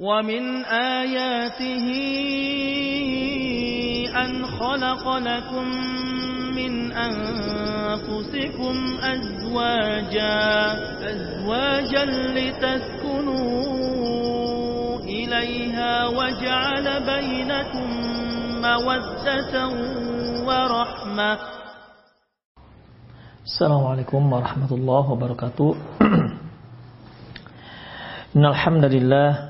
ومن 0.00 0.64
آياته 0.64 1.86
أن 4.16 4.46
خلق 4.46 5.16
لكم 5.16 5.66
من 6.56 6.92
أنفسكم 6.92 8.74
أزواجا 9.02 10.72
أزواجا 11.12 12.04
لتسكنوا 12.32 13.60
إليها 15.04 16.06
وجعل 16.06 16.86
بينكم 17.04 17.88
مودة 18.64 19.54
ورحمة. 20.48 21.38
السلام 23.44 23.84
عليكم 23.86 24.32
ورحمة 24.32 24.70
الله 24.72 25.10
وبركاته. 25.12 25.76
إن 28.36 28.44
الحمد 28.46 28.84
لله 28.84 29.49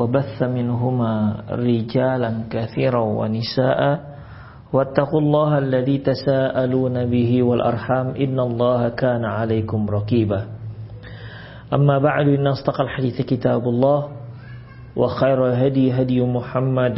وبث 0.00 0.42
منهما 0.42 1.12
رجالا 1.60 2.30
كثيرا 2.50 3.00
ونساء. 3.00 3.80
واتقوا 4.72 5.20
الله 5.20 5.50
الذي 5.58 5.96
تساءلون 5.98 6.96
به 7.10 7.30
والأرحام 7.42 8.06
إن 8.16 8.38
الله 8.40 8.88
كان 8.88 9.24
عليكم 9.24 9.80
رقيبا. 9.90 10.40
أما 11.74 11.98
بعد 11.98 12.26
إن 12.28 12.46
أصدق 12.46 12.80
الحديث 12.80 13.20
كتاب 13.28 13.62
الله 13.68 14.00
وخير 14.96 15.38
الهدي 15.46 15.92
هدي 15.92 16.18
محمد 16.22 16.96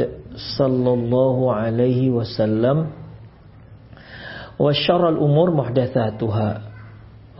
صلى 0.58 0.90
الله 0.94 1.36
عليه 1.54 2.10
وسلم 2.10 2.86
وشر 4.58 5.08
الأمور 5.08 5.48
محدثاتها 5.54 6.50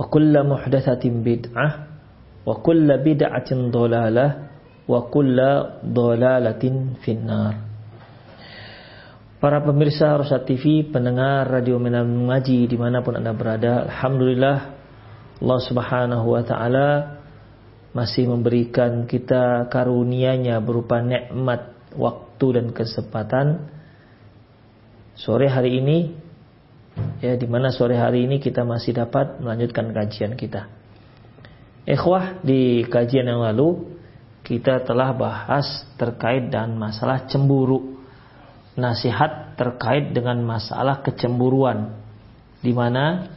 وكل 0.00 0.34
محدثة 0.48 1.04
بدعة 1.04 1.68
وكل 2.46 2.88
بدعة 2.98 3.50
ضلالة 3.70 4.26
wa 4.86 5.00
kulla 5.10 5.82
dolalatin 5.82 6.98
finnar. 7.02 7.70
Para 9.42 9.58
pemirsa 9.58 10.14
Rosa 10.14 10.38
TV, 10.46 10.86
pendengar 10.86 11.50
Radio 11.50 11.82
Minam 11.82 12.30
Ngaji 12.30 12.70
di 12.70 12.76
mana 12.78 13.02
pun 13.02 13.18
Anda 13.18 13.34
berada, 13.34 13.90
Alhamdulillah 13.90 14.58
Allah 15.42 15.60
Subhanahu 15.66 16.26
Wa 16.30 16.42
Ta'ala 16.46 16.88
masih 17.92 18.30
memberikan 18.30 19.04
kita 19.10 19.66
karunia 19.66 20.38
nya 20.38 20.62
berupa 20.62 21.02
nikmat 21.02 21.74
waktu 21.92 22.46
dan 22.56 22.66
kesempatan 22.72 23.68
sore 25.12 25.44
hari 25.52 25.76
ini 25.82 25.98
ya 27.20 27.36
di 27.36 27.44
mana 27.44 27.68
sore 27.68 28.00
hari 28.00 28.24
ini 28.24 28.40
kita 28.40 28.64
masih 28.64 28.96
dapat 28.96 29.44
melanjutkan 29.44 29.92
kajian 29.92 30.40
kita 30.40 30.72
ikhwah 31.84 32.40
di 32.40 32.88
kajian 32.88 33.28
yang 33.28 33.44
lalu 33.44 33.91
kita 34.42 34.82
telah 34.82 35.14
bahas 35.14 35.86
terkait 35.94 36.50
dengan 36.50 36.74
masalah 36.78 37.26
cemburu. 37.30 37.98
Nasihat 38.72 39.54
terkait 39.54 40.16
dengan 40.16 40.40
masalah 40.40 41.04
kecemburuan 41.04 41.92
di 42.64 42.72
mana 42.72 43.28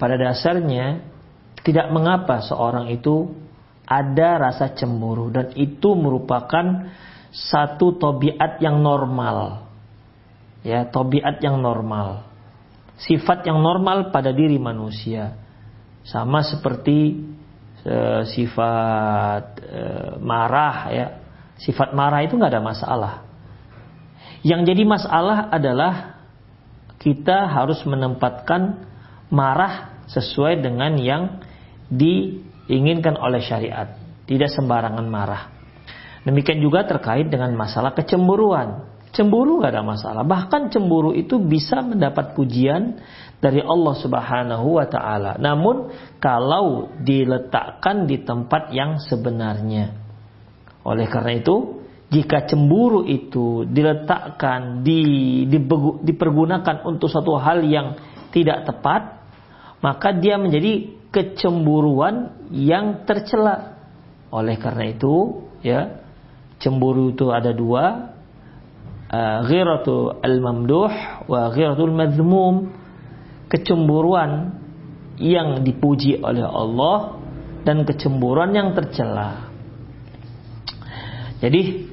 pada 0.00 0.16
dasarnya 0.16 1.04
tidak 1.60 1.92
mengapa 1.92 2.40
seorang 2.40 2.88
itu 2.88 3.36
ada 3.84 4.40
rasa 4.40 4.72
cemburu 4.72 5.28
dan 5.28 5.52
itu 5.58 5.92
merupakan 5.92 6.88
satu 7.34 8.00
tobiat 8.00 8.62
yang 8.64 8.80
normal. 8.80 9.68
Ya, 10.64 10.88
tobiat 10.88 11.42
yang 11.44 11.60
normal. 11.60 12.24
Sifat 13.00 13.44
yang 13.44 13.60
normal 13.60 14.08
pada 14.08 14.30
diri 14.30 14.56
manusia. 14.56 15.36
Sama 16.04 16.40
seperti 16.46 17.16
sifat 18.28 19.44
e, 19.64 19.82
marah 20.20 20.78
ya. 20.92 21.06
Sifat 21.60 21.92
marah 21.92 22.24
itu 22.24 22.36
nggak 22.36 22.52
ada 22.56 22.64
masalah. 22.64 23.14
Yang 24.40 24.72
jadi 24.72 24.82
masalah 24.88 25.52
adalah 25.52 26.24
kita 27.00 27.48
harus 27.48 27.80
menempatkan 27.84 28.88
marah 29.28 30.04
sesuai 30.08 30.60
dengan 30.64 30.96
yang 30.96 31.40
diinginkan 31.92 33.16
oleh 33.20 33.40
syariat. 33.44 33.96
Tidak 34.24 34.48
sembarangan 34.48 35.06
marah. 35.08 35.52
Demikian 36.24 36.60
juga 36.60 36.84
terkait 36.84 37.28
dengan 37.32 37.52
masalah 37.56 37.96
kecemburuan. 37.96 38.84
Cemburu 39.10 39.58
gak 39.58 39.74
ada 39.74 39.82
masalah. 39.82 40.22
Bahkan 40.22 40.70
cemburu 40.70 41.10
itu 41.10 41.42
bisa 41.42 41.82
mendapat 41.82 42.38
pujian 42.38 43.02
dari 43.42 43.58
Allah 43.58 43.94
Subhanahu 43.98 44.78
wa 44.78 44.86
taala. 44.86 45.34
Namun 45.40 45.90
kalau 46.22 46.94
diletakkan 47.02 48.06
di 48.06 48.22
tempat 48.22 48.70
yang 48.70 49.02
sebenarnya. 49.02 49.98
Oleh 50.86 51.10
karena 51.10 51.42
itu, 51.42 51.82
jika 52.10 52.46
cemburu 52.46 53.02
itu 53.06 53.66
diletakkan 53.66 54.86
di, 54.86 55.02
di 55.46 55.58
dipergunakan 56.06 56.86
untuk 56.86 57.10
satu 57.10 57.34
hal 57.38 57.66
yang 57.66 57.98
tidak 58.30 58.66
tepat, 58.66 59.26
maka 59.82 60.14
dia 60.14 60.38
menjadi 60.38 60.90
kecemburuan 61.10 62.46
yang 62.54 63.02
tercela. 63.02 63.78
Oleh 64.30 64.54
karena 64.58 64.90
itu, 64.90 65.46
ya, 65.66 65.98
cemburu 66.62 67.10
itu 67.10 67.30
ada 67.34 67.50
dua, 67.50 68.14
ghiratu 69.46 70.22
al-mamduh 70.22 70.90
wa 71.26 71.50
ghiratul 71.50 71.94
madhmum. 71.94 72.70
Kecemburuan 73.50 74.62
yang 75.18 75.66
dipuji 75.66 76.22
oleh 76.22 76.46
Allah 76.46 77.18
dan 77.66 77.82
kecemburuan 77.82 78.54
yang 78.54 78.72
tercela. 78.72 79.50
Jadi 81.40 81.88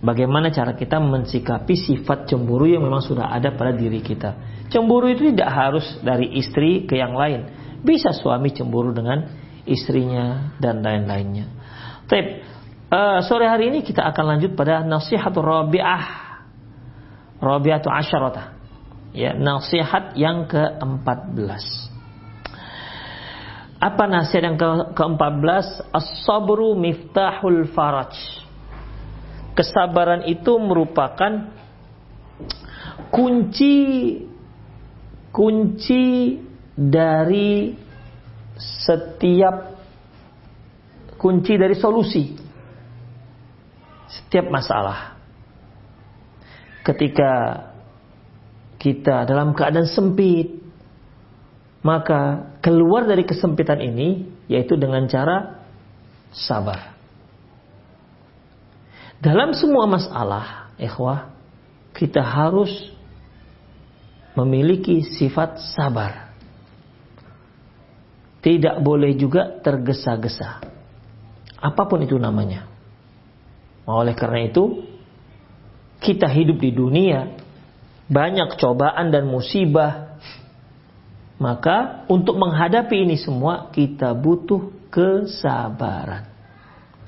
bagaimana 0.00 0.50
cara 0.50 0.72
kita 0.72 0.98
mensikapi 0.98 1.74
sifat 1.74 2.30
cemburu 2.30 2.70
yang 2.70 2.86
memang 2.86 3.02
sudah 3.02 3.28
ada 3.28 3.52
pada 3.52 3.74
diri 3.74 4.00
kita. 4.00 4.64
Cemburu 4.70 5.10
itu 5.12 5.34
tidak 5.34 5.50
harus 5.52 5.86
dari 6.00 6.32
istri 6.38 6.88
ke 6.88 6.96
yang 6.96 7.12
lain. 7.12 7.50
Bisa 7.82 8.14
suami 8.14 8.54
cemburu 8.54 8.94
dengan 8.94 9.26
istrinya 9.66 10.54
dan 10.58 10.80
lain-lainnya. 10.80 11.46
Tapi 12.06 12.22
uh, 12.88 13.20
sore 13.26 13.46
hari 13.50 13.74
ini 13.74 13.82
kita 13.82 14.06
akan 14.10 14.24
lanjut 14.36 14.54
pada 14.54 14.86
nasihat 14.86 15.34
Rabi'ah. 15.34 16.21
Rabi'atu 17.42 17.90
asyarata. 17.90 18.54
Ya, 19.12 19.34
nasihat 19.34 20.14
yang 20.14 20.46
ke-14. 20.46 21.90
Apa 23.82 24.06
nasihat 24.06 24.54
yang 24.54 24.58
ke-14? 24.94 25.90
As-sabru 25.90 26.78
miftahul 26.78 27.66
faraj 27.74 28.14
kesabaran 29.52 30.24
itu 30.24 30.56
merupakan 30.56 31.52
kunci 33.12 33.76
kunci 35.32 36.40
dari 36.72 37.76
setiap 38.56 39.76
kunci 41.20 41.52
dari 41.56 41.76
solusi 41.76 42.36
setiap 44.08 44.48
masalah. 44.52 45.11
Ketika 46.82 47.32
kita 48.82 49.22
dalam 49.22 49.54
keadaan 49.54 49.86
sempit, 49.86 50.58
maka 51.86 52.50
keluar 52.62 53.06
dari 53.06 53.22
kesempitan 53.22 53.78
ini 53.78 54.26
yaitu 54.50 54.74
dengan 54.74 55.06
cara 55.06 55.62
sabar. 56.34 56.94
Dalam 59.22 59.54
semua 59.54 59.86
masalah, 59.86 60.74
ikhwah, 60.82 61.30
kita 61.94 62.18
harus 62.18 62.70
memiliki 64.34 65.06
sifat 65.06 65.62
sabar. 65.78 66.34
Tidak 68.42 68.82
boleh 68.82 69.14
juga 69.14 69.62
tergesa-gesa. 69.62 70.58
Apa 71.62 71.86
pun 71.86 72.02
itu 72.02 72.18
namanya. 72.18 72.66
Oleh 73.86 74.18
karena 74.18 74.50
itu, 74.50 74.82
kita 76.02 76.26
hidup 76.26 76.58
di 76.58 76.74
dunia, 76.74 77.38
banyak 78.10 78.58
cobaan 78.58 79.14
dan 79.14 79.30
musibah. 79.30 80.18
Maka 81.38 82.06
untuk 82.10 82.38
menghadapi 82.38 83.06
ini 83.06 83.16
semua 83.18 83.70
kita 83.70 84.14
butuh 84.14 84.90
kesabaran. 84.90 86.26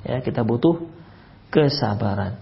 Ya, 0.06 0.22
kita 0.22 0.46
butuh 0.46 0.86
kesabaran. 1.50 2.38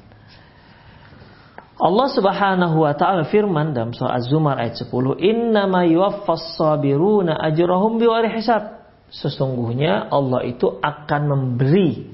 Allah 1.82 2.08
Subhanahu 2.14 2.86
wa 2.86 2.94
taala 2.94 3.26
firman 3.26 3.74
dalam 3.74 3.90
surah 3.90 4.14
Az-Zumar 4.14 4.54
ayat 4.62 4.78
10, 4.78 5.18
"Innama 5.18 5.82
yuwaffas 5.82 6.54
sabiruna 6.54 7.34
ajrahum 7.42 7.98
biwari 7.98 8.30
hisab." 8.38 8.86
Sesungguhnya 9.10 10.08
Allah 10.08 10.46
itu 10.46 10.78
akan 10.80 11.22
memberi 11.28 12.06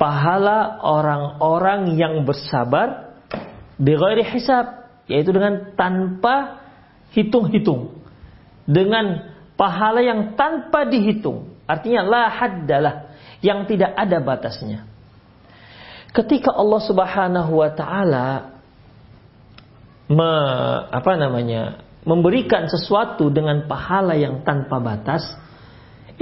pahala 0.00 0.80
orang-orang 0.82 1.94
yang 1.94 2.24
bersabar 2.24 3.05
bighairi 3.76 4.24
hisab, 4.24 4.88
yaitu 5.08 5.32
dengan 5.32 5.76
tanpa 5.76 6.64
hitung-hitung. 7.12 8.02
Dengan 8.66 9.32
pahala 9.54 10.02
yang 10.02 10.34
tanpa 10.34 10.84
dihitung. 10.88 11.54
Artinya 11.66 12.02
la 12.02 12.24
haddalah, 12.30 12.94
yang 13.40 13.64
tidak 13.66 13.94
ada 13.94 14.18
batasnya. 14.22 14.86
Ketika 16.10 16.50
Allah 16.54 16.80
Subhanahu 16.82 17.52
wa 17.60 17.70
taala 17.74 18.26
apa 20.90 21.12
namanya? 21.18 21.86
memberikan 22.06 22.70
sesuatu 22.70 23.34
dengan 23.34 23.66
pahala 23.66 24.14
yang 24.14 24.46
tanpa 24.46 24.78
batas, 24.78 25.26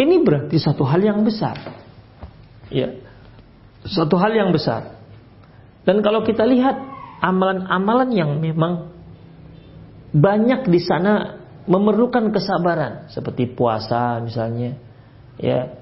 ini 0.00 0.25
berarti 0.25 0.57
satu 0.57 0.81
hal 0.89 1.05
yang 1.05 1.21
besar. 1.21 1.61
Ya. 2.73 3.05
Satu 3.85 4.17
hal 4.17 4.33
yang 4.33 4.49
besar. 4.49 4.97
Dan 5.85 6.00
kalau 6.00 6.25
kita 6.25 6.49
lihat 6.49 6.94
amalan-amalan 7.25 8.11
yang 8.12 8.31
memang 8.37 8.93
banyak 10.12 10.69
di 10.69 10.81
sana 10.85 11.41
memerlukan 11.65 12.29
kesabaran. 12.29 13.09
Seperti 13.09 13.49
puasa 13.49 14.21
misalnya 14.21 14.76
ya. 15.41 15.81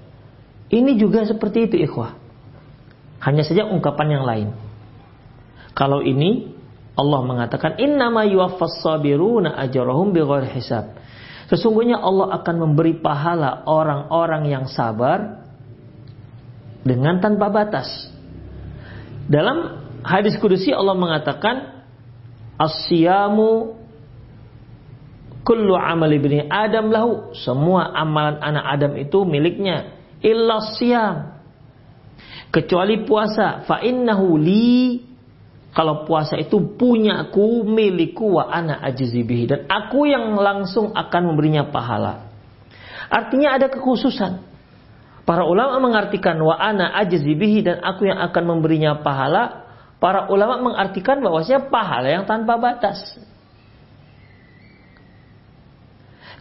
Ini 0.73 0.97
juga 0.97 1.27
seperti 1.27 1.69
itu 1.69 1.77
ikhwah. 1.83 2.17
Hanya 3.21 3.45
saja 3.45 3.69
ungkapan 3.69 4.09
yang 4.09 4.25
lain. 4.25 4.49
Kalau 5.77 6.01
ini 6.01 6.55
Allah 6.97 7.21
mengatakan 7.25 7.77
innama 7.77 8.25
yuwaffas 8.25 8.81
sabiruna 8.81 9.59
ajrahum 9.61 10.17
bighairi 10.17 10.49
hisab. 10.57 10.97
Sesungguhnya 11.53 12.01
Allah 12.01 12.41
akan 12.41 12.57
memberi 12.57 12.97
pahala 12.97 13.69
orang-orang 13.69 14.49
yang 14.49 14.65
sabar 14.65 15.45
dengan 16.81 17.21
tanpa 17.21 17.53
batas. 17.53 18.09
Dalam 19.29 19.82
hadis 20.03 20.39
kudusi 20.39 20.75
Allah 20.75 20.95
mengatakan 20.95 21.87
asyamu 22.59 23.79
kullu 25.43 25.75
amal 25.75 26.11
ibni 26.11 26.47
Adam 26.47 26.91
lahu. 26.91 27.35
Semua 27.35 27.91
amalan 27.95 28.39
anak 28.39 28.65
Adam 28.79 28.93
itu 28.99 29.27
miliknya. 29.27 29.99
Illa 30.23 30.63
siyam 30.79 31.39
kecuali 32.55 33.03
puasa. 33.03 33.67
Fa 33.67 33.83
innahu 33.83 34.39
li. 34.39 35.11
Kalau 35.73 36.05
puasa 36.05 36.37
itu 36.37 36.77
punyaku 36.77 37.65
milikku 37.65 38.37
wa 38.37 38.45
ana 38.53 38.77
ajzibihi 38.85 39.45
dan 39.49 39.61
aku 39.73 40.05
yang 40.05 40.37
langsung 40.37 40.93
akan 40.93 41.33
memberinya 41.33 41.65
pahala. 41.73 42.29
Artinya 43.09 43.57
ada 43.57 43.73
kekhususan. 43.73 44.53
Para 45.25 45.49
ulama 45.49 45.81
mengartikan 45.81 46.37
wa 46.45 46.61
ana 46.61 46.93
ajzibihi 46.93 47.65
dan 47.65 47.77
aku 47.81 48.05
yang 48.05 48.21
akan 48.21 48.45
memberinya 48.53 49.01
pahala 49.01 49.62
Para 50.03 50.27
ulama 50.27 50.59
mengartikan 50.59 51.23
bahwasanya 51.23 51.71
pahala 51.71 52.11
yang 52.11 52.27
tanpa 52.27 52.59
batas. 52.59 52.99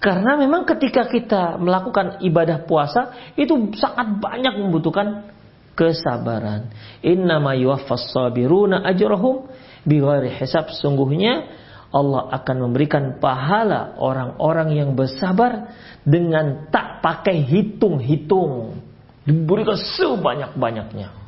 Karena 0.02 0.34
memang 0.34 0.66
ketika 0.66 1.06
kita 1.06 1.62
melakukan 1.62 2.26
ibadah 2.26 2.66
puasa 2.66 3.14
itu 3.38 3.54
sangat 3.78 4.18
banyak 4.18 4.58
membutuhkan 4.58 5.30
kesabaran. 5.78 6.74
Innama 7.06 7.54
yuwaffas 7.54 8.10
sabiruna 8.10 8.82
ajrahum 8.82 9.46
bighairi 9.86 10.42
hisab. 10.42 10.74
Sungguhnya 10.74 11.46
Allah 11.94 12.34
akan 12.34 12.66
memberikan 12.66 13.22
pahala 13.22 13.94
orang-orang 14.02 14.74
yang 14.74 14.98
bersabar 14.98 15.70
dengan 16.02 16.66
tak 16.74 17.06
pakai 17.06 17.46
hitung-hitung. 17.46 18.82
Diberikan 19.22 19.78
sebanyak-banyaknya. 19.78 21.21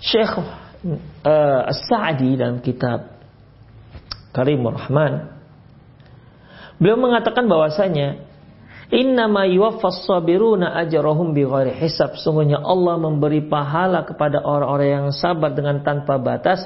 Syekh 0.00 0.32
uh, 0.36 1.70
As-Sa'di 1.70 2.40
dalam 2.40 2.64
kitab 2.64 3.20
Karimur 4.32 4.80
Rahman 4.80 5.28
beliau 6.80 6.96
mengatakan 6.96 7.44
bahwasanya 7.44 8.30
Innama 8.90 9.46
yuwaffas 9.46 10.02
sabiruna 10.02 10.74
ajrahum 10.82 11.30
bighairi 11.30 11.78
hisab. 11.78 12.18
Sungguhnya 12.18 12.58
Allah 12.58 12.98
memberi 12.98 13.38
pahala 13.38 14.02
kepada 14.02 14.42
orang-orang 14.42 14.88
yang 14.90 15.06
sabar 15.14 15.54
dengan 15.54 15.86
tanpa 15.86 16.18
batas. 16.18 16.58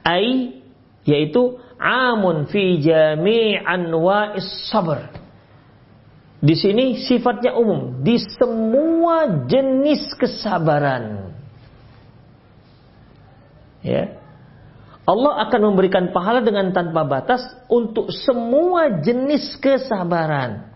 Ai 0.00 0.64
yaitu 1.04 1.60
amun 1.76 2.48
fi 2.48 2.80
jami' 2.80 3.60
anwa'is 3.60 4.72
sabr. 4.72 5.12
Di 6.42 6.56
sini 6.58 7.04
sifatnya 7.04 7.54
umum, 7.54 8.00
di 8.02 8.16
semua 8.18 9.46
jenis 9.46 10.10
kesabaran. 10.16 11.31
Ya. 13.82 14.22
Allah 15.02 15.50
akan 15.50 15.74
memberikan 15.74 16.14
pahala 16.14 16.46
dengan 16.46 16.70
tanpa 16.70 17.02
batas 17.02 17.42
untuk 17.66 18.14
semua 18.14 19.02
jenis 19.02 19.58
kesabaran. 19.58 20.70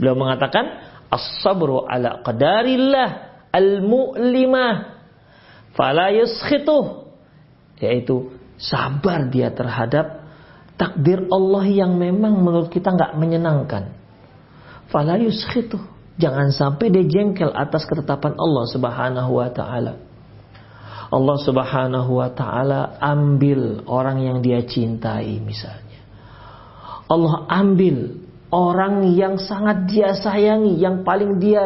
Beliau 0.00 0.16
mengatakan, 0.16 0.88
As-sabru 1.08 1.84
ala 1.84 2.20
qadarillah 2.24 3.08
al-mu'limah 3.52 4.74
fala 5.76 6.12
yuskhituh. 6.16 7.12
Yaitu 7.80 8.32
sabar 8.56 9.28
dia 9.28 9.52
terhadap 9.52 10.24
takdir 10.80 11.28
Allah 11.28 11.64
yang 11.68 11.96
memang 11.96 12.40
menurut 12.40 12.72
kita 12.72 12.92
nggak 12.92 13.16
menyenangkan. 13.20 13.92
Fala 14.88 15.20
yuskhituh. 15.20 15.80
Jangan 16.18 16.50
sampai 16.50 16.90
dia 16.90 17.04
jengkel 17.06 17.52
atas 17.52 17.86
ketetapan 17.86 18.34
Allah 18.34 18.64
Subhanahu 18.66 19.38
wa 19.38 19.48
taala. 19.52 20.07
Allah 21.08 21.36
Subhanahu 21.40 22.20
wa 22.20 22.28
taala 22.36 23.00
ambil 23.00 23.80
orang 23.88 24.20
yang 24.20 24.38
dia 24.44 24.60
cintai 24.60 25.40
misalnya. 25.40 26.04
Allah 27.08 27.48
ambil 27.48 28.20
orang 28.52 29.08
yang 29.16 29.40
sangat 29.40 29.88
dia 29.88 30.12
sayangi, 30.12 30.76
yang 30.76 31.08
paling 31.08 31.40
dia 31.40 31.64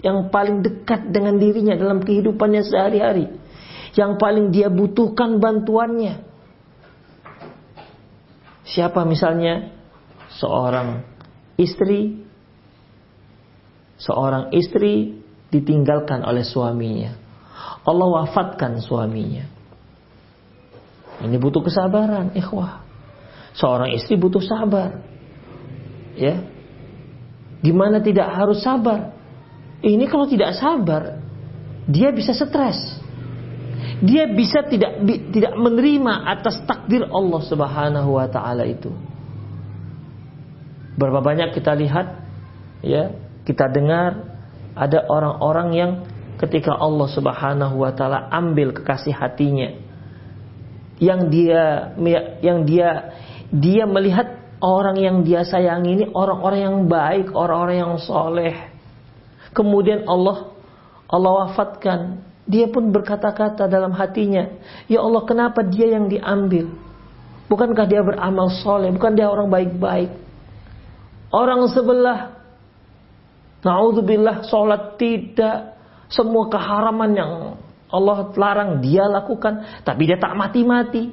yang 0.00 0.32
paling 0.32 0.64
dekat 0.64 1.12
dengan 1.12 1.36
dirinya 1.36 1.76
dalam 1.76 2.00
kehidupannya 2.00 2.64
sehari-hari. 2.64 3.28
Yang 3.92 4.12
paling 4.16 4.46
dia 4.48 4.72
butuhkan 4.72 5.36
bantuannya. 5.36 6.24
Siapa 8.64 9.04
misalnya? 9.04 9.76
Seorang 10.28 11.04
istri 11.60 12.24
seorang 13.98 14.54
istri 14.54 15.18
ditinggalkan 15.50 16.22
oleh 16.22 16.46
suaminya 16.46 17.27
Allah 17.86 18.08
wafatkan 18.22 18.80
suaminya. 18.82 19.46
Ini 21.18 21.36
butuh 21.38 21.62
kesabaran, 21.66 22.30
ikhwah. 22.38 22.86
Seorang 23.58 23.90
istri 23.90 24.14
butuh 24.14 24.42
sabar. 24.42 25.02
Ya. 26.14 26.46
Gimana 27.58 27.98
tidak 27.98 28.30
harus 28.30 28.62
sabar? 28.62 29.18
Ini 29.82 30.06
kalau 30.06 30.30
tidak 30.30 30.54
sabar, 30.58 31.18
dia 31.90 32.14
bisa 32.14 32.34
stres. 32.34 32.78
Dia 33.98 34.30
bisa 34.30 34.62
tidak 34.62 35.02
tidak 35.34 35.58
menerima 35.58 36.38
atas 36.38 36.62
takdir 36.66 37.02
Allah 37.10 37.42
Subhanahu 37.42 38.14
wa 38.14 38.26
taala 38.30 38.62
itu. 38.62 38.94
Berapa 40.94 41.18
banyak 41.18 41.50
kita 41.54 41.74
lihat 41.74 42.06
ya, 42.82 43.10
kita 43.42 43.70
dengar 43.70 44.38
ada 44.78 45.02
orang-orang 45.10 45.68
yang 45.74 45.90
ketika 46.38 46.74
Allah 46.78 47.08
Subhanahu 47.10 47.82
wa 47.82 47.90
taala 47.90 48.30
ambil 48.30 48.70
kekasih 48.70 49.14
hatinya 49.14 49.74
yang 50.98 51.30
dia 51.30 51.94
yang 52.42 52.62
dia 52.66 53.14
dia 53.50 53.84
melihat 53.86 54.38
orang 54.58 54.98
yang 54.98 55.16
dia 55.22 55.46
sayangi 55.46 55.90
ini 55.94 56.04
orang-orang 56.10 56.60
yang 56.60 56.78
baik, 56.90 57.26
orang-orang 57.34 57.76
yang 57.78 57.94
soleh. 58.02 58.54
Kemudian 59.54 60.06
Allah 60.06 60.52
Allah 61.08 61.32
wafatkan 61.46 62.22
dia 62.48 62.64
pun 62.68 62.88
berkata-kata 62.88 63.68
dalam 63.68 63.92
hatinya, 63.92 64.48
Ya 64.88 65.04
Allah 65.04 65.22
kenapa 65.28 65.60
dia 65.60 65.92
yang 65.96 66.08
diambil? 66.08 66.72
Bukankah 67.48 67.84
dia 67.88 68.00
beramal 68.00 68.52
soleh? 68.60 68.88
Bukan 68.92 69.12
dia 69.16 69.28
orang 69.28 69.48
baik-baik? 69.52 70.12
Orang 71.28 71.68
sebelah, 71.68 72.40
Na'udzubillah 73.60 74.48
sholat 74.48 74.96
tidak. 74.96 75.77
Semua 76.08 76.48
keharaman 76.48 77.10
yang 77.12 77.32
Allah 77.88 78.32
larang 78.36 78.80
dia 78.84 79.04
lakukan. 79.08 79.84
Tapi 79.84 80.02
dia 80.08 80.18
tak 80.20 80.36
mati-mati. 80.36 81.12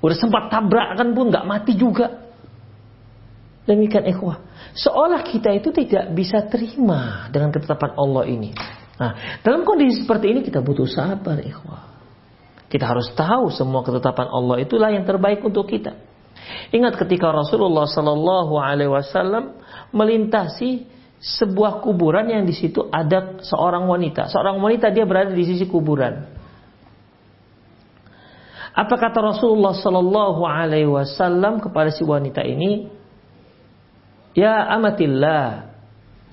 Udah 0.00 0.16
sempat 0.16 0.48
tabrakan 0.48 1.12
pun 1.12 1.28
gak 1.28 1.44
mati 1.44 1.76
juga. 1.76 2.32
Demikian 3.68 4.08
ikhwah. 4.08 4.40
Seolah 4.72 5.20
kita 5.22 5.52
itu 5.52 5.70
tidak 5.70 6.10
bisa 6.16 6.42
terima 6.48 7.28
dengan 7.28 7.52
ketetapan 7.52 7.92
Allah 7.94 8.24
ini. 8.26 8.50
Nah, 8.96 9.40
dalam 9.44 9.64
kondisi 9.64 10.04
seperti 10.04 10.32
ini 10.32 10.40
kita 10.40 10.64
butuh 10.64 10.88
sabar, 10.88 11.40
ikhwah. 11.40 11.90
Kita 12.70 12.86
harus 12.86 13.10
tahu 13.12 13.50
semua 13.50 13.82
ketetapan 13.82 14.30
Allah 14.30 14.62
itulah 14.62 14.94
yang 14.94 15.02
terbaik 15.02 15.42
untuk 15.42 15.66
kita. 15.66 15.96
Ingat 16.70 16.96
ketika 17.02 17.34
Rasulullah 17.34 17.84
Sallallahu 17.84 18.54
Alaihi 18.56 18.90
Wasallam 18.90 19.58
melintasi 19.90 20.86
sebuah 21.20 21.84
kuburan 21.84 22.32
yang 22.32 22.48
di 22.48 22.56
situ 22.56 22.88
ada 22.88 23.44
seorang 23.44 23.84
wanita. 23.84 24.32
Seorang 24.32 24.56
wanita 24.56 24.88
dia 24.88 25.04
berada 25.04 25.36
di 25.36 25.44
sisi 25.44 25.68
kuburan. 25.68 26.24
Apa 28.72 28.96
kata 28.96 29.20
Rasulullah 29.20 29.76
Sallallahu 29.76 30.40
Alaihi 30.48 30.88
Wasallam 30.88 31.60
kepada 31.60 31.92
si 31.92 32.00
wanita 32.00 32.40
ini? 32.40 32.88
Ya 34.32 34.64
amatillah, 34.72 35.76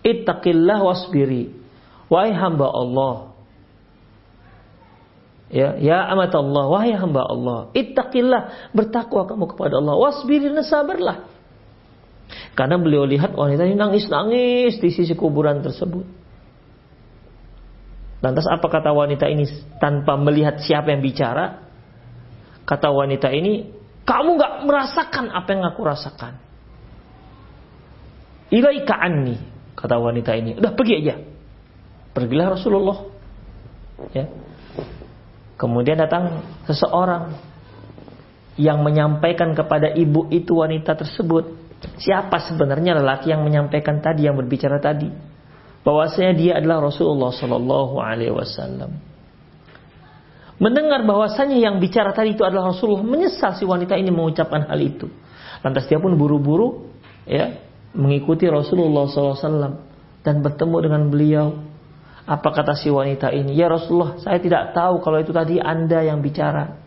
ittaqillah 0.05 0.79
wasbiri. 0.79 1.51
Wahai 2.07 2.31
hamba 2.31 2.71
Allah. 2.71 3.35
Ya, 5.47 5.79
ya 5.79 6.03
amat 6.11 6.35
Allah, 6.35 6.63
wahai 6.67 6.91
hamba 6.91 7.23
Allah, 7.23 7.71
ittaqillah, 7.71 8.71
bertakwa 8.75 9.23
kamu 9.23 9.55
kepada 9.55 9.79
Allah, 9.79 9.95
wasbirin 9.95 10.59
sabarlah. 10.59 11.23
Karena 12.57 12.75
beliau 12.81 13.05
lihat 13.05 13.37
wanita 13.37 13.63
ini 13.67 13.75
nangis-nangis 13.77 14.81
di 14.81 14.89
sisi 14.89 15.13
kuburan 15.13 15.61
tersebut. 15.61 16.05
Lantas 18.17 18.49
apa 18.49 18.65
kata 18.65 18.89
wanita 18.91 19.29
ini 19.29 19.45
tanpa 19.77 20.17
melihat 20.17 20.57
siapa 20.57 20.89
yang 20.89 21.05
bicara? 21.05 21.69
Kata 22.65 22.89
wanita 22.89 23.29
ini, 23.29 23.69
kamu 24.03 24.29
gak 24.35 24.53
merasakan 24.65 25.31
apa 25.31 25.49
yang 25.53 25.63
aku 25.69 25.81
rasakan. 25.85 26.33
Ilaika 28.49 28.95
anni, 28.97 29.37
kata 29.77 29.95
wanita 30.01 30.33
ini. 30.33 30.57
Udah 30.57 30.73
pergi 30.73 30.93
aja. 31.03 31.15
Pergilah 32.17 32.57
Rasulullah. 32.57 32.97
Ya. 34.15 34.25
Kemudian 35.57 36.01
datang 36.01 36.41
seseorang 36.65 37.37
yang 38.57 38.81
menyampaikan 38.81 39.53
kepada 39.53 39.93
ibu 39.93 40.25
itu 40.33 40.57
wanita 40.57 40.97
tersebut. 40.97 41.66
Siapa 41.77 42.41
sebenarnya 42.41 42.97
lelaki 42.97 43.29
yang 43.29 43.45
menyampaikan 43.45 44.01
tadi, 44.01 44.25
yang 44.25 44.37
berbicara 44.37 44.81
tadi? 44.81 45.09
Bahwasanya 45.85 46.33
dia 46.33 46.53
adalah 46.57 46.89
Rasulullah 46.89 47.31
Sallallahu 47.31 47.95
Alaihi 48.01 48.33
Wasallam. 48.33 48.97
Mendengar 50.57 51.05
bahwasanya 51.05 51.61
yang 51.61 51.77
bicara 51.77 52.17
tadi 52.17 52.33
itu 52.33 52.41
adalah 52.41 52.73
Rasulullah, 52.73 53.05
menyesal 53.05 53.53
si 53.61 53.63
wanita 53.63 53.93
ini 53.93 54.09
mengucapkan 54.09 54.65
hal 54.65 54.79
itu. 54.81 55.05
Lantas 55.61 55.85
dia 55.85 56.01
pun 56.01 56.17
buru-buru 56.17 56.89
ya 57.29 57.61
mengikuti 57.93 58.49
Rasulullah 58.49 59.05
SAW 59.09 59.85
dan 60.25 60.35
bertemu 60.41 60.77
dengan 60.81 61.01
beliau 61.13 61.45
apa 62.27 62.49
kata 62.51 62.73
si 62.73 62.89
wanita 62.89 63.31
ini? 63.31 63.53
Ya 63.53 63.69
Rasulullah, 63.69 64.19
saya 64.19 64.41
tidak 64.41 64.73
tahu 64.73 64.99
kalau 64.99 65.21
itu 65.21 65.31
tadi 65.31 65.61
Anda 65.61 66.03
yang 66.03 66.19
bicara. 66.25 66.86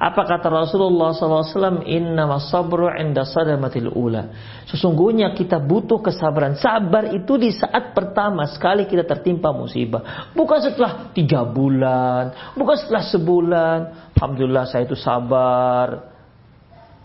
Apa 0.00 0.24
kata 0.24 0.48
Rasulullah 0.48 1.12
SAW? 1.12 1.84
Inna 1.84 2.24
sabru 2.40 2.88
inda 2.88 3.28
sadamatil 3.28 3.92
ula. 3.92 4.32
Sesungguhnya 4.64 5.36
kita 5.36 5.60
butuh 5.60 6.00
kesabaran. 6.00 6.56
Sabar 6.56 7.12
itu 7.12 7.36
di 7.36 7.52
saat 7.52 7.92
pertama 7.92 8.48
sekali 8.48 8.88
kita 8.88 9.04
tertimpa 9.04 9.52
musibah. 9.52 10.32
Bukan 10.32 10.58
setelah 10.64 11.12
tiga 11.12 11.44
bulan. 11.44 12.56
Bukan 12.56 12.76
setelah 12.80 13.04
sebulan. 13.12 13.78
Alhamdulillah 14.16 14.64
saya 14.72 14.88
itu 14.88 14.96
sabar. 14.96 16.08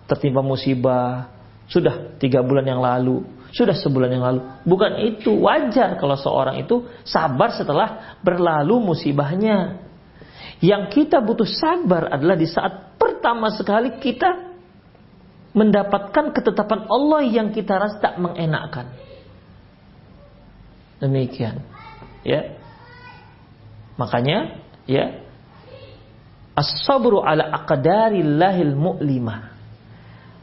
Tertimpa 0.08 0.40
musibah. 0.40 1.36
Sudah 1.68 2.16
tiga 2.16 2.48
bulan 2.48 2.64
yang 2.64 2.80
lalu. 2.80 3.28
Sudah 3.52 3.76
sebulan 3.76 4.08
yang 4.08 4.24
lalu. 4.24 4.40
Bukan 4.64 5.04
itu 5.04 5.36
wajar 5.44 6.00
kalau 6.00 6.16
seorang 6.16 6.64
itu 6.64 6.88
sabar 7.04 7.52
setelah 7.52 8.16
berlalu 8.24 8.80
musibahnya. 8.80 9.85
Yang 10.64 10.84
kita 10.92 11.20
butuh 11.20 11.48
sabar 11.48 12.12
adalah 12.12 12.36
di 12.40 12.48
saat 12.48 12.96
pertama 12.96 13.52
sekali 13.52 14.00
kita 14.00 14.56
mendapatkan 15.56 16.36
ketetapan 16.36 16.88
Allah 16.92 17.22
yang 17.24 17.52
kita 17.56 17.80
rasa 17.80 17.98
tak 18.00 18.16
mengenakkan. 18.20 18.92
Demikian. 21.00 21.64
Ya. 22.24 22.60
Makanya 23.96 24.60
ya 24.84 25.24
as-sabru 26.56 27.20
ala 27.24 27.52
aqdarillahil 27.64 28.76
mu'limah. 28.76 29.56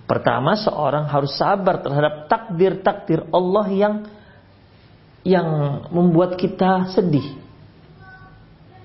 Pertama, 0.05 0.61
seorang 0.61 1.09
harus 1.09 1.33
sabar 1.41 1.81
terhadap 1.81 2.29
takdir-takdir 2.29 3.25
Allah 3.33 3.67
yang 3.73 3.95
yang 5.25 5.49
membuat 5.89 6.37
kita 6.37 6.93
sedih. 6.93 7.41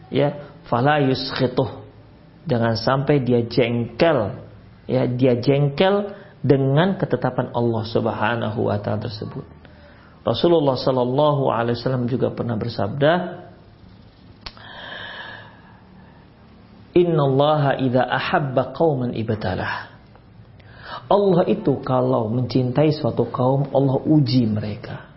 Ya, 0.07 0.47
fala 0.67 1.01
yuskhituh. 1.03 1.83
Jangan 2.47 2.79
sampai 2.79 3.24
dia 3.24 3.43
jengkel. 3.43 4.39
Ya, 4.88 5.03
dia 5.03 5.36
jengkel 5.36 6.15
dengan 6.39 6.95
ketetapan 6.95 7.51
Allah 7.51 7.83
Subhanahu 7.83 8.71
wa 8.71 8.77
taala 8.79 9.03
tersebut. 9.03 9.43
Rasulullah 10.24 10.79
sallallahu 10.79 11.51
alaihi 11.51 11.75
wasallam 11.79 12.07
juga 12.07 12.31
pernah 12.31 12.55
bersabda, 12.59 13.12
"Innallaha 16.95 17.79
idza 17.83 18.03
ahabba 18.03 18.75
qauman 18.75 19.15
ibtalah." 19.15 19.97
Allah 21.07 21.47
itu 21.47 21.79
kalau 21.83 22.27
mencintai 22.27 22.91
suatu 22.91 23.31
kaum, 23.31 23.71
Allah 23.71 23.95
uji 24.03 24.43
mereka. 24.43 25.07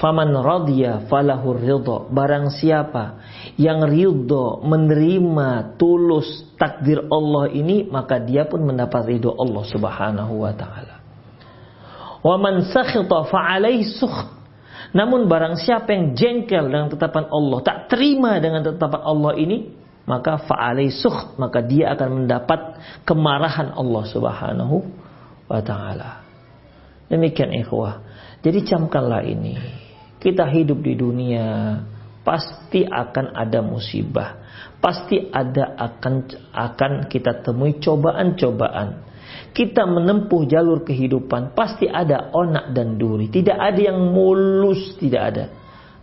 Faman 0.00 0.32
radhiya 0.32 1.04
falahur 1.12 1.60
ridho. 1.60 2.08
Barang 2.08 2.48
siapa 2.48 3.20
yang 3.60 3.84
ridho 3.84 4.64
menerima 4.64 5.76
tulus 5.76 6.56
takdir 6.56 7.04
Allah 7.12 7.52
ini, 7.52 7.84
maka 7.84 8.16
dia 8.16 8.48
pun 8.48 8.64
mendapat 8.64 9.04
ridho 9.04 9.36
Allah 9.36 9.64
Subhanahu 9.68 10.40
wa 10.40 10.52
taala. 10.56 10.96
Waman 12.24 12.72
sakhita 12.72 13.28
fa'alaihi 13.28 13.84
sukht. 14.00 14.40
Namun 14.96 15.28
barang 15.28 15.60
siapa 15.60 15.92
yang 15.92 16.16
jengkel 16.16 16.66
dengan 16.66 16.88
tetapan 16.88 17.28
Allah, 17.28 17.58
tak 17.60 17.92
terima 17.92 18.40
dengan 18.40 18.64
tetapan 18.64 19.04
Allah 19.04 19.36
ini, 19.36 19.70
maka 20.08 20.40
fa'alai 20.40 20.88
sukh 20.88 21.36
maka 21.36 21.60
dia 21.60 21.92
akan 21.92 22.24
mendapat 22.24 22.80
kemarahan 23.04 23.76
Allah 23.76 24.02
Subhanahu 24.08 24.80
wa 25.44 25.60
taala. 25.60 26.24
Demikian 27.12 27.52
ikhwah. 27.52 28.00
Jadi 28.40 28.64
camkanlah 28.64 29.28
ini. 29.28 29.89
Kita 30.20 30.44
hidup 30.44 30.84
di 30.84 30.94
dunia 31.00 31.80
pasti 32.20 32.84
akan 32.84 33.32
ada 33.32 33.64
musibah. 33.64 34.36
Pasti 34.78 35.16
ada 35.32 35.76
akan 35.80 36.14
akan 36.52 36.92
kita 37.08 37.40
temui 37.40 37.80
cobaan-cobaan. 37.80 39.08
Kita 39.50 39.88
menempuh 39.88 40.44
jalur 40.46 40.84
kehidupan 40.84 41.56
pasti 41.56 41.88
ada 41.88 42.28
onak 42.36 42.76
dan 42.76 43.00
duri. 43.00 43.32
Tidak 43.32 43.56
ada 43.56 43.80
yang 43.80 43.98
mulus, 44.12 45.00
tidak 45.00 45.22
ada 45.32 45.44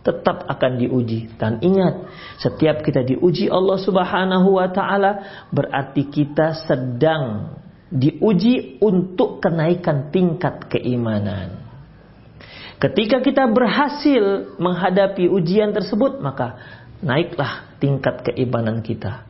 tetap 0.08 0.48
akan 0.48 0.80
diuji. 0.80 1.36
Dan 1.36 1.60
ingat, 1.60 2.08
setiap 2.40 2.80
kita 2.80 3.04
diuji 3.04 3.52
Allah 3.52 3.76
Subhanahu 3.76 4.56
wa 4.56 4.68
taala 4.72 5.44
berarti 5.52 6.08
kita 6.08 6.64
sedang 6.64 7.52
diuji 7.92 8.80
untuk 8.80 9.44
kenaikan 9.44 10.08
tingkat 10.08 10.64
keimanan. 10.72 11.67
Ketika 12.78 13.18
kita 13.18 13.50
berhasil 13.50 14.54
menghadapi 14.54 15.26
ujian 15.26 15.74
tersebut, 15.74 16.22
maka 16.22 16.54
naiklah 17.02 17.74
tingkat 17.82 18.22
keimanan 18.22 18.86
kita. 18.86 19.26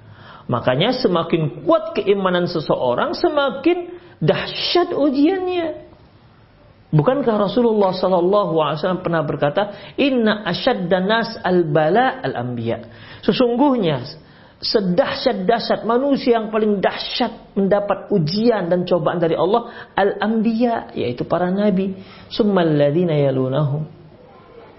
Makanya 0.49 0.97
semakin 0.97 1.65
kuat 1.65 1.97
keimanan 1.97 2.45
seseorang, 2.49 3.17
semakin 3.17 4.01
dahsyat 4.21 4.93
ujiannya. 4.93 5.89
Bukankah 6.89 7.37
Rasulullah 7.37 7.93
Wasallam 7.93 9.05
pernah 9.05 9.21
berkata, 9.21 9.93
Inna 10.01 10.49
dan 10.89 11.05
nas 11.05 11.37
al 11.45 11.69
bala 11.69 12.21
al 12.25 12.33
anbiya. 12.33 12.85
Sesungguhnya 13.21 14.28
sedahsyat 14.59 15.47
dahsyat 15.47 15.87
manusia 15.87 16.35
yang 16.35 16.51
paling 16.51 16.83
dahsyat 16.83 17.55
mendapat 17.55 18.11
ujian 18.11 18.67
dan 18.67 18.83
cobaan 18.83 19.23
dari 19.23 19.39
Allah 19.39 19.91
al 19.95 20.19
anbiya 20.19 20.91
yaitu 20.99 21.23
para 21.23 21.47
nabi. 21.51 21.95
Summalladina 22.31 23.15
yalunahum. 23.15 23.87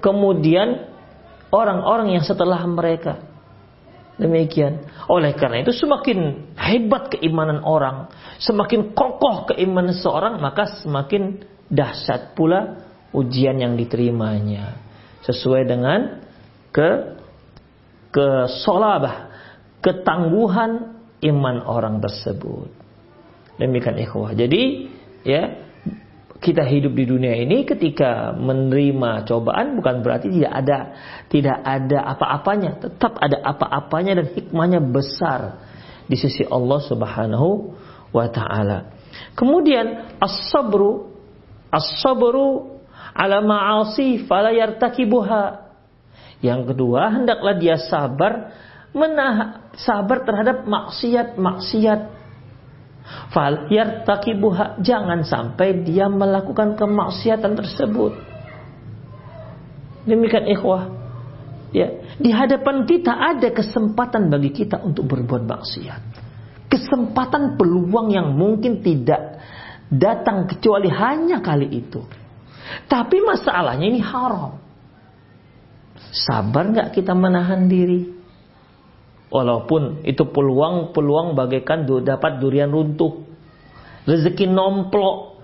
Kemudian 0.04 0.88
orang-orang 1.52 2.16
yang 2.20 2.24
setelah 2.24 2.60
mereka. 2.68 3.24
Demikian. 4.20 4.84
Oleh 5.08 5.32
karena 5.32 5.64
itu 5.64 5.72
semakin 5.72 6.52
hebat 6.60 7.16
keimanan 7.16 7.64
orang, 7.64 8.12
semakin 8.36 8.92
kokoh 8.92 9.48
keimanan 9.48 9.96
seorang, 9.96 10.44
maka 10.44 10.84
semakin 10.84 11.40
dahsyat 11.72 12.36
pula 12.36 12.84
ujian 13.16 13.56
yang 13.64 13.80
diterimanya. 13.80 14.76
Sesuai 15.24 15.64
dengan 15.64 16.20
ke 16.76 17.16
kesolabah, 18.12 19.29
ketangguhan 19.80 21.00
iman 21.20 21.58
orang 21.64 22.00
tersebut. 22.00 22.72
Demikian 23.60 24.00
ikhwah. 24.00 24.32
Jadi 24.36 24.88
ya 25.28 25.60
kita 26.40 26.64
hidup 26.64 26.96
di 26.96 27.04
dunia 27.04 27.36
ini 27.36 27.68
ketika 27.68 28.32
menerima 28.32 29.28
cobaan 29.28 29.76
bukan 29.76 30.00
berarti 30.00 30.32
tidak 30.32 30.54
ada 30.56 30.78
tidak 31.28 31.58
ada 31.60 32.00
apa-apanya, 32.16 32.72
tetap 32.80 33.20
ada 33.20 33.44
apa-apanya 33.44 34.24
dan 34.24 34.28
hikmahnya 34.32 34.80
besar 34.80 35.60
di 36.08 36.16
sisi 36.16 36.48
Allah 36.48 36.80
Subhanahu 36.80 37.76
wa 38.16 38.28
taala. 38.32 38.96
Kemudian 39.36 40.16
as-sabru 40.24 41.12
as-sabru 41.70 42.80
ala 43.14 43.44
ma'asi 43.44 44.24
fala 44.26 44.56
yartakibuha. 44.56 45.70
Yang 46.40 46.72
kedua, 46.72 47.12
hendaklah 47.20 47.60
dia 47.60 47.76
sabar 47.76 48.56
menah 48.94 49.70
sabar 49.78 50.26
terhadap 50.26 50.66
maksiat-maksiat 50.66 52.02
fal 53.30 53.70
yartaqibuha 53.70 54.82
jangan 54.82 55.26
sampai 55.26 55.86
dia 55.86 56.10
melakukan 56.10 56.78
kemaksiatan 56.78 57.54
tersebut. 57.58 58.14
Demikian 60.10 60.50
ikhwah. 60.50 60.98
Ya 61.70 62.02
di 62.18 62.34
hadapan 62.34 62.90
kita 62.90 63.14
ada 63.14 63.54
kesempatan 63.54 64.34
bagi 64.34 64.50
kita 64.50 64.82
untuk 64.82 65.06
berbuat 65.06 65.46
maksiat. 65.46 66.02
Kesempatan 66.70 67.58
peluang 67.58 68.14
yang 68.14 68.34
mungkin 68.34 68.82
tidak 68.82 69.42
datang 69.90 70.50
kecuali 70.50 70.90
hanya 70.90 71.42
kali 71.42 71.70
itu. 71.70 72.02
Tapi 72.86 73.22
masalahnya 73.22 73.86
ini 73.86 74.02
haram. 74.02 74.58
Sabar 76.10 76.70
nggak 76.74 76.94
kita 76.94 77.14
menahan 77.14 77.70
diri 77.70 78.19
Walaupun 79.30 80.02
itu 80.10 80.26
peluang-peluang 80.26 81.38
bagaikan 81.38 81.86
dapat 82.02 82.42
durian 82.42 82.74
runtuh. 82.74 83.22
Rezeki 84.10 84.50
nomplok. 84.50 85.38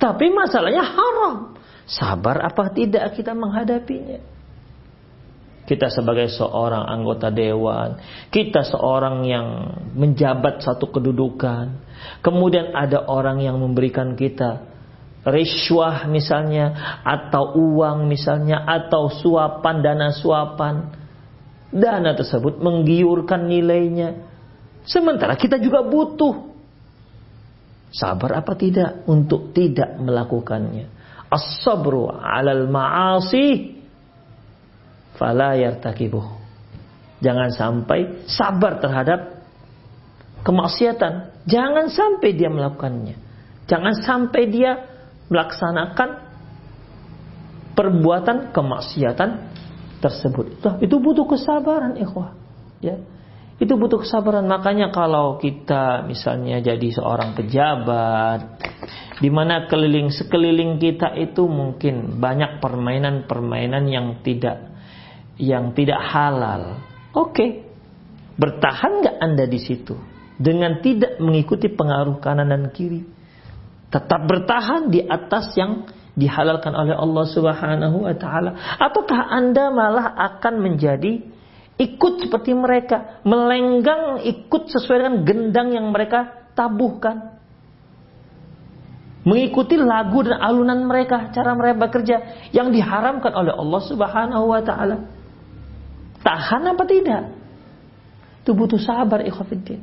Tapi 0.00 0.32
masalahnya 0.32 0.80
haram. 0.80 1.58
Sabar 1.84 2.40
apa 2.44 2.72
tidak 2.72 3.12
kita 3.16 3.36
menghadapinya? 3.36 4.20
Kita 5.68 5.92
sebagai 5.92 6.32
seorang 6.32 6.88
anggota 6.88 7.28
dewan, 7.28 8.00
kita 8.32 8.64
seorang 8.64 9.20
yang 9.28 9.46
menjabat 9.92 10.64
satu 10.64 10.88
kedudukan. 10.88 11.76
Kemudian 12.24 12.72
ada 12.72 13.04
orang 13.04 13.44
yang 13.44 13.60
memberikan 13.60 14.16
kita 14.16 14.64
riswah 15.28 16.08
misalnya 16.08 16.96
atau 17.04 17.52
uang 17.52 18.08
misalnya 18.08 18.64
atau 18.64 19.12
suapan 19.12 19.76
dana 19.84 20.08
suapan 20.14 20.74
Dana 21.68 22.16
tersebut 22.16 22.60
menggiurkan 22.64 23.44
nilainya. 23.44 24.24
Sementara 24.88 25.36
kita 25.36 25.60
juga 25.60 25.84
butuh. 25.84 26.48
Sabar 27.92 28.40
apa 28.40 28.52
tidak 28.56 29.04
untuk 29.08 29.52
tidak 29.52 29.96
melakukannya. 30.00 30.88
As-sabru 31.28 32.08
'alal 32.08 32.68
ma'asi 32.68 33.76
fala 35.16 35.56
yartakibuh. 35.56 36.24
Jangan 37.18 37.50
sampai 37.52 38.24
sabar 38.30 38.80
terhadap 38.80 39.20
kemaksiatan. 40.46 41.44
Jangan 41.44 41.90
sampai 41.90 42.30
dia 42.32 42.48
melakukannya. 42.48 43.16
Jangan 43.68 43.94
sampai 44.00 44.42
dia 44.48 44.72
melaksanakan 45.28 46.28
perbuatan 47.76 48.50
kemaksiatan 48.50 49.47
tersebut. 49.98 50.58
Itu, 50.58 50.68
itu 50.82 50.96
butuh 50.98 51.26
kesabaran, 51.26 51.98
ikhwah. 51.98 52.34
Ya. 52.78 52.98
Itu 53.58 53.74
butuh 53.74 54.06
kesabaran. 54.06 54.46
Makanya 54.46 54.94
kalau 54.94 55.36
kita 55.42 56.06
misalnya 56.06 56.62
jadi 56.62 56.88
seorang 56.94 57.34
pejabat, 57.34 58.62
di 59.18 59.30
mana 59.34 59.66
keliling 59.66 60.14
sekeliling 60.14 60.78
kita 60.78 61.18
itu 61.18 61.42
mungkin 61.50 62.22
banyak 62.22 62.62
permainan-permainan 62.62 63.84
yang 63.90 64.22
tidak 64.22 64.78
yang 65.38 65.74
tidak 65.74 65.98
halal. 65.98 66.78
Oke, 67.18 67.66
bertahan 68.38 69.02
nggak 69.02 69.16
anda 69.18 69.44
di 69.50 69.58
situ 69.58 69.98
dengan 70.38 70.78
tidak 70.78 71.18
mengikuti 71.18 71.66
pengaruh 71.66 72.22
kanan 72.22 72.54
dan 72.54 72.70
kiri? 72.70 73.02
Tetap 73.90 74.22
bertahan 74.22 74.86
di 74.86 75.02
atas 75.02 75.50
yang 75.58 75.82
dihalalkan 76.18 76.74
oleh 76.74 76.98
Allah 76.98 77.24
Subhanahu 77.30 78.02
wa 78.02 78.14
taala 78.18 78.78
ataukah 78.82 79.30
Anda 79.30 79.70
malah 79.70 80.18
akan 80.18 80.58
menjadi 80.58 81.22
ikut 81.78 82.26
seperti 82.26 82.58
mereka, 82.58 83.22
melenggang 83.22 84.26
ikut 84.26 84.62
sesuai 84.66 84.98
dengan 84.98 85.16
gendang 85.22 85.68
yang 85.70 85.94
mereka 85.94 86.50
tabuhkan. 86.58 87.38
Mengikuti 89.22 89.78
lagu 89.78 90.24
dan 90.26 90.40
alunan 90.42 90.88
mereka, 90.88 91.30
cara 91.30 91.54
mereka 91.54 91.86
bekerja 91.86 92.16
yang 92.50 92.74
diharamkan 92.74 93.30
oleh 93.30 93.54
Allah 93.54 93.82
Subhanahu 93.86 94.44
wa 94.50 94.62
taala. 94.64 95.06
Tahan 96.18 96.62
apa 96.74 96.82
tidak? 96.88 97.22
Itu 98.42 98.58
butuh 98.58 98.80
sabar 98.80 99.22
ikhwatiddin. 99.22 99.80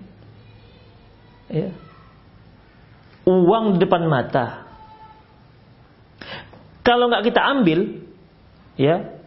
Ya. 1.47 1.71
Uang 3.29 3.77
di 3.77 3.85
depan 3.85 4.09
mata, 4.09 4.64
kalau 6.85 7.09
nggak 7.09 7.25
kita 7.25 7.41
ambil, 7.41 8.05
ya, 8.77 9.17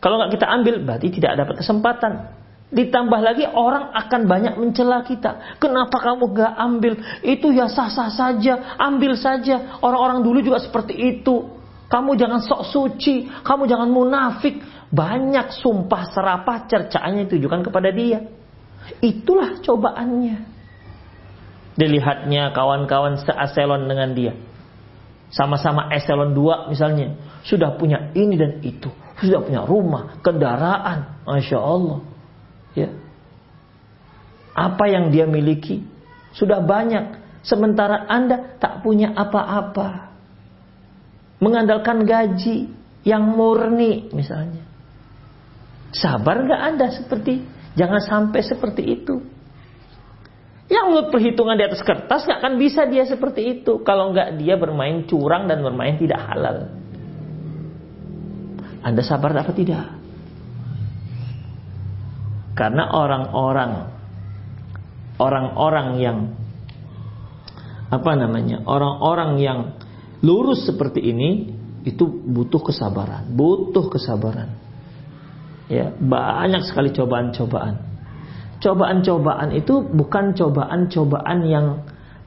kalau 0.00 0.16
nggak 0.16 0.32
kita 0.40 0.46
ambil 0.48 0.80
berarti 0.80 1.12
tidak 1.12 1.36
dapat 1.36 1.60
kesempatan. 1.60 2.12
Ditambah 2.68 3.20
lagi 3.20 3.44
orang 3.48 3.92
akan 3.92 4.20
banyak 4.24 4.54
mencela 4.56 5.04
kita. 5.04 5.60
Kenapa 5.60 6.00
kamu 6.00 6.32
nggak 6.32 6.52
ambil? 6.56 6.92
Itu 7.20 7.52
ya 7.52 7.68
sah-sah 7.68 8.08
saja, 8.08 8.80
ambil 8.80 9.16
saja. 9.20 9.76
Orang-orang 9.84 10.24
dulu 10.24 10.40
juga 10.40 10.60
seperti 10.60 10.96
itu. 10.96 11.52
Kamu 11.88 12.16
jangan 12.16 12.40
sok 12.44 12.68
suci, 12.68 13.28
kamu 13.44 13.68
jangan 13.68 13.88
munafik. 13.88 14.60
Banyak 14.88 15.52
sumpah 15.52 16.12
serapah 16.12 16.64
cercaannya 16.64 17.28
ditujukan 17.28 17.60
kepada 17.60 17.92
dia. 17.92 18.24
Itulah 19.04 19.60
cobaannya. 19.60 20.36
Dilihatnya 21.76 22.52
kawan-kawan 22.56 23.20
seaselon 23.20 23.84
dengan 23.88 24.12
dia 24.16 24.32
sama-sama 25.28 25.92
eselon 25.92 26.32
2 26.32 26.72
misalnya, 26.72 27.16
sudah 27.44 27.76
punya 27.76 28.12
ini 28.16 28.34
dan 28.36 28.64
itu, 28.64 28.88
sudah 29.20 29.44
punya 29.44 29.62
rumah, 29.68 30.20
kendaraan, 30.24 31.24
masya 31.28 31.58
Allah. 31.60 32.00
Ya. 32.72 32.88
Apa 34.56 34.88
yang 34.90 35.12
dia 35.12 35.28
miliki 35.28 35.84
sudah 36.34 36.62
banyak, 36.64 37.18
sementara 37.44 38.08
Anda 38.08 38.58
tak 38.60 38.84
punya 38.84 39.12
apa-apa. 39.14 40.10
Mengandalkan 41.38 42.02
gaji 42.02 42.66
yang 43.06 43.22
murni 43.30 44.10
misalnya. 44.10 44.66
Sabar 45.94 46.42
nggak 46.44 46.62
Anda 46.62 46.86
seperti, 46.92 47.46
jangan 47.78 48.02
sampai 48.02 48.40
seperti 48.44 48.82
itu. 48.84 49.22
Yang 50.68 50.84
menurut 50.84 51.08
perhitungan 51.08 51.56
di 51.56 51.64
atas 51.64 51.80
kertas 51.80 52.28
nggak 52.28 52.44
akan 52.44 52.54
bisa 52.60 52.84
dia 52.84 53.08
seperti 53.08 53.60
itu 53.60 53.80
kalau 53.80 54.12
nggak 54.12 54.36
dia 54.36 54.60
bermain 54.60 55.08
curang 55.08 55.48
dan 55.48 55.64
bermain 55.64 55.96
tidak 55.96 56.20
halal. 56.28 56.68
Anda 58.84 59.00
sabar 59.00 59.32
apa 59.32 59.52
tidak? 59.56 59.96
Karena 62.52 62.84
orang-orang 62.92 63.72
orang-orang 65.16 65.88
yang 66.04 66.18
apa 67.88 68.12
namanya? 68.12 68.60
Orang-orang 68.68 69.40
yang 69.40 69.58
lurus 70.20 70.68
seperti 70.68 71.00
ini 71.00 71.48
itu 71.88 72.04
butuh 72.04 72.60
kesabaran, 72.60 73.24
butuh 73.32 73.88
kesabaran. 73.88 74.52
Ya, 75.72 75.96
banyak 75.96 76.68
sekali 76.68 76.92
cobaan-cobaan 76.92 77.87
cobaan-cobaan 78.58 79.54
itu 79.54 79.82
bukan 79.86 80.34
cobaan-cobaan 80.34 81.38
yang 81.46 81.66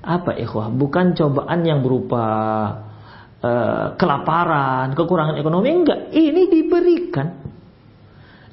apa 0.02 0.34
ikhwah, 0.34 0.74
bukan 0.74 1.14
cobaan 1.14 1.62
yang 1.62 1.86
berupa 1.86 2.26
uh, 3.44 3.94
kelaparan, 4.00 4.98
kekurangan 4.98 5.38
ekonomi 5.38 5.70
enggak. 5.70 6.10
Ini 6.10 6.50
diberikan 6.50 7.28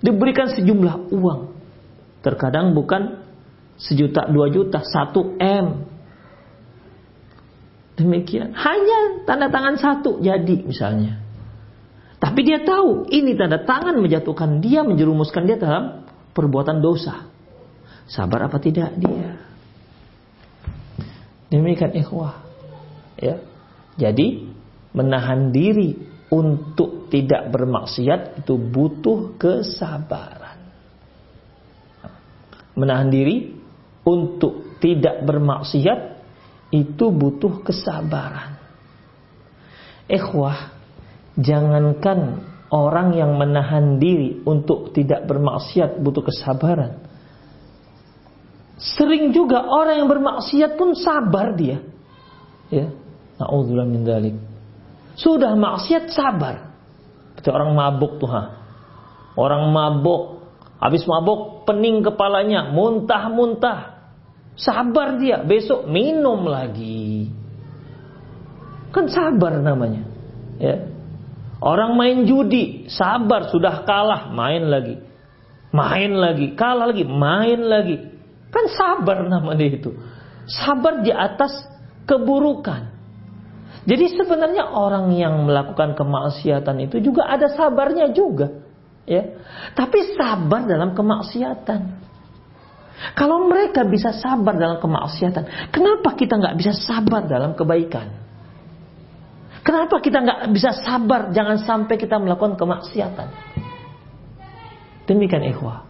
diberikan 0.03 0.53
sejumlah 0.53 1.11
uang. 1.11 1.41
Terkadang 2.23 2.75
bukan 2.75 3.23
sejuta, 3.79 4.27
dua 4.27 4.51
juta, 4.51 4.83
satu 4.83 5.39
M. 5.39 5.87
Demikian. 7.99 8.55
Hanya 8.55 9.27
tanda 9.27 9.51
tangan 9.51 9.75
satu 9.79 10.23
jadi 10.23 10.63
misalnya. 10.63 11.19
Tapi 12.19 12.41
dia 12.43 12.63
tahu 12.67 13.07
ini 13.11 13.39
tanda 13.39 13.63
tangan 13.63 13.95
menjatuhkan 13.99 14.59
dia, 14.59 14.83
menjerumuskan 14.83 15.47
dia 15.47 15.59
dalam 15.59 16.03
perbuatan 16.35 16.83
dosa. 16.83 17.38
Sabar 18.09 18.49
apa 18.49 18.57
tidak 18.57 18.97
dia? 18.97 19.37
Demikian 21.53 21.93
ikhwah. 21.93 22.41
Ya. 23.21 23.41
Jadi 24.01 24.49
menahan 24.97 25.53
diri 25.53 25.97
untuk 26.29 27.13
tidak 27.13 27.53
bermaksiat 27.53 28.45
itu 28.45 28.55
butuh 28.57 29.37
kesabaran. 29.37 30.61
Menahan 32.77 33.09
diri 33.09 33.53
untuk 34.05 34.79
tidak 34.79 35.25
bermaksiat 35.25 36.01
itu 36.71 37.07
butuh 37.11 37.65
kesabaran. 37.65 38.61
Ikhwah, 40.09 40.73
jangankan 41.37 42.45
orang 42.69 43.17
yang 43.17 43.37
menahan 43.37 43.97
diri 43.97 44.41
untuk 44.45 44.93
tidak 44.93 45.25
bermaksiat 45.25 46.01
butuh 46.01 46.25
kesabaran. 46.29 47.08
Sering 48.79 49.35
juga 49.35 49.67
orang 49.67 50.07
yang 50.07 50.09
bermaksiat 50.09 50.79
pun 50.79 50.95
sabar 50.95 51.59
dia. 51.59 51.83
Ya. 52.71 52.95
Nauzubillah 53.43 53.87
min 53.91 54.07
dzalik. 54.07 54.39
Sudah 55.19 55.59
maksiat 55.59 56.15
sabar. 56.15 56.71
Seperti 57.35 57.51
orang 57.51 57.75
mabuk 57.75 58.23
tuh 58.23 58.31
ha. 58.31 58.43
Orang 59.39 59.71
mabuk, 59.71 60.47
habis 60.83 61.07
mabuk 61.07 61.67
pening 61.67 62.03
kepalanya, 62.03 62.71
muntah-muntah. 62.75 64.11
Sabar 64.59 65.15
dia, 65.23 65.47
besok 65.47 65.87
minum 65.87 66.43
lagi. 66.47 67.31
Kan 68.91 69.07
sabar 69.07 69.63
namanya. 69.63 70.03
Ya. 70.59 70.91
Orang 71.63 71.95
main 71.95 72.27
judi, 72.27 72.87
sabar 72.91 73.51
sudah 73.51 73.87
kalah, 73.87 74.31
main 74.35 74.67
lagi. 74.67 74.99
Main 75.71 76.19
lagi, 76.19 76.59
kalah 76.59 76.91
lagi, 76.91 77.07
main 77.07 77.63
lagi. 77.63 78.18
Kan 78.49 78.65
sabar 78.73 79.25
namanya 79.29 79.67
itu. 79.69 79.93
Sabar 80.49 81.05
di 81.05 81.13
atas 81.13 81.53
keburukan. 82.09 82.97
Jadi 83.89 84.21
sebenarnya 84.21 84.69
orang 84.69 85.13
yang 85.17 85.49
melakukan 85.49 85.97
kemaksiatan 85.97 86.77
itu 86.89 87.01
juga 87.01 87.29
ada 87.29 87.49
sabarnya 87.53 88.13
juga. 88.13 88.65
Ya. 89.09 89.41
Tapi 89.73 90.17
sabar 90.17 90.69
dalam 90.69 90.93
kemaksiatan. 90.93 91.81
Kalau 93.15 93.47
mereka 93.47 93.87
bisa 93.87 94.11
sabar 94.11 94.59
dalam 94.59 94.83
kemaksiatan, 94.83 95.71
kenapa 95.71 96.19
kita 96.19 96.35
nggak 96.37 96.57
bisa 96.59 96.75
sabar 96.75 97.25
dalam 97.25 97.55
kebaikan? 97.55 98.11
Kenapa 99.63 100.01
kita 100.01 100.19
nggak 100.25 100.41
bisa 100.51 100.71
sabar 100.83 101.31
jangan 101.31 101.61
sampai 101.63 101.95
kita 102.01 102.17
melakukan 102.19 102.57
kemaksiatan? 102.57 103.29
Demikian 105.09 105.45
ikhwah. 105.49 105.89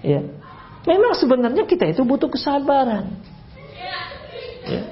Ya. 0.00 0.24
Memang 0.84 1.16
sebenarnya 1.16 1.64
kita 1.64 1.88
itu 1.88 2.04
butuh 2.04 2.28
kesabaran. 2.28 3.16
Ya. 4.68 4.84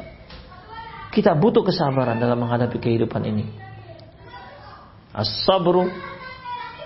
Kita 1.13 1.37
butuh 1.37 1.61
kesabaran 1.61 2.17
dalam 2.17 2.41
menghadapi 2.41 2.81
kehidupan 2.81 3.21
ini. 3.29 3.45
As-sabru 5.13 5.85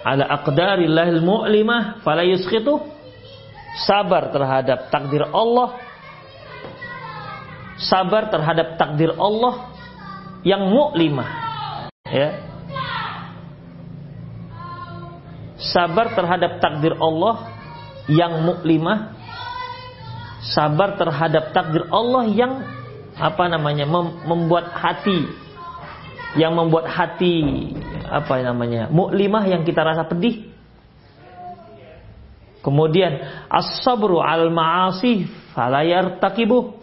ala 0.02 0.26
aqdarillahil 0.42 1.22
mu'limah 1.22 2.02
fala 2.02 2.26
yuskhitu 2.26 2.82
sabar 3.86 4.34
terhadap 4.34 4.90
takdir 4.90 5.22
Allah, 5.30 5.78
sabar 7.78 8.26
terhadap 8.26 8.74
takdir 8.74 9.14
Allah 9.14 9.70
yang 10.42 10.66
muklimah, 10.66 11.28
ya. 12.10 12.42
Sabar 15.56 16.14
terhadap 16.14 16.58
takdir 16.58 16.94
Allah 16.98 17.55
yang 18.06 18.42
muklimah, 18.46 19.14
sabar 20.54 20.94
terhadap 20.94 21.50
takdir 21.50 21.86
Allah 21.90 22.24
yang 22.30 22.52
apa 23.16 23.48
namanya 23.48 23.88
mem 23.88 24.12
membuat 24.28 24.76
hati 24.76 25.24
yang 26.36 26.52
membuat 26.52 26.84
hati 26.84 27.72
apa 28.04 28.44
namanya 28.44 28.92
muklimah 28.92 29.48
yang 29.48 29.64
kita 29.64 29.80
rasa 29.80 30.04
pedih 30.04 30.52
Kemudian 32.66 33.22
as-sabru 33.46 34.18
al 34.18 34.50
ma'asi 34.50 35.30
fala 35.54 35.86
yartakibuh. 35.86 36.74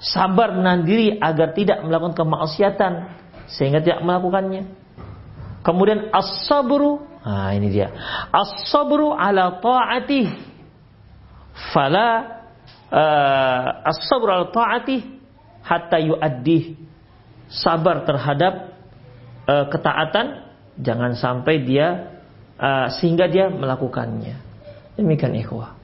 Sabar 0.00 0.56
menahan 0.56 0.88
agar 1.20 1.52
tidak 1.52 1.84
melakukan 1.84 2.16
kemaksiatan 2.16 2.92
sehingga 3.44 3.84
tidak 3.84 4.00
melakukannya. 4.00 4.72
Kemudian 5.60 6.08
as-sabru, 6.08 7.04
nah 7.20 7.52
ini 7.52 7.68
dia. 7.68 7.92
As-sabru 8.32 9.12
ala 9.12 9.60
ta'ati 9.60 10.22
fala 11.74 12.08
uh, 12.88 13.88
as-sabru 13.88 14.28
ala 14.32 14.48
ta'ati 14.48 14.96
hatta 15.64 15.98
yu'addih. 16.00 16.76
Sabar 17.50 18.06
terhadap 18.06 18.78
uh, 19.50 19.66
ketaatan 19.68 20.46
jangan 20.78 21.18
sampai 21.18 21.66
dia 21.66 22.14
uh, 22.60 22.86
sehingga 22.94 23.26
dia 23.26 23.50
melakukannya. 23.50 24.38
Demikian 24.94 25.34
ikhwah. 25.34 25.80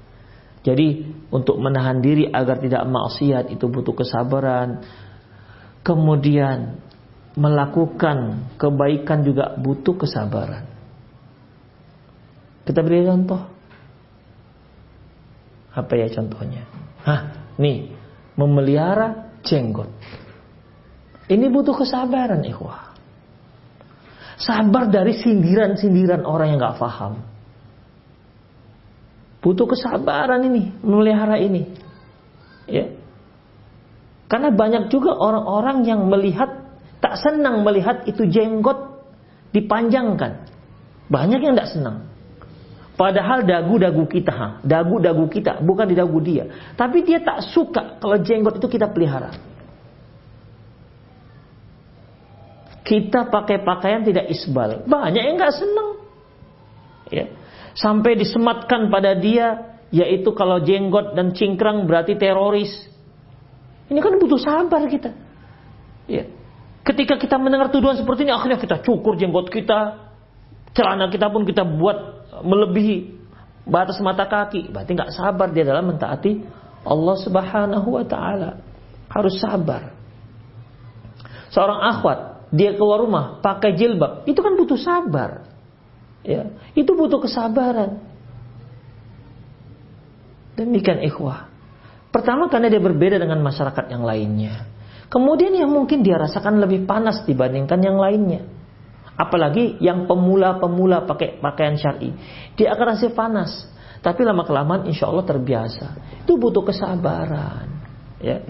Jadi 0.66 1.06
untuk 1.30 1.62
menahan 1.62 2.02
diri 2.02 2.26
agar 2.26 2.58
tidak 2.58 2.82
maksiat 2.90 3.54
itu 3.54 3.70
butuh 3.70 3.94
kesabaran. 3.94 4.82
Kemudian 5.86 6.82
melakukan 7.38 8.50
kebaikan 8.58 9.22
juga 9.22 9.54
butuh 9.54 9.94
kesabaran. 9.94 10.75
Kita 12.66 12.82
beri 12.82 13.06
contoh. 13.06 13.38
Apa 15.70 15.92
ya 15.94 16.10
contohnya? 16.10 16.66
Hah, 17.06 17.54
nih, 17.62 17.94
memelihara 18.34 19.38
jenggot. 19.46 19.86
Ini 21.30 21.46
butuh 21.46 21.78
kesabaran, 21.78 22.42
ikhwah. 22.42 22.90
Sabar 24.36 24.90
dari 24.90 25.14
sindiran-sindiran 25.14 26.26
orang 26.26 26.54
yang 26.54 26.58
gak 26.60 26.78
paham. 26.82 27.22
Butuh 29.40 29.66
kesabaran 29.70 30.42
ini 30.42 30.74
memelihara 30.82 31.38
ini. 31.38 31.70
Ya. 32.66 32.90
Karena 34.26 34.50
banyak 34.50 34.90
juga 34.90 35.14
orang-orang 35.14 35.86
yang 35.86 36.02
melihat 36.10 36.66
tak 36.98 37.14
senang 37.22 37.62
melihat 37.62 38.02
itu 38.10 38.26
jenggot 38.26 39.06
dipanjangkan. 39.54 40.50
Banyak 41.06 41.40
yang 41.40 41.54
tak 41.54 41.70
senang. 41.70 42.15
Padahal 42.96 43.44
dagu-dagu 43.44 44.08
kita, 44.08 44.64
dagu-dagu 44.64 45.28
kita, 45.28 45.60
bukan 45.60 45.84
di 45.84 45.96
dagu 45.96 46.16
dia. 46.24 46.48
Tapi 46.72 47.04
dia 47.04 47.20
tak 47.20 47.44
suka 47.52 48.00
kalau 48.00 48.16
jenggot 48.24 48.56
itu 48.56 48.68
kita 48.72 48.88
pelihara. 48.88 49.36
Kita 52.80 53.28
pakai 53.28 53.60
pakaian 53.60 54.00
tidak 54.00 54.32
isbal. 54.32 54.88
Banyak 54.88 55.22
yang 55.22 55.36
nggak 55.36 55.54
senang. 55.54 55.90
Ya 57.12 57.26
sampai 57.76 58.16
disematkan 58.16 58.88
pada 58.88 59.12
dia 59.14 59.76
yaitu 59.92 60.32
kalau 60.34 60.58
jenggot 60.64 61.14
dan 61.14 61.36
cingkrang 61.36 61.86
berarti 61.86 62.18
teroris. 62.18 62.72
Ini 63.86 64.02
kan 64.02 64.18
butuh 64.18 64.40
sabar 64.40 64.82
kita. 64.90 65.14
Ya. 66.10 66.26
Ketika 66.82 67.20
kita 67.20 67.38
mendengar 67.38 67.70
tuduhan 67.70 67.94
seperti 67.94 68.26
ini 68.26 68.34
akhirnya 68.34 68.58
kita 68.58 68.82
cukur 68.82 69.14
jenggot 69.14 69.46
kita, 69.46 70.10
celana 70.74 71.06
kita 71.06 71.30
pun 71.30 71.46
kita 71.46 71.62
buat 71.62 72.25
melebihi 72.42 73.16
batas 73.68 74.00
mata 74.02 74.26
kaki. 74.26 74.72
Berarti 74.72 74.90
nggak 74.92 75.12
sabar 75.14 75.48
dia 75.52 75.64
dalam 75.64 75.92
mentaati 75.92 76.42
Allah 76.86 77.16
Subhanahu 77.20 77.88
wa 77.88 78.04
taala. 78.06 78.62
Harus 79.10 79.38
sabar. 79.38 79.94
Seorang 81.54 81.80
akhwat 81.88 82.18
dia 82.54 82.74
keluar 82.78 83.02
rumah 83.02 83.42
pakai 83.42 83.74
jilbab, 83.74 84.26
itu 84.28 84.38
kan 84.38 84.54
butuh 84.54 84.78
sabar. 84.78 85.46
Ya, 86.26 86.50
itu 86.74 86.90
butuh 86.90 87.22
kesabaran. 87.22 88.02
Demikian 90.58 91.04
ikhwah. 91.06 91.46
Pertama 92.10 92.48
karena 92.50 92.72
dia 92.72 92.82
berbeda 92.82 93.20
dengan 93.20 93.44
masyarakat 93.44 93.92
yang 93.92 94.02
lainnya. 94.02 94.66
Kemudian 95.06 95.54
yang 95.54 95.70
mungkin 95.70 96.02
dia 96.02 96.18
rasakan 96.18 96.58
lebih 96.58 96.88
panas 96.88 97.22
dibandingkan 97.28 97.78
yang 97.78 98.00
lainnya. 98.00 98.42
Apalagi 99.16 99.80
yang 99.80 100.04
pemula-pemula 100.04 101.08
pakai 101.08 101.40
pakaian 101.40 101.80
syari. 101.80 102.12
Dia 102.52 102.76
akan 102.76 102.86
rasa 102.92 103.08
panas. 103.16 103.50
Tapi 104.04 104.20
lama 104.22 104.44
kelamaan 104.44 104.84
insya 104.84 105.08
Allah 105.08 105.24
terbiasa. 105.24 105.86
Itu 106.22 106.36
butuh 106.36 106.62
kesabaran. 106.68 107.66
Ya. 108.20 108.44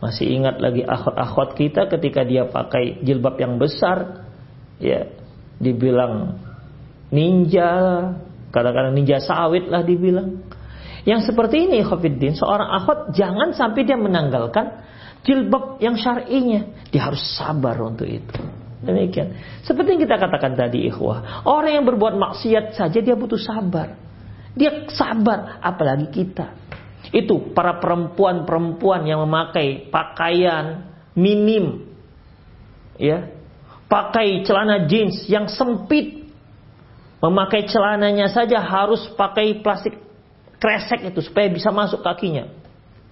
Masih 0.00 0.30
ingat 0.30 0.62
lagi 0.62 0.86
akhwat-akhwat 0.86 1.58
kita 1.58 1.90
ketika 1.90 2.22
dia 2.22 2.46
pakai 2.46 3.02
jilbab 3.02 3.34
yang 3.42 3.58
besar. 3.58 4.24
Ya. 4.78 5.10
Dibilang 5.60 6.38
ninja, 7.10 7.70
kadang-kadang 8.54 8.94
ninja 8.94 9.18
sawit 9.18 9.66
lah 9.66 9.82
dibilang. 9.82 10.46
Yang 11.02 11.32
seperti 11.32 11.66
ini 11.66 11.82
Khofiddin, 11.82 12.38
seorang 12.38 12.70
akhwat 12.80 13.12
jangan 13.16 13.52
sampai 13.56 13.82
dia 13.84 13.98
menanggalkan 13.98 14.86
jilbab 15.26 15.82
yang 15.82 15.98
syar'inya. 15.98 16.88
Dia 16.94 17.10
harus 17.10 17.20
sabar 17.36 17.76
untuk 17.82 18.08
itu. 18.08 18.59
Demikian. 18.80 19.36
Seperti 19.60 19.96
yang 19.96 20.02
kita 20.08 20.16
katakan 20.16 20.56
tadi 20.56 20.88
ikhwah. 20.88 21.44
Orang 21.44 21.72
yang 21.76 21.84
berbuat 21.84 22.16
maksiat 22.16 22.72
saja 22.80 22.98
dia 23.04 23.12
butuh 23.12 23.36
sabar. 23.36 23.96
Dia 24.56 24.88
sabar, 24.88 25.60
apalagi 25.60 26.08
kita. 26.08 26.56
Itu 27.12 27.52
para 27.52 27.76
perempuan-perempuan 27.76 29.04
yang 29.04 29.20
memakai 29.28 29.92
pakaian 29.92 30.88
minim. 31.12 31.92
Ya. 32.96 33.36
Pakai 33.90 34.46
celana 34.48 34.88
jeans 34.88 35.28
yang 35.28 35.50
sempit. 35.50 36.32
Memakai 37.20 37.68
celananya 37.68 38.32
saja 38.32 38.64
harus 38.64 39.04
pakai 39.12 39.60
plastik 39.60 39.92
kresek 40.56 41.04
itu 41.04 41.20
supaya 41.20 41.52
bisa 41.52 41.68
masuk 41.68 42.00
kakinya. 42.00 42.48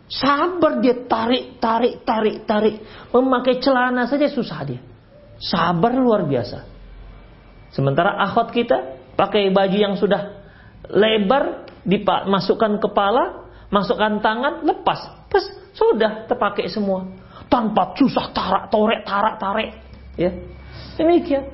Sabar 0.09 0.81
dia 0.81 1.05
tarik, 1.05 1.61
tarik, 1.61 2.01
tarik, 2.09 2.49
tarik. 2.49 2.81
Memakai 3.13 3.61
celana 3.61 4.09
saja 4.09 4.33
susah 4.33 4.65
dia. 4.65 4.81
Sabar 5.39 5.95
luar 5.95 6.27
biasa. 6.27 6.67
Sementara 7.71 8.19
akhwat 8.19 8.51
kita 8.51 8.99
pakai 9.15 9.55
baju 9.55 9.77
yang 9.79 9.95
sudah 9.95 10.39
lebar, 10.91 11.69
dimasukkan 11.87 12.83
kepala, 12.83 13.47
masukkan 13.71 14.19
tangan, 14.19 14.67
lepas. 14.67 15.31
Pas 15.31 15.45
sudah 15.75 16.27
terpakai 16.27 16.67
semua. 16.67 17.07
Tanpa 17.49 17.97
susah 17.97 18.29
tarak, 18.35 18.69
torek, 18.69 19.07
tarak, 19.07 19.41
tarik. 19.41 19.71
Ya. 20.19 20.35
Demikian. 20.99 21.47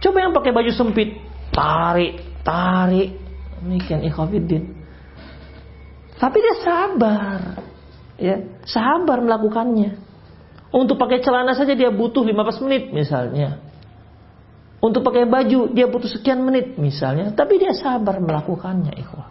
Coba 0.00 0.24
yang 0.24 0.32
pakai 0.32 0.52
baju 0.52 0.72
sempit, 0.72 1.20
tarik, 1.52 2.20
tarik. 2.42 3.16
Demikian 3.60 4.04
ikhwafiddin. 4.04 4.64
Tapi 6.18 6.36
dia 6.40 6.56
sabar. 6.64 7.40
Ya, 8.16 8.36
sabar 8.64 9.18
melakukannya. 9.20 9.98
Untuk 10.74 10.98
pakai 10.98 11.22
celana 11.22 11.54
saja 11.54 11.78
dia 11.78 11.94
butuh 11.94 12.26
15 12.26 12.66
menit 12.66 12.90
misalnya. 12.90 13.62
Untuk 14.82 15.06
pakai 15.06 15.22
baju 15.22 15.70
dia 15.70 15.86
butuh 15.86 16.10
sekian 16.10 16.42
menit 16.42 16.74
misalnya, 16.74 17.30
tapi 17.30 17.62
dia 17.62 17.70
sabar 17.78 18.18
melakukannya, 18.18 18.92
ikhwah. 18.98 19.30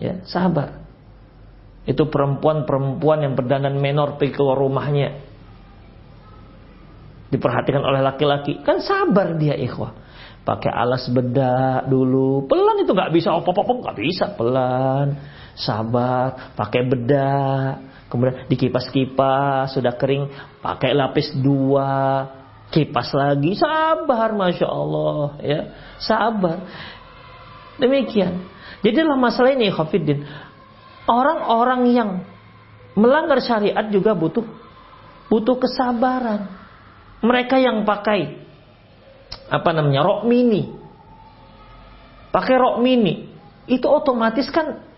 Ya, 0.00 0.24
sabar. 0.24 0.80
Itu 1.84 2.08
perempuan-perempuan 2.08 3.20
yang 3.20 3.36
berdandan 3.36 3.76
menor 3.76 4.16
pergi 4.16 4.32
keluar 4.32 4.56
rumahnya. 4.56 5.20
Diperhatikan 7.30 7.84
oleh 7.84 8.00
laki-laki, 8.00 8.64
kan 8.64 8.80
sabar 8.80 9.36
dia 9.36 9.54
ikhwah. 9.54 9.92
Pakai 10.40 10.72
alas 10.72 11.04
bedak 11.12 11.84
dulu, 11.84 12.48
pelan 12.48 12.80
itu 12.80 12.96
nggak 12.96 13.12
bisa 13.12 13.36
opop-opop 13.36 13.84
nggak 13.84 13.98
bisa 14.00 14.32
pelan, 14.34 15.20
sabar. 15.52 16.56
Pakai 16.56 16.80
bedak, 16.88 17.89
kemudian 18.10 18.50
dikipas-kipas 18.50 19.70
sudah 19.72 19.94
kering, 19.94 20.28
pakai 20.60 20.92
lapis 20.92 21.30
dua, 21.38 22.26
kipas 22.74 23.14
lagi 23.14 23.54
sabar 23.58 24.34
masya 24.34 24.66
Allah 24.66 25.26
ya. 25.42 25.60
Sabar. 26.02 26.66
Demikian. 27.78 28.44
Jadi 28.80 28.96
dalam 29.04 29.20
masalah 29.20 29.52
ini 29.52 29.68
Khafidin 29.68 30.24
orang-orang 31.04 31.82
yang 31.92 32.10
melanggar 32.96 33.40
syariat 33.44 33.86
juga 33.88 34.16
butuh 34.16 34.44
butuh 35.28 35.56
kesabaran. 35.60 36.58
Mereka 37.20 37.60
yang 37.60 37.84
pakai 37.84 38.40
apa 39.52 39.70
namanya 39.76 40.02
rok 40.02 40.24
mini. 40.24 40.72
Pakai 42.32 42.56
rok 42.56 42.80
mini. 42.80 43.28
Itu 43.68 43.86
otomatis 43.86 44.48
kan 44.48 44.89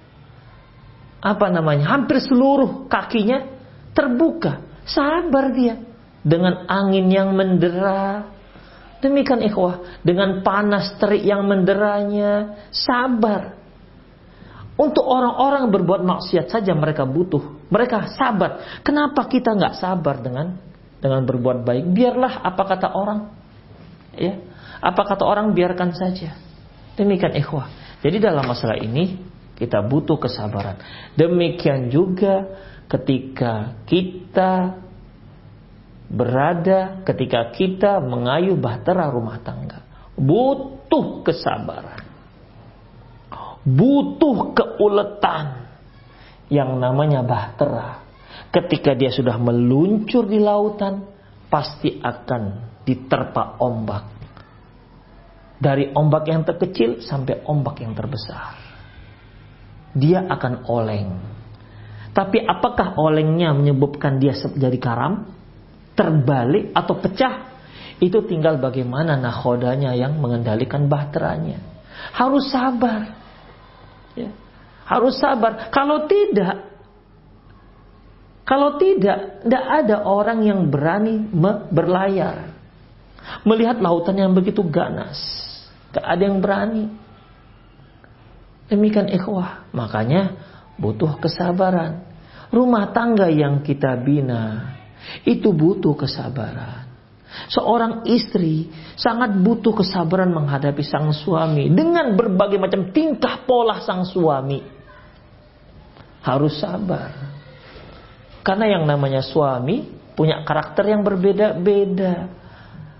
apa 1.23 1.47
namanya 1.49 1.95
hampir 1.95 2.19
seluruh 2.19 2.91
kakinya 2.91 3.47
terbuka 3.95 4.67
sabar 4.83 5.55
dia 5.55 5.79
dengan 6.23 6.67
angin 6.67 7.07
yang 7.11 7.35
mendera. 7.35 8.31
Demikian 9.03 9.43
ikhwah, 9.43 10.03
dengan 10.07 10.47
panas 10.47 10.95
terik 11.03 11.27
yang 11.27 11.43
menderanya, 11.43 12.63
sabar. 12.71 13.59
Untuk 14.79 15.03
orang-orang 15.03 15.75
berbuat 15.75 16.07
maksiat 16.07 16.47
saja 16.47 16.71
mereka 16.71 17.03
butuh, 17.03 17.67
mereka 17.67 18.15
sabar. 18.15 18.79
Kenapa 18.87 19.27
kita 19.27 19.59
nggak 19.59 19.75
sabar 19.75 20.23
dengan 20.23 20.55
dengan 21.03 21.27
berbuat 21.27 21.67
baik? 21.67 21.91
Biarlah 21.91 22.47
apa 22.47 22.63
kata 22.63 22.95
orang, 22.95 23.27
ya, 24.15 24.39
apa 24.79 25.03
kata 25.03 25.27
orang 25.27 25.51
biarkan 25.51 25.91
saja. 25.99 26.39
Demikian 26.95 27.35
ikhwah. 27.35 27.67
Jadi 28.07 28.23
dalam 28.23 28.47
masalah 28.47 28.79
ini 28.79 29.19
kita 29.57 29.85
butuh 29.85 30.19
kesabaran. 30.19 30.81
Demikian 31.15 31.93
juga 31.93 32.49
ketika 32.89 33.79
kita 33.89 34.83
berada 36.13 37.01
ketika 37.09 37.49
kita 37.57 38.05
mengayuh 38.05 38.61
bahtera 38.61 39.09
rumah 39.09 39.41
tangga. 39.41 39.81
Butuh 40.13 41.25
kesabaran. 41.25 42.05
Butuh 43.65 44.53
keuletan 44.53 45.73
yang 46.53 46.77
namanya 46.77 47.25
bahtera. 47.25 48.05
Ketika 48.53 48.93
dia 48.93 49.09
sudah 49.09 49.41
meluncur 49.41 50.29
di 50.29 50.37
lautan, 50.37 51.09
pasti 51.49 51.97
akan 51.97 52.69
diterpa 52.85 53.57
ombak. 53.57 54.05
Dari 55.57 55.95
ombak 55.97 56.25
yang 56.29 56.45
terkecil 56.45 57.01
sampai 57.01 57.41
ombak 57.49 57.81
yang 57.81 57.97
terbesar. 57.97 58.62
Dia 59.93 60.25
akan 60.25 60.67
oleng. 60.69 61.09
Tapi 62.13 62.45
apakah 62.45 62.97
olengnya 63.01 63.57
menyebabkan 63.57 64.21
dia 64.21 64.37
jadi 64.37 64.79
karam? 64.81 65.33
terbalik 65.93 66.73
atau 66.73 66.95
pecah? 66.99 67.53
Itu 68.03 68.27
tinggal 68.27 68.59
bagaimana 68.59 69.15
nahodanya 69.15 69.95
yang 69.95 70.19
mengendalikan 70.19 70.91
bahteranya. 70.91 71.63
Harus 72.17 72.51
sabar. 72.51 73.21
Ya. 74.13 74.29
harus 74.85 75.17
sabar. 75.17 75.73
Kalau 75.73 76.05
tidak 76.05 76.69
kalau 78.45 78.77
tidak 78.77 79.41
tidak 79.47 79.65
ada 79.65 79.97
orang 80.03 80.45
yang 80.45 80.61
berani 80.69 81.23
berlayar. 81.71 82.53
Melihat 83.47 83.79
lautan 83.79 84.19
yang 84.19 84.35
begitu 84.35 84.67
ganas. 84.67 85.17
Gak 85.95 86.03
ada 86.03 86.23
yang 86.27 86.43
berani 86.43 86.91
demikian 88.71 89.11
ikhwah 89.11 89.67
makanya 89.75 90.37
butuh 90.79 91.19
kesabaran 91.19 92.05
rumah 92.53 92.93
tangga 92.93 93.33
yang 93.33 93.65
kita 93.65 93.97
bina 93.99 94.73
itu 95.27 95.51
butuh 95.51 95.99
kesabaran. 95.99 96.91
Seorang 97.49 98.05
istri 98.13 98.69
sangat 98.93 99.33
butuh 99.41 99.73
kesabaran 99.73 100.29
menghadapi 100.29 100.85
sang 100.85 101.11
suami 101.17 101.73
dengan 101.73 102.13
berbagai 102.13 102.61
macam 102.61 102.93
tingkah 102.93 103.41
pola 103.49 103.81
sang 103.81 104.05
suami. 104.05 104.61
Harus 106.23 106.61
sabar. 106.61 107.33
Karena 108.45 108.79
yang 108.79 108.85
namanya 108.85 109.25
suami 109.25 109.89
punya 110.13 110.45
karakter 110.45 110.93
yang 110.93 111.03
berbeda-beda. 111.03 112.42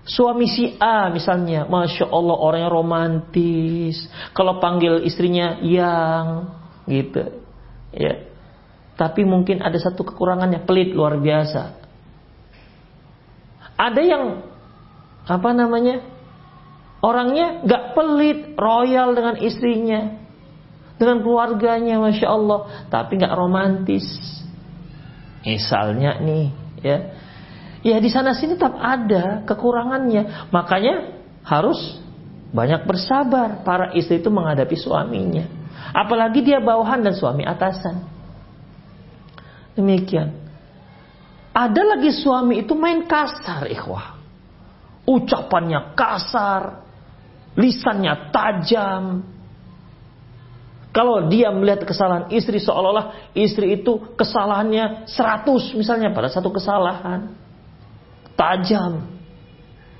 Suami 0.03 0.51
si 0.51 0.75
A 0.83 1.07
misalnya, 1.07 1.63
masya 1.63 2.11
Allah 2.11 2.35
orangnya 2.35 2.67
romantis. 2.67 4.03
Kalau 4.35 4.59
panggil 4.59 4.99
istrinya 5.07 5.63
yang, 5.63 6.51
gitu, 6.91 7.39
ya. 7.95 8.27
Tapi 8.99 9.23
mungkin 9.23 9.63
ada 9.63 9.79
satu 9.79 10.03
kekurangannya, 10.03 10.67
pelit 10.67 10.91
luar 10.91 11.15
biasa. 11.23 11.79
Ada 13.79 14.01
yang 14.03 14.23
apa 15.23 15.49
namanya? 15.55 16.03
Orangnya 16.99 17.63
gak 17.63 17.95
pelit, 17.95 18.59
royal 18.59 19.15
dengan 19.15 19.35
istrinya, 19.39 20.19
dengan 20.99 21.23
keluarganya, 21.23 21.99
masya 21.99 22.27
Allah, 22.27 22.87
tapi 22.91 23.19
gak 23.23 23.35
romantis. 23.35 24.03
Misalnya 25.47 26.19
nih, 26.19 26.47
ya, 26.79 26.97
ya 27.83 27.99
di 27.99 28.09
sana 28.09 28.33
sini 28.33 28.55
tetap 28.55 28.79
ada 28.79 29.43
kekurangannya, 29.45 30.49
makanya 30.49 31.19
harus 31.43 31.99
banyak 32.55 32.87
bersabar 32.87 33.61
para 33.67 33.91
istri 33.93 34.23
itu 34.23 34.31
menghadapi 34.31 34.77
suaminya. 34.79 35.45
Apalagi 35.93 36.41
dia 36.41 36.63
bawahan 36.63 37.03
dan 37.03 37.13
suami 37.13 37.43
atasan. 37.43 38.07
Demikian. 39.73 40.31
Ada 41.53 41.97
lagi 41.97 42.09
suami 42.09 42.65
itu 42.65 42.73
main 42.73 43.05
kasar, 43.05 43.69
ikhwah. 43.69 44.17
Ucapannya 45.05 45.93
kasar, 45.93 46.81
lisannya 47.53 48.33
tajam. 48.33 49.03
Kalau 50.93 51.25
dia 51.25 51.49
melihat 51.49 51.89
kesalahan 51.89 52.29
istri 52.29 52.61
seolah-olah 52.61 53.33
istri 53.33 53.81
itu 53.81 54.13
kesalahannya 54.13 55.09
100 55.09 55.73
misalnya 55.73 56.13
pada 56.13 56.29
satu 56.29 56.53
kesalahan. 56.53 57.33
Tajam. 58.33 59.13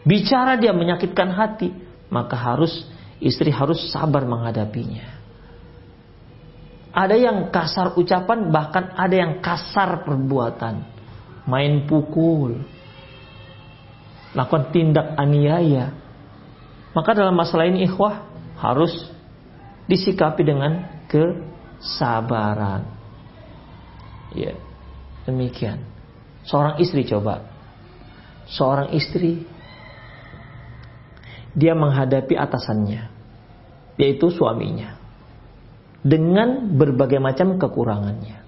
Bicara 0.04 0.60
dia 0.60 0.76
menyakitkan 0.76 1.32
hati, 1.32 1.72
maka 2.12 2.36
harus 2.36 2.84
istri 3.24 3.54
harus 3.54 3.92
sabar 3.94 4.28
menghadapinya. 4.28 5.22
Ada 6.94 7.16
yang 7.18 7.50
kasar 7.50 7.98
ucapan, 7.98 8.52
bahkan 8.54 8.94
ada 8.94 9.16
yang 9.16 9.42
kasar 9.42 10.06
perbuatan 10.06 10.94
main 11.48 11.84
pukul, 11.88 12.64
lakukan 14.36 14.72
tindak 14.72 15.16
aniaya. 15.20 15.92
Maka 16.94 17.18
dalam 17.18 17.34
masalah 17.34 17.66
ini 17.68 17.90
ikhwah 17.90 18.22
harus 18.62 18.94
disikapi 19.90 20.46
dengan 20.46 21.04
kesabaran. 21.10 22.86
Ya, 24.34 24.54
demikian. 25.26 25.82
Seorang 26.46 26.78
istri 26.82 27.06
coba. 27.06 27.53
Seorang 28.54 28.94
istri 28.94 29.50
dia 31.58 31.74
menghadapi 31.74 32.34
atasannya, 32.38 33.10
yaitu 33.98 34.30
suaminya. 34.30 35.02
Dengan 36.04 36.76
berbagai 36.76 37.18
macam 37.18 37.56
kekurangannya. 37.56 38.44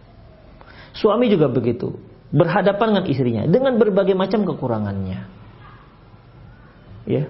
Suami 0.91 1.32
juga 1.32 1.48
begitu, 1.48 1.96
berhadapan 2.36 3.00
dengan 3.00 3.06
istrinya 3.08 3.44
dengan 3.48 3.80
berbagai 3.80 4.13
macam 4.13 4.44
kekurangannya. 4.44 5.20
Ya, 7.06 7.30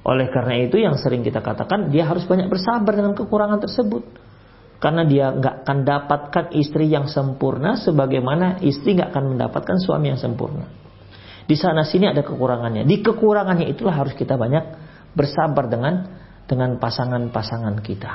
oleh 0.00 0.26
karena 0.32 0.54
itu 0.64 0.80
yang 0.80 0.96
sering 0.96 1.20
kita 1.20 1.44
katakan 1.44 1.92
dia 1.92 2.08
harus 2.08 2.24
banyak 2.24 2.48
bersabar 2.48 2.92
dengan 2.96 3.12
kekurangan 3.12 3.60
tersebut. 3.60 4.04
Karena 4.80 5.04
dia 5.04 5.28
nggak 5.28 5.54
akan 5.60 5.78
dapatkan 5.84 6.44
istri 6.56 6.88
yang 6.88 7.04
sempurna 7.04 7.76
sebagaimana 7.76 8.64
istri 8.64 8.96
nggak 8.96 9.12
akan 9.12 9.36
mendapatkan 9.36 9.76
suami 9.76 10.08
yang 10.08 10.20
sempurna. 10.20 10.64
Di 11.50 11.58
sana 11.58 11.82
sini 11.82 12.06
ada 12.06 12.22
kekurangannya. 12.22 12.86
Di 12.86 13.02
kekurangannya 13.02 13.66
itulah 13.66 13.98
harus 13.98 14.14
kita 14.14 14.38
banyak 14.38 14.62
bersabar 15.18 15.66
dengan 15.66 16.06
dengan 16.46 16.78
pasangan-pasangan 16.78 17.74
kita. 17.82 18.12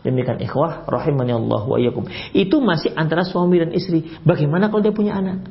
Demikian 0.00 0.40
ikhwah 0.40 0.88
rahimani 0.88 1.36
Allah 1.36 1.62
wa 1.68 1.76
iyyakum. 1.76 2.08
Itu 2.32 2.64
masih 2.64 2.96
antara 2.96 3.28
suami 3.28 3.60
dan 3.60 3.76
istri. 3.76 4.16
Bagaimana 4.24 4.72
kalau 4.72 4.80
dia 4.80 4.96
punya 4.96 5.20
anak? 5.20 5.44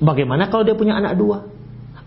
Bagaimana 0.00 0.48
kalau 0.48 0.64
dia 0.64 0.72
punya 0.72 0.96
anak 0.96 1.20
dua? 1.20 1.60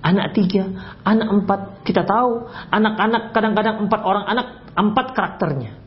anak 0.04 0.36
tiga, 0.36 0.68
anak 1.08 1.28
empat. 1.32 1.60
Kita 1.88 2.04
tahu 2.04 2.44
anak-anak 2.70 3.32
kadang-kadang 3.32 3.88
empat 3.88 4.02
orang 4.04 4.26
anak, 4.28 4.48
empat 4.76 5.06
karakternya, 5.16 5.80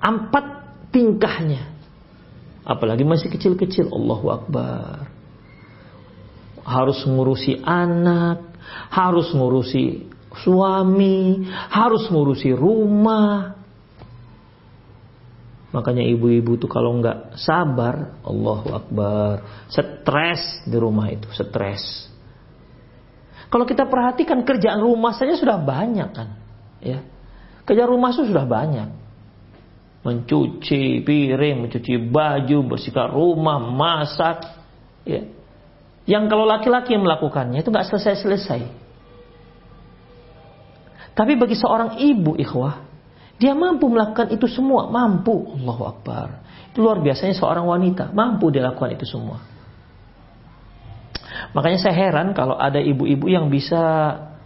empat 0.00 0.44
tingkahnya. 0.90 1.76
Apalagi 2.64 3.04
masih 3.04 3.28
kecil-kecil, 3.28 3.92
Allahu 3.92 4.32
Akbar. 4.32 5.13
Harus 6.64 7.04
ngurusi 7.04 7.60
anak, 7.60 8.56
harus 8.88 9.30
ngurusi 9.36 10.08
suami, 10.42 11.46
harus 11.70 12.08
ngurusi 12.10 12.50
rumah. 12.56 13.54
Makanya 15.74 16.06
ibu-ibu 16.06 16.54
tuh 16.54 16.70
kalau 16.70 16.94
nggak 17.02 17.34
sabar, 17.34 18.22
Allahu 18.22 18.68
Akbar, 18.78 19.66
stres 19.66 20.62
di 20.62 20.78
rumah 20.78 21.10
itu, 21.10 21.26
stres. 21.34 22.06
Kalau 23.50 23.66
kita 23.66 23.86
perhatikan 23.86 24.46
kerjaan 24.46 24.82
rumah 24.82 25.14
saja 25.18 25.34
sudah 25.34 25.58
banyak 25.58 26.10
kan. 26.14 26.38
Ya. 26.78 27.02
Kerjaan 27.66 27.90
rumah 27.90 28.14
itu 28.14 28.22
sudah 28.22 28.46
banyak. 28.46 28.90
Mencuci 30.06 31.02
piring, 31.02 31.66
mencuci 31.66 31.98
baju, 32.06 32.58
bersihkan 32.70 33.10
rumah, 33.10 33.58
masak. 33.58 34.46
Ya. 35.02 35.26
Yang 36.04 36.24
kalau 36.28 36.44
laki-laki 36.44 36.92
yang 36.96 37.04
melakukannya 37.04 37.64
itu 37.64 37.72
nggak 37.72 37.88
selesai-selesai. 37.88 38.60
Tapi 41.14 41.32
bagi 41.38 41.56
seorang 41.56 41.96
ibu 41.96 42.34
ikhwah, 42.36 42.84
dia 43.38 43.54
mampu 43.54 43.86
melakukan 43.86 44.34
itu 44.34 44.50
semua, 44.50 44.90
mampu. 44.90 45.54
Allahu 45.58 45.82
Akbar. 45.86 46.42
Itu 46.74 46.82
luar 46.82 46.98
biasanya 47.00 47.38
seorang 47.38 47.64
wanita, 47.64 48.10
mampu 48.10 48.50
dilakukan 48.50 48.98
itu 48.98 49.06
semua. 49.06 49.38
Makanya 51.54 51.78
saya 51.78 51.94
heran 51.94 52.34
kalau 52.34 52.58
ada 52.58 52.82
ibu-ibu 52.82 53.30
yang 53.30 53.46
bisa 53.46 53.82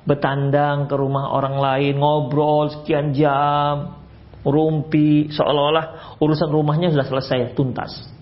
bertandang 0.04 0.88
ke 0.88 0.94
rumah 0.96 1.32
orang 1.32 1.56
lain, 1.56 1.96
ngobrol 1.96 2.68
sekian 2.68 3.16
jam, 3.16 3.96
rumpi, 4.44 5.32
seolah-olah 5.32 6.16
urusan 6.20 6.48
rumahnya 6.52 6.92
sudah 6.92 7.08
selesai, 7.08 7.56
tuntas. 7.56 8.17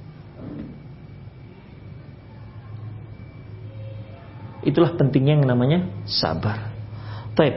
Itulah 4.66 4.98
pentingnya 4.98 5.38
yang 5.38 5.46
namanya 5.46 5.86
sabar. 6.10 6.74
Taib. 7.38 7.54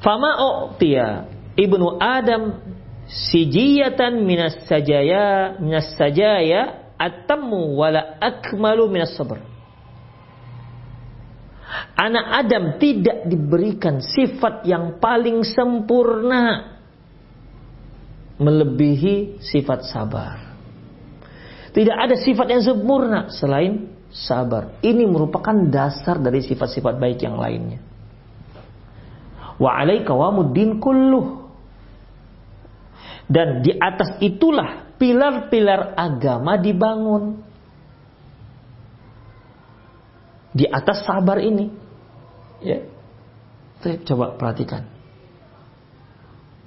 Fama 0.00 0.40
u'tiya 0.40 1.28
ibnu 1.54 2.00
Adam 2.00 2.58
sijiyatan 3.06 4.24
minas 4.24 4.64
sajaya 4.64 5.60
minas 5.60 5.92
sajaya 5.94 6.90
atamu 6.96 7.76
wala 7.76 8.16
akmalu 8.18 8.88
minas 8.88 9.12
sabr 9.14 9.52
anak 11.96 12.26
Adam 12.44 12.64
tidak 12.80 13.28
diberikan 13.28 14.00
sifat 14.02 14.64
yang 14.68 14.98
paling 14.98 15.44
sempurna 15.44 16.74
melebihi 18.42 19.38
sifat 19.38 19.86
sabar. 19.86 20.36
Tidak 21.72 21.96
ada 21.96 22.18
sifat 22.18 22.52
yang 22.52 22.62
sempurna 22.64 23.32
selain 23.32 23.88
sabar. 24.12 24.78
Ini 24.84 25.08
merupakan 25.08 25.56
dasar 25.72 26.20
dari 26.20 26.44
sifat-sifat 26.44 27.00
baik 27.00 27.24
yang 27.24 27.40
lainnya. 27.40 27.80
Wa 29.56 29.80
alaika 29.80 30.12
wamuddin 30.12 30.76
kulluh. 30.78 31.48
Dan 33.26 33.64
di 33.64 33.72
atas 33.72 34.20
itulah 34.20 34.92
pilar-pilar 35.00 35.96
agama 35.96 36.60
dibangun. 36.60 37.40
Di 40.52 40.68
atas 40.68 41.08
sabar 41.08 41.40
ini. 41.40 41.72
Ya. 42.60 42.84
Coba 44.04 44.36
perhatikan. 44.36 44.84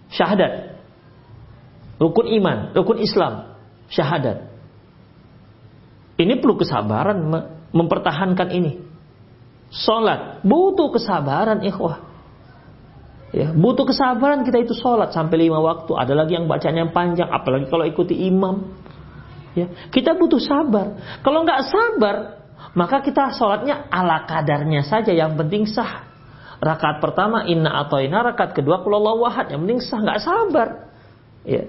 Syahadat. 0.10 0.76
Rukun 1.96 2.28
iman, 2.42 2.76
rukun 2.76 3.00
Islam, 3.00 3.56
syahadat. 3.88 4.52
Ini 6.16 6.40
perlu 6.40 6.56
kesabaran 6.56 7.20
mempertahankan 7.76 8.50
ini. 8.56 8.80
Sholat 9.72 10.46
butuh 10.48 10.96
kesabaran 10.96 11.60
ikhwah. 11.68 12.00
Ya, 13.36 13.52
butuh 13.52 13.84
kesabaran 13.84 14.48
kita 14.48 14.64
itu 14.64 14.72
sholat 14.80 15.12
sampai 15.12 15.36
lima 15.50 15.60
waktu. 15.60 15.92
Ada 15.92 16.16
lagi 16.16 16.40
yang 16.40 16.48
bacanya 16.48 16.88
panjang, 16.96 17.28
apalagi 17.28 17.68
kalau 17.68 17.84
ikuti 17.84 18.16
imam. 18.32 18.72
Ya, 19.52 19.68
kita 19.92 20.16
butuh 20.16 20.40
sabar. 20.40 21.20
Kalau 21.20 21.44
nggak 21.44 21.62
sabar, 21.68 22.16
maka 22.76 23.04
kita 23.04 23.36
sholatnya 23.36 23.92
ala 23.92 24.24
kadarnya 24.24 24.88
saja 24.88 25.12
yang 25.12 25.36
penting 25.36 25.68
sah. 25.68 26.08
Rakaat 26.64 27.04
pertama 27.04 27.44
inna 27.44 27.76
atau 27.84 28.00
inna, 28.00 28.24
rakaat 28.24 28.56
kedua 28.56 28.80
kulallah 28.80 29.20
wahad 29.20 29.52
yang 29.52 29.68
penting 29.68 29.84
sah 29.84 30.00
nggak 30.00 30.20
sabar. 30.24 30.68
Ya. 31.44 31.68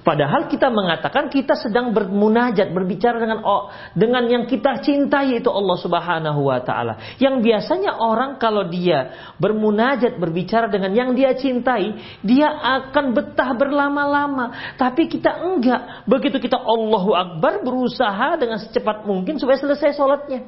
Padahal 0.00 0.48
kita 0.48 0.72
mengatakan 0.72 1.28
kita 1.28 1.52
sedang 1.52 1.92
bermunajat, 1.92 2.72
berbicara 2.72 3.20
dengan 3.20 3.44
oh, 3.44 3.68
dengan 3.92 4.24
yang 4.24 4.44
kita 4.48 4.80
cintai 4.80 5.36
itu 5.36 5.52
Allah 5.52 5.76
Subhanahu 5.76 6.48
wa 6.48 6.58
taala. 6.64 7.20
Yang 7.20 7.44
biasanya 7.44 8.00
orang 8.00 8.40
kalau 8.40 8.64
dia 8.66 9.32
bermunajat, 9.36 10.16
berbicara 10.16 10.72
dengan 10.72 10.96
yang 10.96 11.12
dia 11.12 11.36
cintai, 11.36 12.18
dia 12.24 12.48
akan 12.50 13.12
betah 13.12 13.52
berlama-lama. 13.52 14.74
Tapi 14.80 15.12
kita 15.12 15.38
enggak. 15.44 16.08
Begitu 16.08 16.40
kita 16.40 16.56
Allahu 16.56 17.12
Akbar 17.12 17.60
berusaha 17.60 18.40
dengan 18.40 18.58
secepat 18.64 19.04
mungkin 19.04 19.36
supaya 19.36 19.60
selesai 19.60 19.92
sholatnya. 19.92 20.40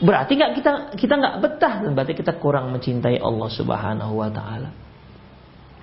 Berarti 0.00 0.32
nggak 0.32 0.52
kita 0.56 0.72
kita 0.96 1.14
nggak 1.20 1.36
betah, 1.44 1.74
berarti 1.92 2.16
kita 2.16 2.40
kurang 2.40 2.72
mencintai 2.72 3.20
Allah 3.20 3.50
Subhanahu 3.52 4.16
wa 4.16 4.32
taala. 4.32 4.72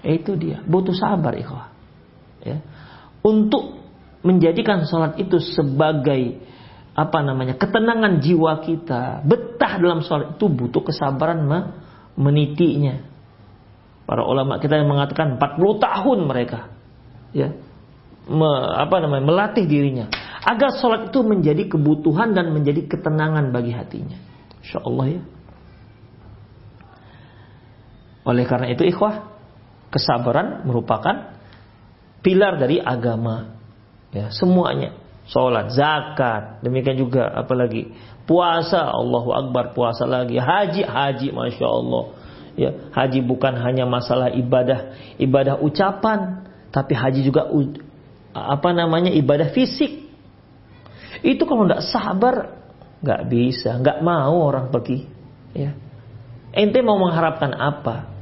Itu 0.01 0.33
dia, 0.35 0.59
butuh 0.65 0.93
sabar 0.97 1.31
ikhwah 1.37 1.76
ya, 2.47 2.57
untuk 3.27 3.83
menjadikan 4.23 4.87
sholat 4.87 5.19
itu 5.19 5.37
sebagai 5.39 6.39
apa 6.97 7.19
namanya 7.21 7.53
ketenangan 7.59 8.23
jiwa 8.23 8.63
kita. 8.65 9.21
Betah 9.21 9.77
dalam 9.77 10.01
sholat 10.01 10.39
itu 10.39 10.49
butuh 10.49 10.81
kesabaran 10.81 11.45
menitinya. 12.17 13.05
Para 14.07 14.23
ulama 14.23 14.57
kita 14.57 14.79
yang 14.79 14.87
mengatakan 14.87 15.35
40 15.35 15.83
tahun 15.83 16.19
mereka 16.25 16.71
ya 17.35 17.51
me, 18.27 18.49
apa 18.81 18.95
namanya 19.03 19.23
melatih 19.23 19.65
dirinya. 19.69 20.09
Agar 20.47 20.79
sholat 20.79 21.11
itu 21.11 21.19
menjadi 21.21 21.67
kebutuhan 21.67 22.31
dan 22.31 22.55
menjadi 22.55 22.87
ketenangan 22.87 23.51
bagi 23.51 23.75
hatinya. 23.75 24.17
Insya 24.63 24.79
Allah 24.81 25.19
ya. 25.19 25.21
Oleh 28.27 28.43
karena 28.43 28.67
itu 28.71 28.83
ikhwah 28.83 29.27
kesabaran 29.91 30.67
merupakan 30.67 31.36
pilar 32.27 32.59
dari 32.59 32.83
agama. 32.83 33.55
Ya, 34.11 34.27
semuanya. 34.35 34.91
Salat, 35.31 35.71
zakat, 35.75 36.59
demikian 36.63 36.99
juga 36.99 37.27
apalagi 37.31 37.91
puasa, 38.27 38.83
Allahu 38.91 39.31
Akbar, 39.31 39.71
puasa 39.71 40.03
lagi, 40.03 40.35
haji, 40.35 40.83
haji, 40.83 41.27
masya 41.31 41.67
Allah. 41.67 42.03
Ya, 42.59 42.71
haji 42.91 43.23
bukan 43.23 43.55
hanya 43.59 43.87
masalah 43.87 44.31
ibadah, 44.31 44.95
ibadah 45.19 45.59
ucapan, 45.59 46.47
tapi 46.71 46.95
haji 46.95 47.27
juga 47.27 47.47
apa 48.31 48.69
namanya 48.71 49.11
ibadah 49.11 49.51
fisik. 49.51 50.07
Itu 51.23 51.43
kalau 51.43 51.67
tidak 51.67 51.83
sabar, 51.91 52.35
nggak 53.03 53.21
bisa, 53.27 53.75
nggak 53.83 53.99
mau 53.99 54.47
orang 54.47 54.71
pergi. 54.71 55.11
Ya, 55.51 55.75
ente 56.55 56.79
mau 56.79 56.95
mengharapkan 56.95 57.51
apa? 57.51 58.16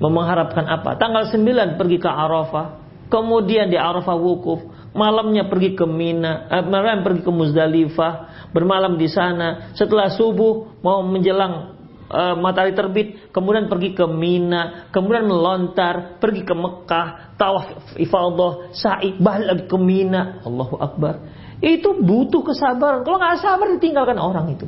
Mengharapkan 0.00 0.64
apa? 0.68 0.96
Tanggal 0.96 1.28
9 1.28 1.80
pergi 1.80 1.98
ke 2.00 2.10
Arafah, 2.10 2.80
kemudian 3.12 3.68
di 3.68 3.76
Arafah 3.76 4.16
wukuf, 4.16 4.64
malamnya 4.96 5.48
pergi 5.48 5.76
ke 5.76 5.84
Mina, 5.84 6.48
eh, 6.48 6.64
malam 6.64 7.04
pergi 7.04 7.20
ke 7.24 7.32
Muzdalifah, 7.32 8.12
bermalam 8.56 8.96
di 8.96 9.08
sana. 9.08 9.72
Setelah 9.76 10.12
subuh 10.12 10.80
mau 10.80 11.04
menjelang 11.04 11.76
uh, 12.12 12.34
matahari 12.36 12.76
terbit, 12.76 13.32
kemudian 13.32 13.66
pergi 13.66 13.96
ke 13.96 14.04
Mina, 14.04 14.88
kemudian 14.92 15.24
melontar, 15.24 16.20
pergi 16.20 16.44
ke 16.44 16.54
Mekah, 16.56 17.36
tawaf 17.40 17.96
ifadah, 17.96 18.72
sa'i, 18.76 19.16
balik 19.16 19.66
ke 19.66 19.76
Mina. 19.80 20.44
Allahu 20.44 20.76
Akbar. 20.78 21.24
Itu 21.62 21.94
butuh 22.02 22.42
kesabaran. 22.42 23.06
Kalau 23.06 23.22
nggak 23.22 23.38
sabar 23.38 23.66
ditinggalkan 23.78 24.18
orang 24.18 24.50
itu. 24.50 24.66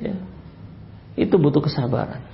Ya. 0.00 0.16
Itu 1.12 1.36
butuh 1.36 1.60
kesabaran. 1.60 2.31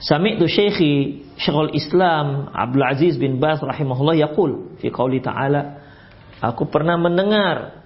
Sami'tu 0.00 0.48
syekhi 0.48 1.24
Syekhul 1.36 1.76
Islam 1.76 2.48
Abdul 2.56 2.84
Aziz 2.84 3.20
bin 3.20 3.36
Bas 3.36 3.60
rahimahullah 3.60 4.16
yaqul 4.16 4.76
fi 4.80 4.88
qauli 4.88 5.20
ta'ala 5.20 5.80
Aku 6.40 6.72
pernah 6.72 6.96
mendengar 6.96 7.84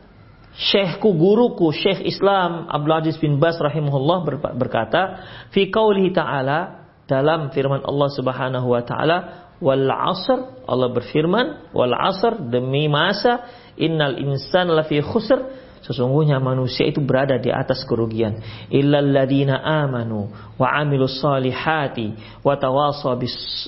Syekhku 0.55 1.11
guruku 1.19 1.75
Syekh 1.75 2.07
Islam 2.07 2.71
Abdul 2.71 2.95
Aziz 2.95 3.19
bin 3.19 3.43
Bas 3.43 3.59
rahimahullah 3.59 4.23
berkata 4.55 5.03
fi 5.51 5.67
qaulihi 5.67 6.15
ta'ala 6.15 6.87
dalam 7.11 7.51
firman 7.51 7.83
Allah 7.83 8.09
Subhanahu 8.15 8.67
wa 8.71 8.83
taala 8.87 9.19
wal 9.59 9.91
asr 9.91 10.65
Allah 10.71 10.89
berfirman 10.95 11.75
wal 11.75 11.93
asr 11.93 12.39
demi 12.49 12.87
masa 12.87 13.45
innal 13.75 14.15
insan 14.17 14.71
lafi 14.71 15.03
khusr 15.03 15.64
Sesungguhnya 15.85 16.41
manusia 16.41 16.89
itu 16.89 17.05
berada 17.05 17.37
di 17.37 17.53
atas 17.53 17.85
kerugian. 17.85 18.41
Illalladzina 18.73 19.61
amanu 19.61 20.33
wa 20.57 20.73
amilus 20.81 21.21
salihati 21.21 22.41
wa 22.41 22.57
tawasaw 22.57 23.21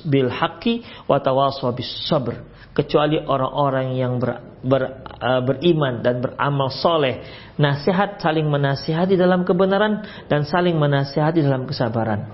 bil 0.08 0.32
haqqi 0.32 0.80
wa 1.04 1.20
tawasaw 1.20 1.76
bis 1.76 2.08
sabr. 2.08 2.40
Kecuali 2.72 3.20
orang-orang 3.20 3.96
yang 3.96 4.20
ber, 4.20 4.60
ber, 4.64 5.04
uh, 5.20 5.40
beriman 5.44 6.00
dan 6.00 6.24
beramal 6.24 6.72
soleh. 6.72 7.20
Nasihat 7.60 8.20
saling 8.20 8.48
menasihati 8.48 9.16
dalam 9.16 9.44
kebenaran 9.44 10.04
dan 10.28 10.44
saling 10.48 10.76
menasihati 10.76 11.44
dalam 11.44 11.68
kesabaran. 11.68 12.28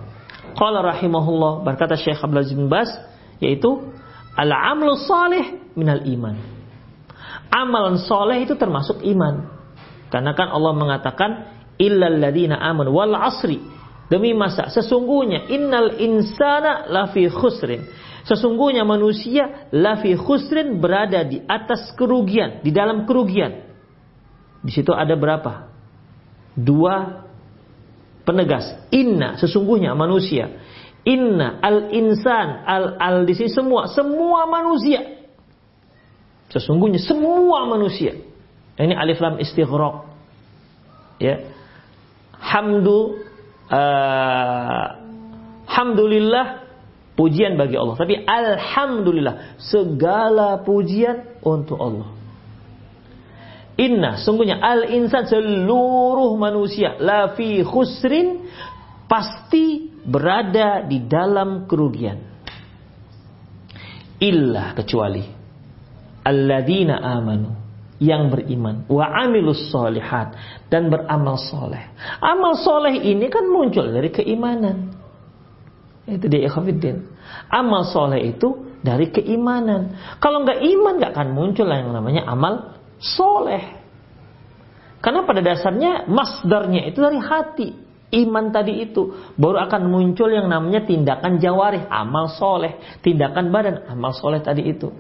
Qala 0.55 0.83
rahimahullah 0.83 1.67
berkata 1.67 1.99
Syekh 1.99 2.23
Abdul 2.23 2.43
Aziz 2.43 2.55
bin 2.55 2.71
Bas 2.71 2.91
yaitu 3.43 3.91
al-amlu 4.39 4.95
salih 4.95 5.59
minal 5.75 6.07
iman. 6.07 6.39
Amalan 7.51 7.99
soleh 7.99 8.47
itu 8.47 8.55
termasuk 8.55 9.03
iman. 9.03 9.62
Karena 10.13 10.37
kan 10.37 10.53
Allah 10.53 10.77
mengatakan 10.77 11.31
illal 11.81 12.21
ladina 12.21 12.61
aman 12.61 12.93
wal 12.93 13.17
asri. 13.17 13.57
Demi 14.13 14.37
masa 14.37 14.69
sesungguhnya 14.69 15.49
innal 15.49 15.97
insana 15.97 16.85
lafi 16.85 17.33
khusrin. 17.33 17.89
Sesungguhnya 18.29 18.85
manusia 18.85 19.73
lafi 19.73 20.13
khusrin 20.21 20.77
berada 20.85 21.25
di 21.25 21.41
atas 21.49 21.97
kerugian, 21.97 22.61
di 22.61 22.69
dalam 22.69 23.09
kerugian. 23.09 23.73
Di 24.61 24.69
situ 24.69 24.93
ada 24.93 25.17
berapa? 25.17 25.73
Dua 26.53 27.25
penegas. 28.29 28.69
Inna 28.93 29.41
sesungguhnya 29.41 29.97
manusia. 29.97 30.61
Inna 31.09 31.57
al 31.65 31.89
insan 31.89 32.69
al 32.69 33.01
al 33.01 33.17
di 33.25 33.33
sini 33.33 33.49
semua 33.49 33.89
semua 33.89 34.45
manusia. 34.45 35.25
Sesungguhnya 36.53 37.01
semua 37.01 37.65
manusia 37.65 38.13
ini 38.81 38.95
alif 38.97 39.21
lam 39.21 39.37
istighraq. 39.37 40.09
Ya. 41.21 41.45
Hamdu 42.41 43.21
uh, 43.69 44.87
hamdulillah 45.69 46.65
pujian 47.15 47.61
bagi 47.61 47.77
Allah. 47.77 47.97
Tapi 48.01 48.25
alhamdulillah 48.25 49.61
segala 49.61 50.65
pujian 50.65 51.41
untuk 51.45 51.79
Allah. 51.79 52.11
Inna 53.77 54.21
sungguhnya 54.21 54.61
al 54.61 54.89
insan 54.93 55.25
seluruh 55.29 56.37
manusia 56.37 57.01
la 57.01 57.33
fi 57.33 57.65
khusrin 57.65 58.45
pasti 59.09 59.93
berada 60.05 60.85
di 60.85 61.05
dalam 61.05 61.65
kerugian. 61.69 62.21
Illa 64.23 64.77
kecuali 64.77 65.25
alladzina 66.23 67.01
amanu 67.01 67.62
yang 68.03 68.35
beriman 68.35 68.83
wa 68.91 69.07
amilus 69.23 69.71
solihat 69.71 70.35
dan 70.67 70.91
beramal 70.91 71.39
soleh. 71.39 71.95
Amal 72.19 72.59
soleh 72.59 72.99
ini 72.99 73.31
kan 73.31 73.47
muncul 73.47 73.87
dari 73.95 74.11
keimanan. 74.11 74.91
Itu 76.03 76.27
dia 76.27 76.51
ikhwafiddin. 76.51 77.07
Amal 77.47 77.87
soleh 77.87 78.35
itu 78.35 78.75
dari 78.83 79.15
keimanan. 79.15 79.95
Kalau 80.19 80.43
nggak 80.43 80.59
iman 80.59 80.93
nggak 80.99 81.13
akan 81.15 81.29
muncul 81.31 81.71
yang 81.71 81.95
namanya 81.95 82.27
amal 82.27 82.75
soleh. 82.99 83.79
Karena 84.99 85.23
pada 85.23 85.39
dasarnya 85.43 86.11
masdarnya 86.11 86.91
itu 86.91 86.99
dari 86.99 87.23
hati. 87.23 87.69
Iman 88.13 88.53
tadi 88.53 88.85
itu 88.85 89.33
baru 89.41 89.57
akan 89.65 89.89
muncul 89.89 90.29
yang 90.29 90.45
namanya 90.45 90.85
tindakan 90.85 91.41
jawarih, 91.41 91.89
amal 91.89 92.29
soleh, 92.29 92.77
tindakan 93.01 93.49
badan, 93.49 93.89
amal 93.89 94.13
soleh 94.13 94.43
tadi 94.45 94.69
itu. 94.69 94.93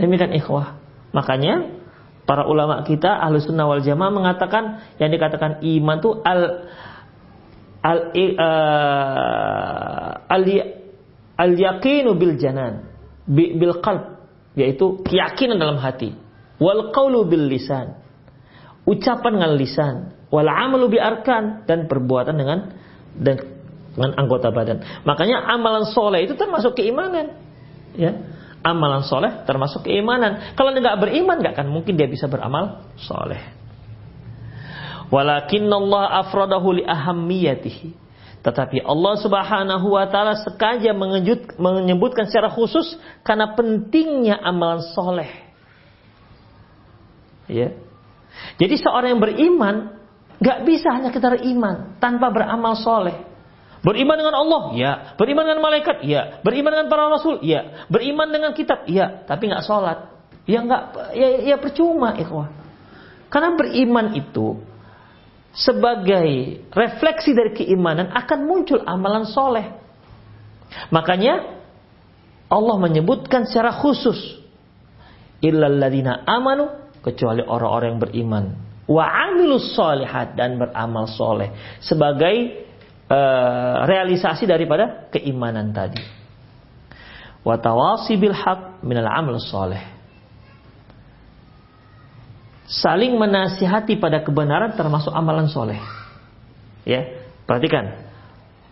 Demikian 0.00 0.32
ikhwah. 0.32 0.85
Makanya 1.16 1.80
para 2.28 2.44
ulama 2.44 2.84
kita 2.84 3.08
ahlu 3.08 3.40
sunnah 3.40 3.64
wal 3.64 3.80
jamaah 3.80 4.12
mengatakan 4.12 4.84
yang 5.00 5.08
dikatakan 5.08 5.64
iman 5.64 5.96
itu 5.96 6.10
al 6.20 6.40
al 7.80 7.98
uh, 8.12 10.10
al, 10.28 10.42
al 11.40 11.52
yakinu 11.56 12.12
bil 12.20 12.36
janan 12.36 12.92
bil 13.24 13.80
qalb 13.80 14.28
yaitu 14.58 15.00
keyakinan 15.08 15.56
dalam 15.56 15.80
hati 15.80 16.12
wal 16.60 16.92
qawlu 16.92 17.24
bil 17.24 17.48
lisan 17.48 17.96
ucapan 18.84 19.40
dengan 19.40 19.52
lisan 19.56 19.94
wal 20.28 20.50
amalu 20.50 20.92
bi 20.92 20.98
arkan 21.00 21.64
dan 21.64 21.88
perbuatan 21.88 22.34
dengan 22.36 22.58
dengan 23.16 24.12
anggota 24.20 24.52
badan. 24.52 24.84
Makanya 25.08 25.40
amalan 25.48 25.88
soleh 25.88 26.28
itu 26.28 26.36
termasuk 26.36 26.76
keimanan 26.76 27.32
ya 27.96 28.35
amalan 28.66 29.06
soleh 29.06 29.46
termasuk 29.46 29.86
keimanan. 29.86 30.58
Kalau 30.58 30.74
dia 30.74 30.82
nggak 30.82 30.98
beriman, 30.98 31.38
nggak 31.38 31.54
akan 31.54 31.68
mungkin 31.70 31.94
dia 31.94 32.10
bisa 32.10 32.26
beramal 32.26 32.90
soleh. 32.98 33.38
Walakin 35.06 35.70
Allah 35.70 36.26
afradahu 36.26 36.82
li 36.82 36.82
ahammiyatihi. 36.82 37.94
Tetapi 38.42 38.82
Allah 38.82 39.14
Subhanahu 39.18 39.86
wa 39.94 40.06
taala 40.10 40.38
sengaja 40.38 40.94
menyebutkan 41.58 42.26
secara 42.30 42.50
khusus 42.50 42.98
karena 43.22 43.54
pentingnya 43.54 44.38
amalan 44.42 44.82
soleh. 44.94 45.30
Ya. 47.46 47.74
Jadi 48.58 48.74
seorang 48.78 49.18
yang 49.18 49.22
beriman 49.22 49.98
nggak 50.42 50.58
bisa 50.66 50.90
hanya 50.94 51.10
kita 51.14 51.38
iman 51.42 51.98
tanpa 52.02 52.30
beramal 52.30 52.74
soleh. 52.78 53.35
Beriman 53.86 54.18
dengan 54.18 54.34
Allah, 54.34 54.62
ya. 54.74 54.92
Beriman 55.14 55.46
dengan 55.46 55.62
malaikat, 55.62 56.02
ya. 56.02 56.42
Beriman 56.42 56.74
dengan 56.74 56.90
para 56.90 57.06
rasul, 57.06 57.38
ya. 57.46 57.86
Beriman 57.86 58.34
dengan 58.34 58.50
kitab, 58.50 58.82
ya. 58.90 59.22
Tapi 59.30 59.46
nggak 59.46 59.62
sholat, 59.62 60.10
ya 60.42 60.58
nggak, 60.66 60.82
ya, 61.14 61.28
ya 61.54 61.56
percuma, 61.62 62.18
ikhwah. 62.18 62.50
Karena 63.30 63.54
beriman 63.54 64.10
itu 64.18 64.58
sebagai 65.54 66.60
refleksi 66.74 67.30
dari 67.30 67.54
keimanan 67.54 68.10
akan 68.10 68.38
muncul 68.42 68.82
amalan 68.82 69.22
soleh. 69.22 69.70
Makanya 70.90 71.62
Allah 72.50 72.76
menyebutkan 72.82 73.46
secara 73.46 73.70
khusus 73.70 74.18
illalladzina 75.40 76.26
amanu 76.26 76.90
kecuali 77.06 77.42
orang-orang 77.46 77.96
yang 77.96 78.02
beriman 78.02 78.44
wa 78.86 79.02
amilus 79.02 79.74
solihat 79.74 80.38
dan 80.38 80.58
beramal 80.58 81.10
soleh 81.10 81.78
sebagai 81.82 82.65
uh, 83.10 83.86
realisasi 83.86 84.46
daripada 84.46 85.10
keimanan 85.10 85.70
tadi. 85.70 86.02
Watawasi 87.46 88.18
bil 88.18 88.34
haq 88.34 88.82
minal 88.82 89.06
amal 89.06 89.38
soleh. 89.38 89.82
Saling 92.66 93.14
menasihati 93.14 93.94
pada 94.02 94.26
kebenaran 94.26 94.74
termasuk 94.74 95.14
amalan 95.14 95.46
soleh. 95.46 95.78
Ya, 96.82 97.06
perhatikan. 97.46 98.10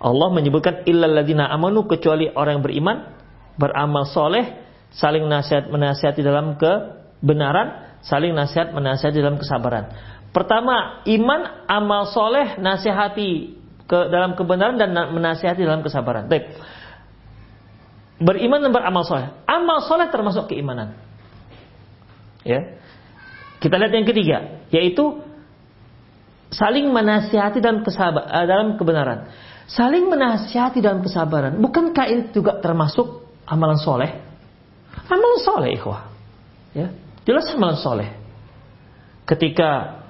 Allah 0.03 0.29
menyebutkan 0.35 0.83
illalladzina 0.85 1.47
amanu 1.47 1.87
kecuali 1.87 2.27
orang 2.35 2.59
yang 2.59 2.65
beriman, 2.67 2.97
beramal 3.55 4.11
soleh, 4.11 4.59
saling 4.91 5.23
nasihat 5.31 5.71
menasihati 5.71 6.27
dalam 6.27 6.59
kebenaran, 6.59 7.99
saling 8.03 8.35
nasihat 8.35 8.75
menasihati 8.75 9.23
dalam 9.23 9.39
kesabaran. 9.39 9.95
Pertama, 10.35 11.07
iman, 11.07 11.41
amal 11.71 12.11
soleh, 12.11 12.59
nasihati 12.59 13.64
ke 13.85 13.99
dalam 14.09 14.33
kebenaran 14.33 14.81
dan 14.81 14.93
menasihati 14.93 15.61
dalam 15.61 15.85
kesabaran. 15.85 16.25
Baik. 16.29 16.57
Beriman 18.17 18.63
dan 18.63 18.71
beramal 18.73 19.05
soleh. 19.05 19.29
Amal 19.45 19.85
soleh 19.85 20.09
termasuk 20.09 20.49
keimanan. 20.49 20.97
Ya. 22.47 22.81
Kita 23.61 23.81
lihat 23.81 23.93
yang 23.97 24.07
ketiga, 24.09 24.39
yaitu 24.69 25.25
saling 26.53 26.93
menasihati 26.93 27.65
dalam 27.65 27.81
kesabar, 27.81 28.29
eh, 28.29 28.47
dalam 28.47 28.77
kebenaran. 28.77 29.33
Saling 29.65 30.13
menasihati 30.13 30.85
dalam 30.85 31.01
kesabaran. 31.01 31.57
Bukankah 31.57 32.05
itu 32.13 32.45
juga 32.45 32.61
termasuk 32.61 33.25
amalan 33.49 33.81
soleh? 33.81 34.13
Amalan 35.09 35.41
soleh, 35.41 35.71
ikhwah. 35.73 36.13
Ya, 36.77 36.93
jelas 37.25 37.49
amalan 37.57 37.81
soleh. 37.81 38.11
Ketika 39.25 40.01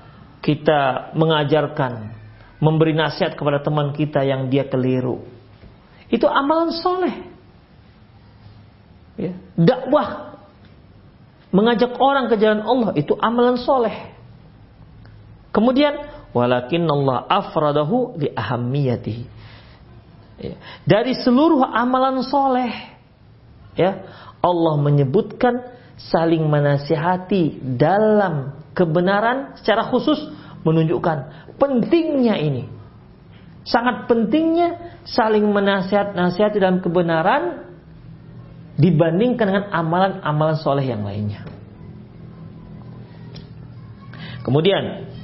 kita 0.43 1.15
mengajarkan, 1.15 2.14
memberi 2.65 2.97
nasihat 2.97 3.37
kepada 3.37 3.61
teman 3.61 3.93
kita 3.93 4.25
yang 4.25 4.49
dia 4.49 4.65
keliru. 4.65 5.21
Itu 6.09 6.25
amalan 6.25 6.73
soleh. 6.73 7.15
Ya. 9.21 9.37
Dakwah 9.53 10.41
mengajak 11.53 12.01
orang 12.01 12.33
ke 12.33 12.41
jalan 12.41 12.65
Allah 12.65 12.91
itu 12.97 13.13
amalan 13.21 13.61
soleh. 13.61 14.17
Kemudian 15.53 15.95
walakin 16.33 16.89
Allah 16.89 17.29
afradahu 17.29 18.17
li 18.17 18.33
ahammiyatihi. 18.33 19.25
Ya. 20.41 20.57
Dari 20.83 21.15
seluruh 21.15 21.63
amalan 21.63 22.25
soleh, 22.27 22.73
ya 23.79 24.03
Allah 24.43 24.75
menyebutkan 24.83 25.63
saling 25.95 26.43
menasihati 26.43 27.63
dalam 27.79 28.51
kebenaran 28.75 29.55
secara 29.63 29.87
khusus 29.87 30.19
menunjukkan 30.65 31.17
pentingnya 31.61 32.41
ini. 32.41 32.65
Sangat 33.65 34.09
pentingnya 34.09 35.01
saling 35.09 35.45
menasihat-nasihati 35.49 36.61
dalam 36.61 36.85
kebenaran 36.85 37.65
dibandingkan 38.77 39.47
dengan 39.49 39.65
amalan-amalan 39.73 40.57
soleh 40.61 40.85
yang 40.85 41.05
lainnya. 41.05 41.47
Kemudian 44.45 45.15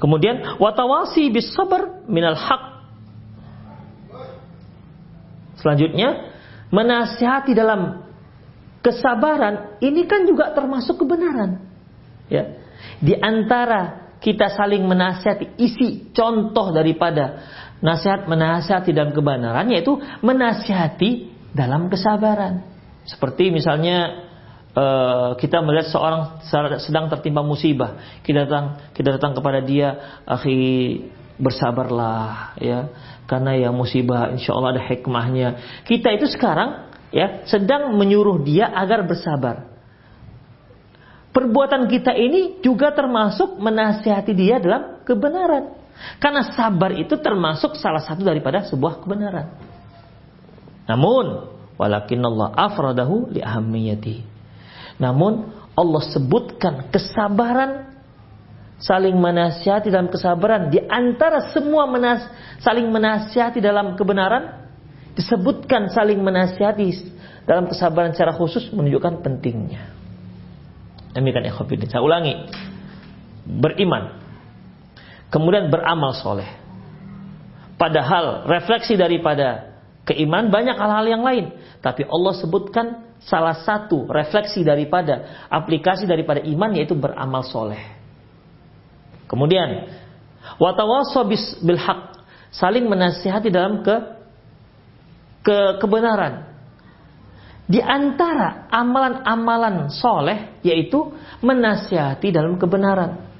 Kemudian 0.00 0.56
watawasi 0.56 1.28
bis 1.28 1.52
sabar 1.52 2.08
minal 2.08 2.32
haq. 2.32 2.88
Selanjutnya 5.60 6.32
menasihati 6.72 7.52
dalam 7.52 8.08
kesabaran 8.80 9.80
ini 9.84 10.04
kan 10.08 10.24
juga 10.24 10.52
termasuk 10.56 11.04
kebenaran. 11.04 11.60
Ya. 12.32 12.60
Di 13.00 13.16
antara 13.16 14.12
kita 14.20 14.52
saling 14.52 14.84
menasihati 14.84 15.56
isi 15.56 16.12
contoh 16.12 16.72
daripada 16.72 17.40
nasihat 17.80 18.28
menasihati 18.28 18.92
dalam 18.92 19.16
kebenaran 19.16 19.68
yaitu 19.72 19.96
menasihati 20.20 21.32
dalam 21.56 21.88
kesabaran. 21.88 22.64
Seperti 23.08 23.48
misalnya 23.48 24.28
uh, 24.76 25.32
kita 25.40 25.64
melihat 25.64 25.88
seorang 25.88 26.44
sedang 26.84 27.08
tertimpa 27.08 27.40
musibah, 27.40 28.20
kita 28.20 28.44
datang 28.44 28.92
kita 28.92 29.16
datang 29.16 29.32
kepada 29.32 29.64
dia, 29.64 30.20
akhi 30.28 31.08
bersabarlah 31.40 32.60
ya 32.60 32.92
karena 33.24 33.56
ya 33.56 33.72
musibah 33.72 34.28
insya 34.28 34.52
Allah 34.52 34.76
ada 34.76 34.82
hikmahnya. 34.84 35.48
Kita 35.88 36.12
itu 36.12 36.28
sekarang 36.28 36.89
ya 37.10 37.46
sedang 37.46 37.94
menyuruh 37.94 38.42
dia 38.42 38.70
agar 38.70 39.06
bersabar. 39.06 39.70
Perbuatan 41.30 41.86
kita 41.86 42.10
ini 42.10 42.58
juga 42.58 42.90
termasuk 42.90 43.54
menasihati 43.62 44.34
dia 44.34 44.58
dalam 44.58 45.02
kebenaran. 45.06 45.78
Karena 46.18 46.42
sabar 46.56 46.90
itu 46.96 47.14
termasuk 47.20 47.78
salah 47.78 48.02
satu 48.02 48.26
daripada 48.26 48.66
sebuah 48.66 49.04
kebenaran. 49.04 49.46
Namun, 50.90 51.54
walakin 51.78 52.24
Allah 52.26 52.50
afradahu 52.56 53.30
li 53.30 53.38
ahammiyati. 53.38 54.26
Namun, 54.98 55.54
Allah 55.78 56.02
sebutkan 56.10 56.90
kesabaran 56.90 57.94
saling 58.80 59.14
menasihati 59.14 59.92
dalam 59.92 60.10
kesabaran 60.10 60.72
di 60.72 60.80
antara 60.88 61.52
semua 61.52 61.84
menas 61.86 62.24
saling 62.64 62.88
menasihati 62.88 63.60
dalam 63.60 63.94
kebenaran 63.94 64.59
disebutkan 65.14 65.90
saling 65.90 66.20
menasihati 66.22 66.90
dalam 67.48 67.66
kesabaran 67.66 68.14
secara 68.14 68.36
khusus 68.36 68.70
menunjukkan 68.70 69.24
pentingnya. 69.26 69.90
Demikian 71.10 71.50
ikhwafidin. 71.50 71.90
Saya 71.90 72.02
ulangi. 72.04 72.46
Beriman. 73.46 74.14
Kemudian 75.30 75.70
beramal 75.70 76.14
soleh. 76.14 76.46
Padahal 77.74 78.46
refleksi 78.46 78.94
daripada 78.94 79.74
keiman 80.06 80.52
banyak 80.52 80.76
hal-hal 80.76 81.06
yang 81.06 81.22
lain. 81.24 81.56
Tapi 81.80 82.06
Allah 82.06 82.34
sebutkan 82.36 82.86
salah 83.24 83.56
satu 83.64 84.08
refleksi 84.08 84.64
daripada 84.64 85.46
aplikasi 85.48 86.04
daripada 86.04 86.44
iman 86.44 86.70
yaitu 86.76 86.92
beramal 86.96 87.44
soleh. 87.44 87.80
Kemudian 89.26 89.86
watawasobis 90.58 91.62
bilhaq 91.62 92.20
saling 92.50 92.90
menasihati 92.90 93.48
dalam 93.48 93.86
ke 93.86 94.19
ke 95.40 95.80
kebenaran. 95.80 96.48
Di 97.70 97.78
antara 97.78 98.66
amalan-amalan 98.66 99.94
soleh 99.94 100.58
yaitu 100.66 101.14
menasihati 101.38 102.34
dalam 102.34 102.58
kebenaran. 102.58 103.30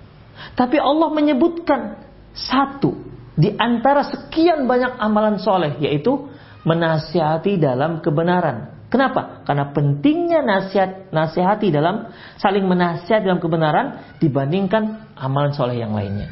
Tapi 0.55 0.79
Allah 0.79 1.11
menyebutkan 1.11 1.99
satu 2.31 2.95
di 3.35 3.51
antara 3.59 4.07
sekian 4.07 4.71
banyak 4.71 4.97
amalan 5.03 5.43
soleh 5.43 5.75
yaitu 5.83 6.31
menasihati 6.63 7.59
dalam 7.59 7.99
kebenaran. 7.99 8.87
Kenapa? 8.87 9.43
Karena 9.47 9.71
pentingnya 9.71 10.43
nasihat 10.43 11.11
nasihati 11.15 11.71
dalam 11.71 12.11
saling 12.39 12.67
menasihati 12.67 13.27
dalam 13.27 13.43
kebenaran 13.43 14.19
dibandingkan 14.19 15.15
amalan 15.15 15.55
soleh 15.55 15.79
yang 15.79 15.95
lainnya. 15.95 16.31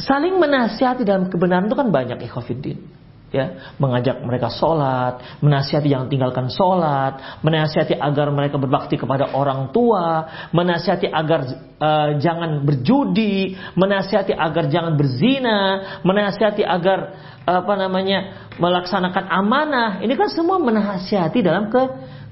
Saling 0.00 0.36
menasihati 0.36 1.08
dalam 1.08 1.32
kebenaran 1.32 1.68
itu 1.68 1.76
kan 1.76 1.88
banyak 1.88 2.20
ikhwafiddin 2.24 2.99
ya 3.30 3.74
mengajak 3.78 4.18
mereka 4.26 4.50
sholat, 4.50 5.38
menasihati 5.38 5.86
yang 5.86 6.10
tinggalkan 6.10 6.50
sholat, 6.50 7.40
menasihati 7.46 7.94
agar 7.94 8.34
mereka 8.34 8.58
berbakti 8.58 8.98
kepada 8.98 9.30
orang 9.32 9.70
tua, 9.70 10.26
menasihati 10.50 11.06
agar 11.06 11.40
uh, 11.78 12.10
jangan 12.18 12.66
berjudi, 12.66 13.54
menasihati 13.78 14.34
agar 14.34 14.66
jangan 14.66 14.98
berzina, 14.98 15.58
menasihati 16.02 16.66
agar 16.66 16.98
apa 17.46 17.72
namanya 17.78 18.50
melaksanakan 18.58 19.24
amanah. 19.30 20.02
Ini 20.02 20.12
kan 20.18 20.28
semua 20.30 20.58
menasihati 20.58 21.38
dalam 21.40 21.70
ke 21.70 21.82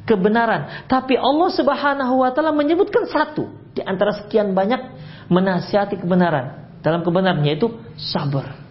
kebenaran. 0.02 0.90
Tapi 0.90 1.14
Allah 1.14 1.50
Subhanahu 1.54 2.26
wa 2.26 2.30
taala 2.34 2.50
menyebutkan 2.50 3.06
satu 3.06 3.46
di 3.70 3.86
antara 3.86 4.18
sekian 4.18 4.50
banyak 4.50 4.82
menasihati 5.30 6.02
kebenaran. 6.02 6.66
Dalam 6.82 7.02
kebenaran 7.02 7.42
yaitu 7.42 7.74
sabar 7.98 8.67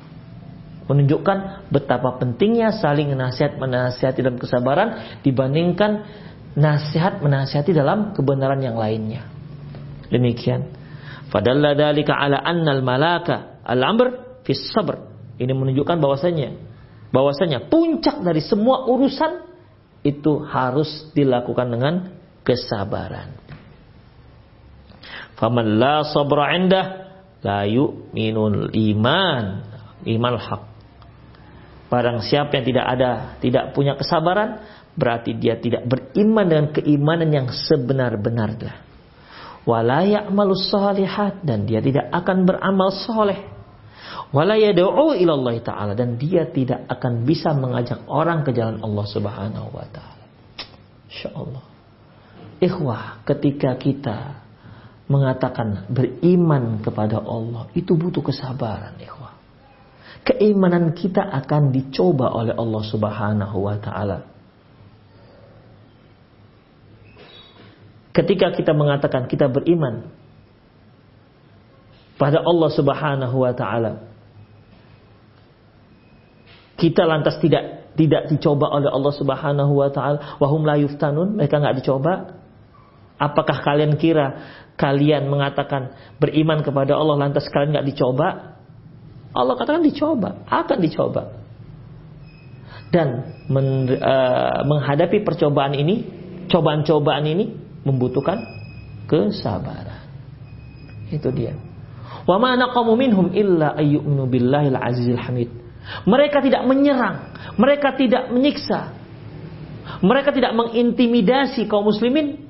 menunjukkan 0.88 1.68
betapa 1.68 2.16
pentingnya 2.16 2.72
saling 2.80 3.12
nasihat 3.12 3.60
menasihati 3.60 4.24
dalam 4.24 4.40
kesabaran 4.40 5.20
dibandingkan 5.22 6.08
nasihat 6.56 7.20
menasihati 7.20 7.76
dalam 7.76 8.16
kebenaran 8.16 8.64
yang 8.64 8.80
lainnya. 8.80 9.28
Demikian. 10.08 10.74
Fadalla 11.28 11.76
dalika 11.76 12.16
ala 12.16 12.40
annal 12.40 12.80
malaka 12.82 13.60
al-amr 13.68 14.40
fis 14.48 14.72
sabr. 14.72 14.96
Ini 15.38 15.52
menunjukkan 15.52 16.00
bahwasanya 16.00 16.56
bahwasanya 17.12 17.68
puncak 17.68 18.24
dari 18.24 18.40
semua 18.40 18.88
urusan 18.88 19.44
itu 20.08 20.40
harus 20.48 21.12
dilakukan 21.12 21.68
dengan 21.68 21.94
kesabaran. 22.48 23.36
Faman 25.36 25.78
la 25.78 26.08
sabra 26.08 26.56
indah 26.56 26.86
la 27.44 27.68
yu'minul 27.68 28.74
iman 28.74 29.46
iman 30.08 30.34
haq 30.40 30.64
Barang 31.88 32.20
siapa 32.20 32.60
yang 32.60 32.66
tidak 32.68 32.86
ada, 32.86 33.12
tidak 33.40 33.72
punya 33.72 33.96
kesabaran, 33.96 34.60
berarti 35.00 35.32
dia 35.40 35.56
tidak 35.56 35.88
beriman 35.88 36.46
dengan 36.48 36.68
keimanan 36.76 37.30
yang 37.32 37.48
sebenar-benarnya. 37.48 38.84
Wala 39.64 40.04
ya'malus 40.04 40.68
salihat 40.68 41.44
dan 41.48 41.64
dia 41.64 41.80
tidak 41.80 42.12
akan 42.12 42.44
beramal 42.44 42.92
soleh. 42.92 43.40
Wala 44.36 44.60
yad'u 44.60 45.16
ilallah 45.16 45.56
ta'ala 45.64 45.96
dan 45.96 46.20
dia 46.20 46.52
tidak 46.52 46.84
akan 46.92 47.24
bisa 47.24 47.56
mengajak 47.56 48.04
orang 48.12 48.44
ke 48.44 48.52
jalan 48.52 48.84
Allah 48.84 49.06
Subhanahu 49.08 49.72
wa 49.72 49.88
taala. 49.88 50.26
Insyaallah. 51.08 51.64
Ikhwah, 52.60 53.24
ketika 53.24 53.80
kita 53.80 54.44
mengatakan 55.08 55.88
beriman 55.88 56.84
kepada 56.84 57.24
Allah, 57.24 57.72
itu 57.72 57.96
butuh 57.96 58.20
kesabaran, 58.20 59.00
ikhwah 59.00 59.37
keimanan 60.28 60.92
kita 60.92 61.24
akan 61.24 61.72
dicoba 61.72 62.28
oleh 62.36 62.52
Allah 62.52 62.84
Subhanahu 62.84 63.58
wa 63.64 63.80
taala. 63.80 64.28
Ketika 68.12 68.52
kita 68.52 68.76
mengatakan 68.76 69.32
kita 69.32 69.48
beriman 69.48 70.12
pada 72.20 72.44
Allah 72.44 72.70
Subhanahu 72.76 73.36
wa 73.40 73.54
taala, 73.56 74.04
kita 76.76 77.08
lantas 77.08 77.40
tidak 77.40 77.96
tidak 77.96 78.28
dicoba 78.28 78.68
oleh 78.68 78.92
Allah 78.92 79.14
Subhanahu 79.16 79.74
wa 79.80 79.90
taala, 79.96 80.36
wahum 80.44 80.68
la 80.68 80.76
yuftanun, 80.76 81.40
mereka 81.40 81.64
nggak 81.64 81.80
dicoba. 81.80 82.36
Apakah 83.18 83.64
kalian 83.64 83.96
kira 83.96 84.44
kalian 84.76 85.32
mengatakan 85.32 85.96
beriman 86.20 86.62
kepada 86.62 87.00
Allah 87.00 87.16
lantas 87.16 87.48
kalian 87.48 87.80
nggak 87.80 87.88
dicoba? 87.96 88.57
Allah 89.38 89.54
katakan 89.54 89.86
dicoba, 89.86 90.42
akan 90.50 90.78
dicoba. 90.82 91.24
Dan 92.90 93.38
men, 93.52 93.86
uh, 94.00 94.66
menghadapi 94.66 95.22
percobaan 95.22 95.78
ini, 95.78 96.02
cobaan-cobaan 96.50 97.26
ini 97.30 97.46
membutuhkan 97.86 98.42
kesabaran. 99.06 100.08
Itu 101.14 101.30
dia. 101.30 101.54
Wa 102.26 102.42
ma 102.42 102.58
naqamu 102.58 102.98
minhum 102.98 103.30
illa 103.32 103.78
ayyuminu 103.78 104.26
billahil 104.26 104.76
azizil 104.76 105.20
hamid. 105.20 105.54
Mereka 106.04 106.44
tidak 106.44 106.68
menyerang, 106.68 107.32
mereka 107.56 107.96
tidak 107.96 108.28
menyiksa, 108.28 108.92
mereka 110.04 110.36
tidak 110.36 110.52
mengintimidasi 110.52 111.64
kaum 111.72 111.88
muslimin 111.88 112.44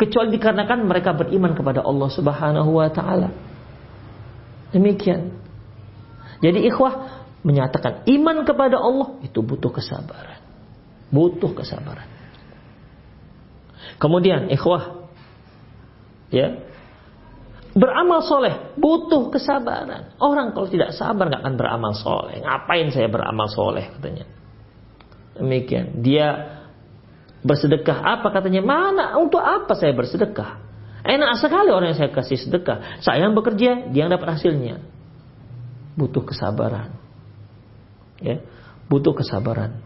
kecuali 0.00 0.32
dikarenakan 0.32 0.88
mereka 0.88 1.12
beriman 1.12 1.52
kepada 1.52 1.84
Allah 1.84 2.08
Subhanahu 2.08 2.70
wa 2.80 2.88
taala. 2.88 3.28
Demikian. 4.72 5.36
Jadi 6.40 6.66
ikhwah 6.68 7.24
menyatakan 7.44 8.04
iman 8.04 8.44
kepada 8.44 8.80
Allah 8.80 9.20
itu 9.24 9.40
butuh 9.40 9.72
kesabaran. 9.72 10.40
Butuh 11.12 11.52
kesabaran. 11.52 12.08
Kemudian 14.00 14.48
ikhwah 14.52 15.08
ya 16.32 16.64
beramal 17.76 18.24
soleh 18.24 18.72
butuh 18.76 19.28
kesabaran. 19.28 20.16
Orang 20.16 20.56
kalau 20.56 20.68
tidak 20.68 20.96
sabar 20.96 21.28
nggak 21.28 21.44
akan 21.44 21.54
beramal 21.56 21.92
soleh. 21.92 22.40
Ngapain 22.40 22.88
saya 22.92 23.08
beramal 23.12 23.48
soleh 23.52 23.88
katanya. 23.92 24.24
Demikian. 25.36 26.00
Dia 26.00 26.60
Bersedekah 27.40 28.04
apa 28.04 28.28
katanya? 28.36 28.60
Mana? 28.60 29.16
Untuk 29.16 29.40
apa 29.40 29.72
saya 29.72 29.96
bersedekah? 29.96 30.60
Enak 31.00 31.40
sekali 31.40 31.72
orang 31.72 31.96
yang 31.96 31.98
saya 31.98 32.12
kasih 32.12 32.36
sedekah. 32.36 33.00
Saya 33.00 33.24
yang 33.24 33.32
bekerja, 33.32 33.88
dia 33.88 34.00
yang 34.04 34.12
dapat 34.12 34.36
hasilnya. 34.36 34.84
Butuh 35.98 36.22
kesabaran. 36.22 36.94
Ya, 38.20 38.44
butuh 38.90 39.16
kesabaran. 39.16 39.80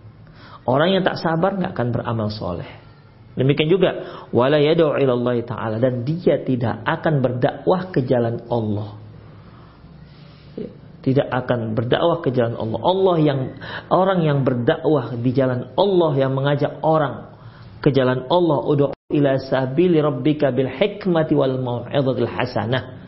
Orang 0.64 0.96
yang 0.96 1.04
tak 1.04 1.20
sabar 1.20 1.60
nggak 1.60 1.72
akan 1.76 1.88
beramal 1.92 2.28
soleh. 2.32 2.68
Demikian 3.34 3.66
juga 3.66 3.90
wala 4.30 4.62
yad'u 4.62 4.94
Allah 4.94 5.36
taala 5.42 5.76
dan 5.82 6.06
dia 6.06 6.38
tidak 6.40 6.86
akan 6.86 7.18
berdakwah 7.18 7.90
ke 7.90 8.06
jalan 8.06 8.40
Allah. 8.46 8.96
Ya, 10.54 10.70
tidak 11.02 11.28
akan 11.30 11.74
berdakwah 11.74 12.22
ke 12.22 12.30
jalan 12.30 12.54
Allah. 12.54 12.80
Allah 12.80 13.16
yang 13.20 13.40
orang 13.90 14.20
yang 14.22 14.38
berdakwah 14.46 15.18
di 15.18 15.30
jalan 15.34 15.74
Allah 15.74 16.12
yang 16.14 16.32
mengajak 16.32 16.78
orang 16.80 17.34
ke 17.84 17.92
jalan 17.92 18.24
Allah 18.32 18.58
ud'u 18.64 18.94
ila 19.12 19.36
sabili 19.36 20.00
rabbika 20.00 20.48
bil 20.54 20.70
hikmati 20.70 21.36
wal 21.36 21.60
mau'izatil 21.60 22.30
hasanah 22.30 23.03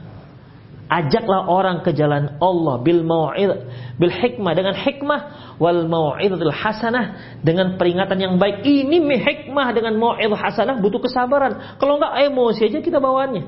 ajaklah 0.87 1.51
orang 1.51 1.82
ke 1.82 1.91
jalan 1.91 2.39
Allah 2.39 2.78
bil 2.78 3.03
mau'id 3.03 3.66
bil 3.99 4.12
hikmah 4.12 4.53
dengan 4.55 4.74
hikmah 4.78 5.20
wal 5.59 5.87
mau'izatil 5.91 6.55
hasanah 6.55 7.39
dengan 7.43 7.74
peringatan 7.74 8.18
yang 8.18 8.34
baik. 8.39 8.62
Ini 8.62 8.97
mi 9.03 9.18
hikmah 9.18 9.74
dengan 9.74 9.99
mau'izah 9.99 10.39
hasanah 10.39 10.78
butuh 10.78 11.03
kesabaran. 11.03 11.78
Kalau 11.82 11.99
enggak 11.99 12.12
emosi 12.30 12.61
aja 12.70 12.78
kita 12.82 12.99
bawaannya. 13.03 13.45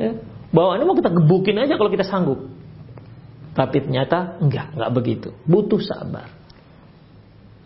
Ya. 0.00 0.16
bawaannya 0.48 0.88
mau 0.88 0.96
kita 0.96 1.12
gebukin 1.12 1.56
aja 1.60 1.76
kalau 1.76 1.92
kita 1.92 2.04
sanggup. 2.08 2.48
Tapi 3.52 3.84
ternyata 3.84 4.40
enggak 4.40 4.72
enggak 4.72 4.90
begitu. 4.96 5.28
Butuh 5.44 5.80
sabar. 5.84 6.32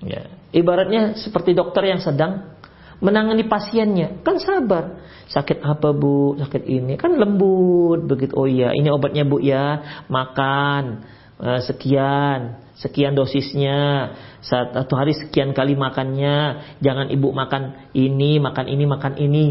Ya. 0.02 0.26
Ibaratnya 0.50 1.14
seperti 1.18 1.54
dokter 1.54 1.86
yang 1.86 2.02
sedang 2.02 2.55
menangani 3.00 3.44
pasiennya. 3.46 4.20
Kan 4.24 4.40
sabar. 4.40 5.02
Sakit 5.26 5.60
apa 5.60 5.92
bu? 5.92 6.38
Sakit 6.38 6.64
ini. 6.64 6.94
Kan 6.96 7.18
lembut. 7.18 8.04
Begitu. 8.06 8.32
Oh 8.36 8.48
iya 8.48 8.72
ini 8.72 8.88
obatnya 8.88 9.26
bu 9.26 9.42
ya. 9.42 9.82
Makan. 10.08 11.04
Uh, 11.36 11.60
sekian. 11.60 12.62
Sekian 12.76 13.16
dosisnya. 13.16 14.12
Satu 14.40 14.94
hari 14.96 15.16
sekian 15.16 15.52
kali 15.52 15.76
makannya. 15.76 16.62
Jangan 16.80 17.08
ibu 17.12 17.32
makan 17.32 17.92
ini, 17.96 18.38
makan 18.38 18.66
ini, 18.68 18.84
makan 18.84 19.12
ini. 19.18 19.46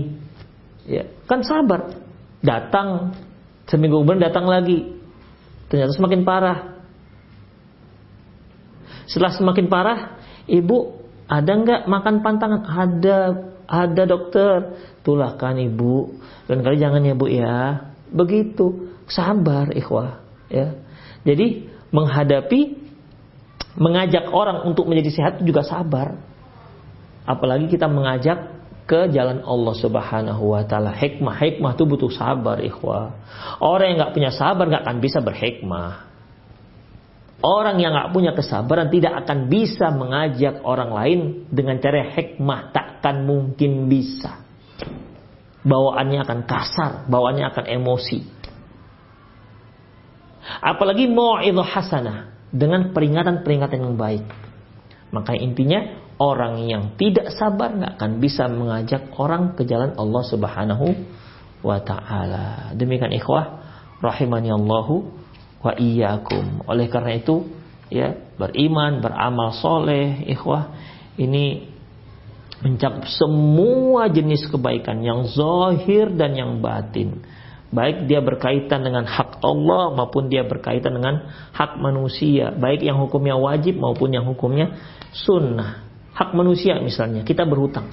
Ya, 0.86 1.10
kan 1.26 1.42
sabar. 1.42 1.98
Datang. 2.46 3.18
Seminggu 3.66 4.02
kemudian 4.02 4.22
datang 4.22 4.46
lagi. 4.46 4.94
Ternyata 5.70 5.98
semakin 5.98 6.22
parah. 6.22 6.78
Setelah 9.06 9.34
semakin 9.34 9.66
parah, 9.70 10.18
ibu 10.50 11.05
ada 11.26 11.52
nggak 11.58 11.82
makan 11.90 12.16
pantangan? 12.22 12.62
Ada, 12.66 13.18
ada 13.66 14.04
dokter. 14.06 14.78
Itulah 15.02 15.38
kan 15.38 15.58
ibu. 15.58 16.14
Dan 16.46 16.62
kali 16.62 16.78
jangan 16.78 17.02
ya 17.02 17.18
bu 17.18 17.26
ya. 17.26 17.90
Begitu. 18.14 18.94
Sabar 19.10 19.74
ikhwah. 19.74 20.22
Ya. 20.50 20.78
Jadi 21.26 21.70
menghadapi, 21.90 22.78
mengajak 23.78 24.30
orang 24.30 24.66
untuk 24.70 24.86
menjadi 24.86 25.12
sehat 25.14 25.34
juga 25.42 25.66
sabar. 25.66 26.18
Apalagi 27.26 27.66
kita 27.66 27.90
mengajak 27.90 28.54
ke 28.86 29.10
jalan 29.10 29.42
Allah 29.42 29.76
Subhanahu 29.82 30.54
wa 30.54 30.62
taala. 30.62 30.94
Hikmah, 30.94 31.42
hikmah 31.42 31.74
itu 31.74 31.84
butuh 31.90 32.14
sabar, 32.14 32.62
ikhwah. 32.62 33.18
Orang 33.58 33.94
yang 33.94 33.98
nggak 34.06 34.14
punya 34.14 34.30
sabar 34.30 34.70
nggak 34.70 34.86
akan 34.86 34.98
bisa 35.02 35.26
berhikmah. 35.26 36.06
Orang 37.44 37.84
yang 37.84 37.92
nggak 37.94 38.12
punya 38.16 38.32
kesabaran 38.32 38.88
tidak 38.90 39.26
akan 39.26 39.52
bisa 39.52 39.92
mengajak 39.92 40.64
orang 40.64 40.92
lain 40.96 41.20
dengan 41.52 41.78
cara 41.84 42.08
hikmah, 42.16 42.72
takkan 42.72 43.28
mungkin 43.28 43.92
bisa. 43.92 44.40
Bawaannya 45.66 46.22
akan 46.24 46.40
kasar, 46.48 46.92
bawaannya 47.10 47.46
akan 47.52 47.66
emosi. 47.70 48.20
Apalagi 50.62 51.10
itu 51.10 51.64
hasanah 51.66 52.50
dengan 52.54 52.94
peringatan-peringatan 52.94 53.80
yang 53.82 53.98
baik. 53.98 54.26
Maka 55.10 55.34
intinya 55.36 56.06
orang 56.22 56.64
yang 56.66 56.96
tidak 56.96 57.36
sabar 57.36 57.76
nggak 57.76 57.94
akan 58.00 58.12
bisa 58.22 58.48
mengajak 58.48 59.12
orang 59.20 59.58
ke 59.58 59.68
jalan 59.68 59.92
Allah 60.00 60.24
Subhanahu 60.24 60.88
wa 61.66 61.78
taala. 61.82 62.72
Demikian 62.78 63.12
ikhwah 63.12 63.60
rahimani 64.00 64.54
Allahu 64.54 65.25
wa 65.66 65.74
iyyakum. 65.74 66.62
Oleh 66.70 66.86
karena 66.86 67.18
itu, 67.18 67.50
ya, 67.90 68.14
beriman, 68.38 69.02
beramal 69.02 69.58
soleh, 69.58 70.22
ikhwah, 70.30 70.70
ini 71.18 71.74
mencakup 72.62 73.10
semua 73.10 74.08
jenis 74.08 74.46
kebaikan 74.48 75.02
yang 75.02 75.26
zahir 75.26 76.14
dan 76.14 76.38
yang 76.38 76.62
batin. 76.62 77.26
Baik 77.74 78.08
dia 78.08 78.22
berkaitan 78.22 78.86
dengan 78.86 79.04
hak 79.04 79.42
Allah 79.42 79.92
maupun 79.92 80.30
dia 80.32 80.46
berkaitan 80.46 80.96
dengan 80.96 81.28
hak 81.52 81.82
manusia. 81.82 82.54
Baik 82.54 82.86
yang 82.86 83.02
hukumnya 83.02 83.36
wajib 83.36 83.76
maupun 83.82 84.14
yang 84.14 84.24
hukumnya 84.24 84.78
sunnah. 85.12 85.84
Hak 86.16 86.32
manusia 86.32 86.80
misalnya, 86.80 87.28
kita 87.28 87.44
berhutang. 87.44 87.92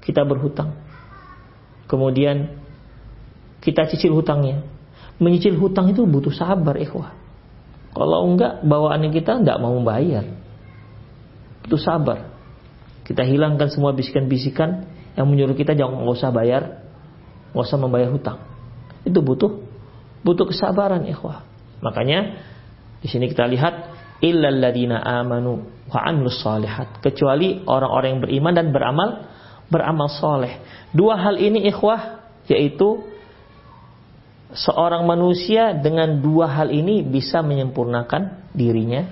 Kita 0.00 0.24
berhutang. 0.24 0.72
Kemudian 1.84 2.56
kita 3.60 3.84
cicil 3.90 4.16
hutangnya 4.16 4.77
menyicil 5.18 5.58
hutang 5.58 5.90
itu 5.90 6.06
butuh 6.06 6.34
sabar 6.34 6.78
ikhwah. 6.78 7.14
Kalau 7.94 8.30
enggak 8.30 8.62
bawaannya 8.62 9.10
kita 9.10 9.42
enggak 9.42 9.58
mau 9.58 9.74
membayar. 9.74 10.22
Butuh 11.66 11.80
sabar. 11.82 12.30
Kita 13.02 13.24
hilangkan 13.26 13.72
semua 13.72 13.90
bisikan-bisikan 13.96 14.86
yang 15.18 15.26
menyuruh 15.26 15.56
kita 15.58 15.74
jangan 15.74 16.06
nggak 16.06 16.16
usah 16.20 16.30
bayar, 16.30 16.62
nggak 17.50 17.64
usah 17.66 17.78
membayar 17.80 18.08
hutang. 18.12 18.38
Itu 19.02 19.18
butuh 19.24 19.64
butuh 20.22 20.46
kesabaran 20.46 21.08
ikhwah. 21.08 21.42
Makanya 21.82 22.38
di 23.02 23.08
sini 23.10 23.26
kita 23.30 23.46
lihat 23.50 23.74
illal 24.22 24.58
ladina 24.58 25.02
amanu 25.02 25.66
wa 25.88 26.00
amilus 26.04 26.42
kecuali 27.00 27.64
orang-orang 27.64 28.08
yang 28.18 28.22
beriman 28.22 28.52
dan 28.54 28.66
beramal 28.70 29.08
beramal 29.72 30.08
soleh. 30.12 30.60
Dua 30.92 31.16
hal 31.16 31.40
ini 31.40 31.66
ikhwah 31.68 32.28
yaitu 32.48 33.04
seorang 34.52 35.04
manusia 35.04 35.76
dengan 35.76 36.24
dua 36.24 36.48
hal 36.48 36.72
ini 36.72 37.04
bisa 37.04 37.44
menyempurnakan 37.44 38.48
dirinya. 38.56 39.04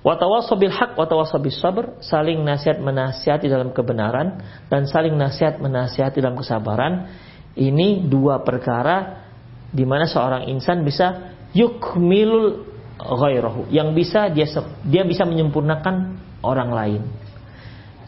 Watawasobil 0.00 0.72
hak, 0.72 0.96
watawasobil 0.96 1.52
sabar, 1.52 2.00
saling 2.00 2.40
nasihat 2.40 2.80
menasihati 2.80 3.52
dalam 3.52 3.76
kebenaran 3.76 4.40
dan 4.72 4.88
saling 4.88 5.12
nasihat 5.12 5.60
menasihati 5.60 6.24
dalam 6.24 6.40
kesabaran. 6.40 7.12
Ini 7.52 8.08
dua 8.08 8.40
perkara 8.40 9.28
di 9.68 9.84
mana 9.84 10.08
seorang 10.08 10.48
insan 10.48 10.80
bisa 10.88 11.36
yukmilul 11.52 12.64
ghairahu, 12.96 13.68
yang 13.68 13.92
bisa 13.92 14.32
dia 14.32 14.48
dia 14.88 15.04
bisa 15.04 15.28
menyempurnakan 15.28 16.16
orang 16.40 16.70
lain. 16.72 17.02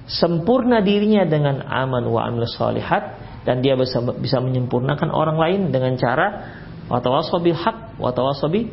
Sempurna 0.08 0.80
dirinya 0.80 1.28
dengan 1.28 1.60
aman 1.60 2.08
wa 2.08 2.24
amil 2.24 2.48
salihat 2.48 3.20
dan 3.42 3.60
dia 3.60 3.74
bisa 3.74 3.98
bisa 4.18 4.38
menyempurnakan 4.38 5.10
orang 5.10 5.36
lain 5.38 5.60
dengan 5.74 5.94
cara 5.98 6.26
watawasobil 6.86 7.56
hak 7.56 7.98
watawasobi. 7.98 8.70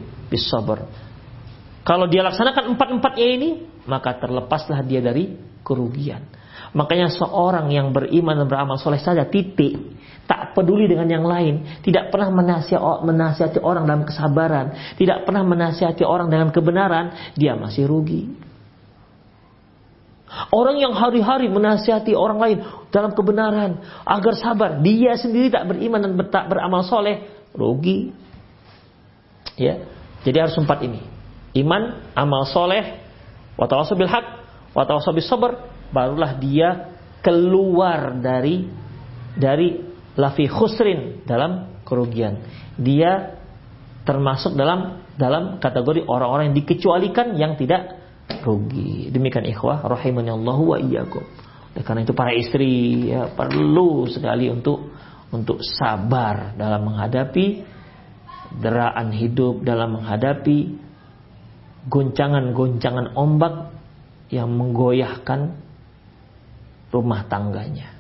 Kalau 1.82 2.06
dia 2.06 2.22
laksanakan 2.22 2.78
empat-empatnya 2.78 3.28
ini, 3.34 3.50
maka 3.90 4.14
terlepaslah 4.22 4.86
dia 4.86 5.02
dari 5.02 5.34
kerugian. 5.66 6.22
Makanya 6.70 7.10
seorang 7.10 7.74
yang 7.74 7.90
beriman 7.90 8.46
dan 8.46 8.46
beramal 8.46 8.78
soleh 8.78 9.02
saja 9.02 9.26
titik 9.26 9.74
tak 10.30 10.54
peduli 10.54 10.86
dengan 10.86 11.10
yang 11.10 11.26
lain, 11.26 11.82
tidak 11.82 12.14
pernah 12.14 12.30
menasihati 13.02 13.58
orang 13.58 13.90
dalam 13.90 14.06
kesabaran, 14.06 14.94
tidak 14.94 15.26
pernah 15.26 15.42
menasihati 15.42 16.06
orang 16.06 16.30
dengan 16.30 16.54
kebenaran, 16.54 17.34
dia 17.34 17.58
masih 17.58 17.90
rugi. 17.90 18.49
Orang 20.54 20.78
yang 20.78 20.94
hari-hari 20.94 21.50
menasihati 21.50 22.14
orang 22.14 22.38
lain 22.38 22.58
dalam 22.94 23.18
kebenaran 23.18 23.82
agar 24.06 24.34
sabar, 24.38 24.78
dia 24.78 25.18
sendiri 25.18 25.50
tak 25.50 25.66
beriman 25.66 26.06
dan 26.06 26.14
tak 26.30 26.46
beramal 26.54 26.86
soleh, 26.86 27.26
rugi. 27.58 28.14
Ya, 29.58 29.90
jadi 30.22 30.46
harus 30.46 30.56
empat 30.62 30.86
ini: 30.86 31.02
iman, 31.66 32.14
amal 32.14 32.46
soleh, 32.46 33.02
watawasabil 33.58 34.06
hak, 34.06 34.26
watawasabil 34.78 35.26
sabar, 35.26 35.66
barulah 35.90 36.38
dia 36.38 36.94
keluar 37.26 38.14
dari 38.22 38.70
dari 39.34 39.82
lafi 40.14 40.46
khusrin 40.46 41.26
dalam 41.26 41.82
kerugian. 41.90 42.46
Dia 42.78 43.34
termasuk 44.06 44.54
dalam 44.54 45.04
dalam 45.20 45.58
kategori 45.58 46.06
orang-orang 46.08 46.54
yang 46.54 46.58
dikecualikan 46.64 47.28
yang 47.36 47.54
tidak 47.60 47.99
rugi. 48.44 49.10
Demikian 49.14 49.46
ikhwah 49.50 49.84
rahimanallahu 49.86 50.76
wa 50.76 50.78
iyyakum. 50.80 51.24
Oleh 51.76 51.84
karena 51.86 52.02
itu 52.04 52.14
para 52.18 52.32
istri 52.34 53.08
ya, 53.14 53.30
perlu 53.32 54.10
sekali 54.10 54.50
untuk 54.50 54.90
untuk 55.30 55.62
sabar 55.62 56.58
dalam 56.58 56.90
menghadapi 56.90 57.62
deraan 58.58 59.14
hidup, 59.14 59.62
dalam 59.62 60.02
menghadapi 60.02 60.74
goncangan-goncangan 61.86 63.14
ombak 63.14 63.72
yang 64.34 64.50
menggoyahkan 64.50 65.58
rumah 66.90 67.26
tangganya. 67.30 67.94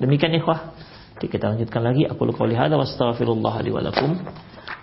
Demikian 0.00 0.36
ikhwah. 0.36 0.76
Jadi 1.16 1.26
kita 1.28 1.52
lanjutkan 1.52 1.84
lagi. 1.84 2.08
Aku 2.08 2.24
luka 2.24 2.44
lihat 2.48 2.72
wa 2.72 2.84
astaghfirullah 2.84 3.54
li 3.60 3.70
wa 3.72 3.80
lakum. 3.84 4.16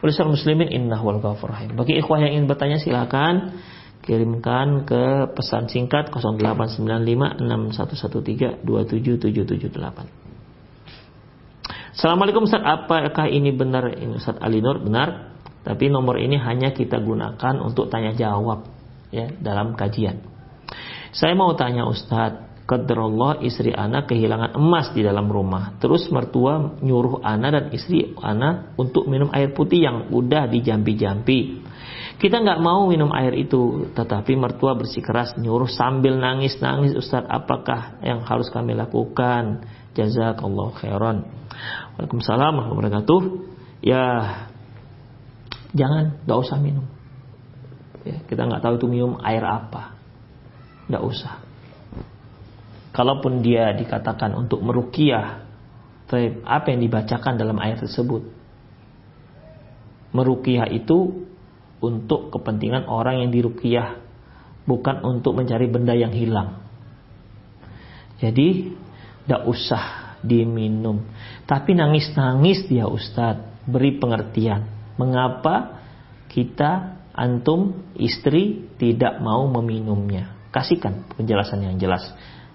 muslimin 0.05 0.69
innahu 0.69 1.09
wal 1.09 1.21
rahim. 1.21 1.73
Bagi 1.73 1.97
ikhwah 1.97 2.21
yang 2.21 2.37
ingin 2.37 2.45
bertanya 2.45 2.77
silakan 2.77 3.57
kirimkan 4.07 4.87
ke 4.87 5.35
pesan 5.35 5.67
singkat 5.67 6.07
089561132778. 6.15 8.63
Assalamualaikum 11.91 12.47
Ustaz, 12.47 12.63
apakah 12.63 13.27
ini 13.27 13.51
benar 13.51 13.91
ini 13.91 14.15
Ustaz 14.15 14.39
Ali 14.39 14.63
Nur? 14.63 14.79
Benar. 14.79 15.35
Tapi 15.67 15.91
nomor 15.91 16.23
ini 16.23 16.39
hanya 16.39 16.71
kita 16.71 17.03
gunakan 17.03 17.59
untuk 17.59 17.91
tanya 17.91 18.15
jawab 18.15 18.71
ya 19.11 19.27
dalam 19.43 19.75
kajian. 19.75 20.23
Saya 21.11 21.35
mau 21.35 21.51
tanya 21.59 21.83
Ustadz, 21.83 22.47
Qadarullah 22.67 23.39
istri 23.47 23.71
anak 23.71 24.11
kehilangan 24.11 24.59
emas 24.59 24.91
di 24.91 24.99
dalam 24.99 25.31
rumah. 25.31 25.79
Terus 25.79 26.11
mertua 26.11 26.75
nyuruh 26.83 27.23
anak 27.23 27.49
dan 27.55 27.65
istri 27.71 28.11
anak 28.19 28.75
untuk 28.75 29.07
minum 29.07 29.31
air 29.31 29.55
putih 29.55 29.87
yang 29.87 30.11
udah 30.11 30.51
dijampi-jampi. 30.51 31.63
Kita 32.17 32.41
nggak 32.41 32.61
mau 32.65 32.89
minum 32.89 33.13
air 33.13 33.37
itu, 33.37 33.93
tetapi 33.93 34.33
mertua 34.33 34.73
bersikeras 34.73 35.37
nyuruh 35.37 35.69
sambil 35.69 36.17
nangis-nangis 36.17 36.97
Ustaz, 36.97 37.21
apakah 37.29 38.01
yang 38.01 38.25
harus 38.25 38.49
kami 38.49 38.73
lakukan? 38.73 39.61
Jazakallah 39.93 40.73
khairan. 40.81 41.29
Waalaikumsalam 41.97 42.53
warahmatullahi 42.57 42.89
wabarakatuh. 42.89 43.21
Ya, 43.85 44.05
jangan, 45.77 46.17
nggak 46.25 46.39
usah 46.41 46.57
minum. 46.57 46.89
Ya, 48.01 48.17
kita 48.25 48.49
nggak 48.49 48.65
tahu 48.65 48.81
itu 48.81 48.87
minum 48.89 49.21
air 49.21 49.45
apa. 49.45 49.93
Nggak 50.89 51.03
usah 51.05 51.47
kalaupun 52.97 53.45
dia 53.45 53.77
dikatakan 53.77 54.33
untuk 54.33 54.65
merukiah 54.65 55.45
apa 56.41 56.67
yang 56.73 56.81
dibacakan 56.81 57.37
dalam 57.37 57.61
ayat 57.61 57.85
tersebut 57.85 58.25
merukiah 60.17 60.65
itu 60.65 61.26
untuk 61.83 62.33
kepentingan 62.33 62.89
orang 62.89 63.21
yang 63.21 63.29
dirukiah 63.29 64.01
bukan 64.67 65.01
untuk 65.05 65.37
mencari 65.37 65.69
benda 65.71 65.93
yang 65.95 66.11
hilang. 66.11 66.65
Jadi 68.17 68.73
tidak 69.23 69.41
usah 69.45 70.17
diminum. 70.25 71.05
Tapi 71.45 71.77
nangis-nangis 71.77 72.65
dia 72.65 72.89
Ustadz. 72.89 73.67
Beri 73.67 73.99
pengertian. 73.99 74.63
Mengapa 74.95 75.83
kita 76.31 77.03
antum 77.11 77.91
istri 77.99 78.71
tidak 78.79 79.19
mau 79.19 79.43
meminumnya? 79.51 80.33
Kasihkan 80.55 81.03
penjelasan 81.13 81.67
yang 81.67 81.75
jelas 81.75 82.07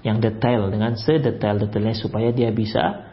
yang 0.02 0.18
detail 0.18 0.66
dengan 0.66 0.98
sedetail-detailnya 0.98 1.94
supaya 1.94 2.34
dia 2.34 2.50
bisa 2.50 3.06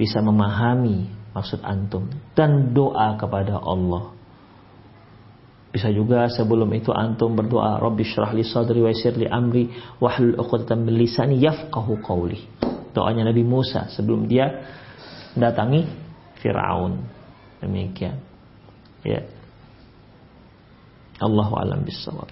bisa 0.00 0.24
memahami 0.24 1.12
maksud 1.36 1.60
antum. 1.66 2.08
Dan 2.32 2.72
doa 2.72 3.20
kepada 3.20 3.60
Allah. 3.60 4.21
Bisa 5.72 5.88
juga 5.88 6.28
sebelum 6.28 6.68
itu 6.76 6.92
antum 6.92 7.32
berdoa 7.32 7.80
Rabbi 7.80 8.04
syrah 8.04 8.36
li 8.36 8.44
sadri 8.44 8.84
wa 8.84 8.92
yassir 8.92 9.16
li 9.16 9.24
amri 9.24 9.72
wahlul 10.04 10.36
'uqdatam 10.36 10.84
min 10.84 11.00
lisani 11.00 11.40
yafqahu 11.40 11.96
qawli. 12.04 12.44
Doanya 12.92 13.32
Nabi 13.32 13.40
Musa 13.40 13.88
sebelum 13.88 14.28
dia 14.28 14.68
datangi 15.32 15.88
Firaun. 16.44 17.00
Demikian. 17.64 18.20
Ya. 19.00 19.24
Allahu 21.24 21.56
alam 21.56 21.88
bisawab. 21.88 22.28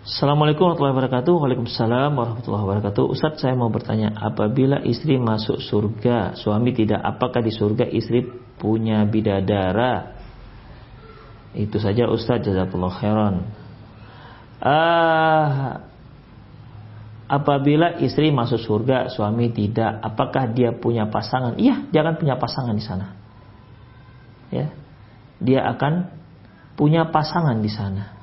Assalamualaikum 0.00 0.64
warahmatullahi 0.64 0.96
wabarakatuh 0.96 1.34
Waalaikumsalam 1.44 2.10
warahmatullahi 2.16 2.64
wabarakatuh 2.64 3.04
Ustaz 3.12 3.36
saya 3.36 3.52
mau 3.52 3.68
bertanya 3.68 4.16
Apabila 4.16 4.80
istri 4.80 5.20
masuk 5.20 5.60
surga 5.60 6.40
Suami 6.40 6.72
tidak 6.72 7.04
Apakah 7.04 7.44
di 7.44 7.52
surga 7.52 7.84
istri 7.84 8.24
punya 8.56 9.04
bidadara 9.04 10.19
Itu 11.50 11.82
saja 11.82 12.06
Ustaz 12.06 12.46
Jazakallah 12.46 12.92
khairan 12.94 13.34
uh, 14.62 15.82
Apabila 17.30 17.98
istri 17.98 18.30
masuk 18.30 18.62
surga 18.62 19.10
Suami 19.10 19.50
tidak 19.50 19.98
Apakah 20.02 20.50
dia 20.50 20.70
punya 20.70 21.10
pasangan 21.10 21.58
Iya 21.58 21.90
dia 21.90 22.00
akan 22.06 22.14
punya 22.18 22.34
pasangan 22.38 22.74
di 22.74 22.84
sana 22.84 23.06
Ya 24.50 24.70
Dia 25.42 25.66
akan 25.74 26.06
punya 26.78 27.10
pasangan 27.10 27.58
di 27.58 27.70
sana 27.70 28.20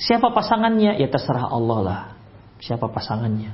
Siapa 0.00 0.32
pasangannya? 0.32 0.96
Ya 0.96 1.08
terserah 1.12 1.52
Allah 1.52 1.78
lah. 1.84 2.00
Siapa 2.64 2.88
pasangannya? 2.88 3.52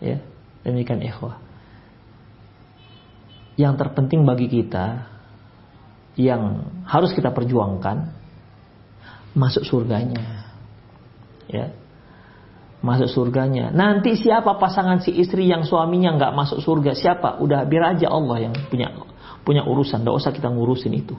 Ya, 0.00 0.24
demikian 0.64 1.04
ikhwah. 1.04 1.36
Yang 3.60 3.74
terpenting 3.84 4.24
bagi 4.24 4.48
kita 4.48 5.04
yang 6.18 6.66
harus 6.82 7.14
kita 7.14 7.30
perjuangkan 7.30 8.10
masuk 9.38 9.62
surganya. 9.62 10.50
Ya. 11.46 11.70
Masuk 12.82 13.06
surganya. 13.10 13.70
Nanti 13.70 14.18
siapa 14.18 14.58
pasangan 14.58 14.98
si 14.98 15.14
istri 15.14 15.46
yang 15.46 15.62
suaminya 15.62 16.18
nggak 16.18 16.34
masuk 16.34 16.58
surga? 16.58 16.98
Siapa? 16.98 17.38
Udah 17.38 17.62
biar 17.66 17.94
aja 17.94 18.10
Allah 18.10 18.50
yang 18.50 18.54
punya 18.66 18.90
punya 19.46 19.62
urusan. 19.62 20.02
Tidak 20.02 20.14
usah 20.14 20.34
kita 20.34 20.50
ngurusin 20.50 20.94
itu. 20.94 21.14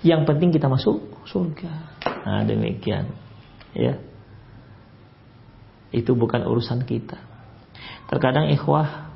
Yang 0.00 0.24
penting 0.32 0.48
kita 0.52 0.68
masuk 0.68 1.28
surga. 1.28 1.72
Nah, 2.24 2.42
demikian. 2.48 3.12
Ya. 3.76 4.00
Itu 5.92 6.16
bukan 6.16 6.44
urusan 6.44 6.88
kita. 6.88 7.20
Terkadang 8.08 8.48
ikhwah 8.52 9.12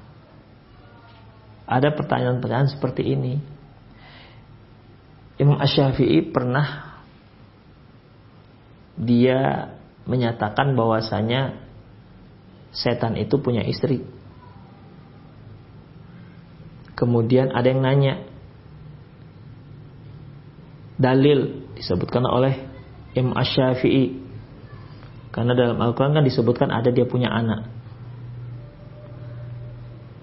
ada 1.65 1.89
pertanyaan-pertanyaan 1.95 2.69
seperti 2.69 3.17
ini. 3.17 3.60
Imam 5.41 5.57
Ash-Syafi'i 5.57 6.29
pernah 6.29 7.01
dia 9.01 9.73
menyatakan 10.05 10.77
bahwasanya 10.77 11.57
setan 12.77 13.17
itu 13.17 13.41
punya 13.41 13.65
istri. 13.65 14.05
Kemudian 16.93 17.57
ada 17.57 17.65
yang 17.65 17.81
nanya, 17.81 18.21
dalil 21.01 21.73
disebutkan 21.73 22.29
oleh 22.29 22.61
Imam 23.17 23.33
Ash-Syafi'i. 23.33 24.21
Karena 25.33 25.57
dalam 25.57 25.81
Al-Quran 25.81 26.21
kan 26.21 26.27
disebutkan 26.27 26.69
ada 26.69 26.93
dia 26.93 27.09
punya 27.09 27.33
anak. 27.33 27.65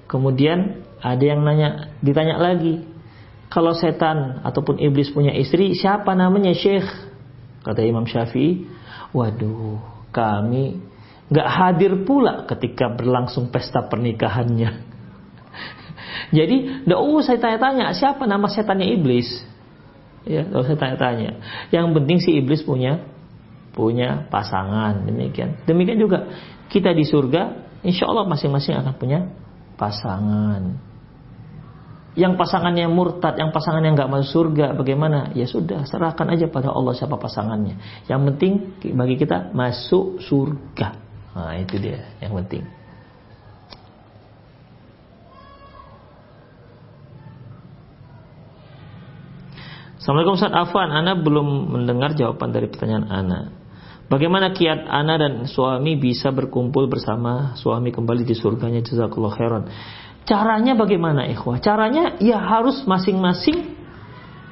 Kemudian 0.06 0.86
ada 1.02 1.24
yang 1.26 1.42
nanya, 1.42 1.90
ditanya 2.06 2.38
lagi, 2.38 2.86
kalau 3.48 3.72
setan 3.72 4.44
ataupun 4.44 4.80
iblis 4.80 5.12
punya 5.12 5.32
istri, 5.32 5.72
siapa 5.76 6.12
namanya 6.14 6.52
Syekh? 6.52 6.88
Kata 7.64 7.84
Imam 7.84 8.08
Syafi'i, 8.08 8.68
waduh, 9.12 9.80
kami 10.12 10.80
nggak 11.28 11.48
hadir 11.48 12.08
pula 12.08 12.48
ketika 12.48 12.92
berlangsung 12.92 13.52
pesta 13.52 13.84
pernikahannya. 13.88 14.72
Jadi, 16.38 16.84
tidak 16.84 17.02
usah 17.04 17.36
tanya-tanya 17.40 17.92
siapa 17.96 18.24
nama 18.28 18.48
setannya 18.48 18.88
iblis. 18.96 19.28
Ya, 20.28 20.44
kalau 20.44 20.64
saya 20.68 20.76
tanya-tanya. 20.80 21.40
Yang 21.72 21.86
penting 21.96 22.18
si 22.20 22.36
iblis 22.36 22.64
punya 22.64 23.00
punya 23.78 24.26
pasangan 24.34 25.06
demikian 25.06 25.62
demikian 25.70 26.02
juga 26.02 26.34
kita 26.74 26.98
di 26.98 27.06
surga 27.06 27.70
insya 27.86 28.10
Allah 28.10 28.26
masing-masing 28.26 28.74
akan 28.74 28.94
punya 28.98 29.30
pasangan 29.78 30.82
yang 32.18 32.34
pasangannya 32.34 32.90
murtad, 32.90 33.38
yang 33.38 33.54
pasangannya 33.54 33.94
nggak 33.94 34.10
masuk 34.10 34.30
surga, 34.34 34.74
bagaimana? 34.74 35.30
Ya 35.38 35.46
sudah, 35.46 35.86
serahkan 35.86 36.26
aja 36.34 36.50
pada 36.50 36.74
Allah 36.74 36.98
siapa 36.98 37.14
pasangannya. 37.14 37.78
Yang 38.10 38.22
penting 38.34 38.54
bagi 38.98 39.22
kita 39.22 39.54
masuk 39.54 40.18
surga. 40.26 40.98
Nah, 41.38 41.54
itu 41.62 41.78
dia 41.78 42.18
yang 42.18 42.34
penting. 42.42 42.66
Assalamualaikum 50.02 50.40
Ustaz 50.40 50.56
Afan, 50.56 50.90
Ana 50.90 51.14
belum 51.20 51.78
mendengar 51.78 52.18
jawaban 52.18 52.50
dari 52.50 52.66
pertanyaan 52.72 53.06
Ana. 53.12 53.40
Bagaimana 54.08 54.56
kiat 54.56 54.88
Ana 54.88 55.20
dan 55.20 55.34
suami 55.52 56.00
bisa 56.00 56.32
berkumpul 56.32 56.88
bersama 56.88 57.60
suami 57.60 57.92
kembali 57.92 58.24
di 58.24 58.32
surganya 58.32 58.80
jazakallah 58.80 59.36
khairan. 59.36 59.64
Caranya 60.28 60.76
bagaimana 60.76 61.24
ikhwah? 61.32 61.64
Caranya 61.64 62.20
ya 62.20 62.36
harus 62.36 62.84
masing-masing 62.84 63.64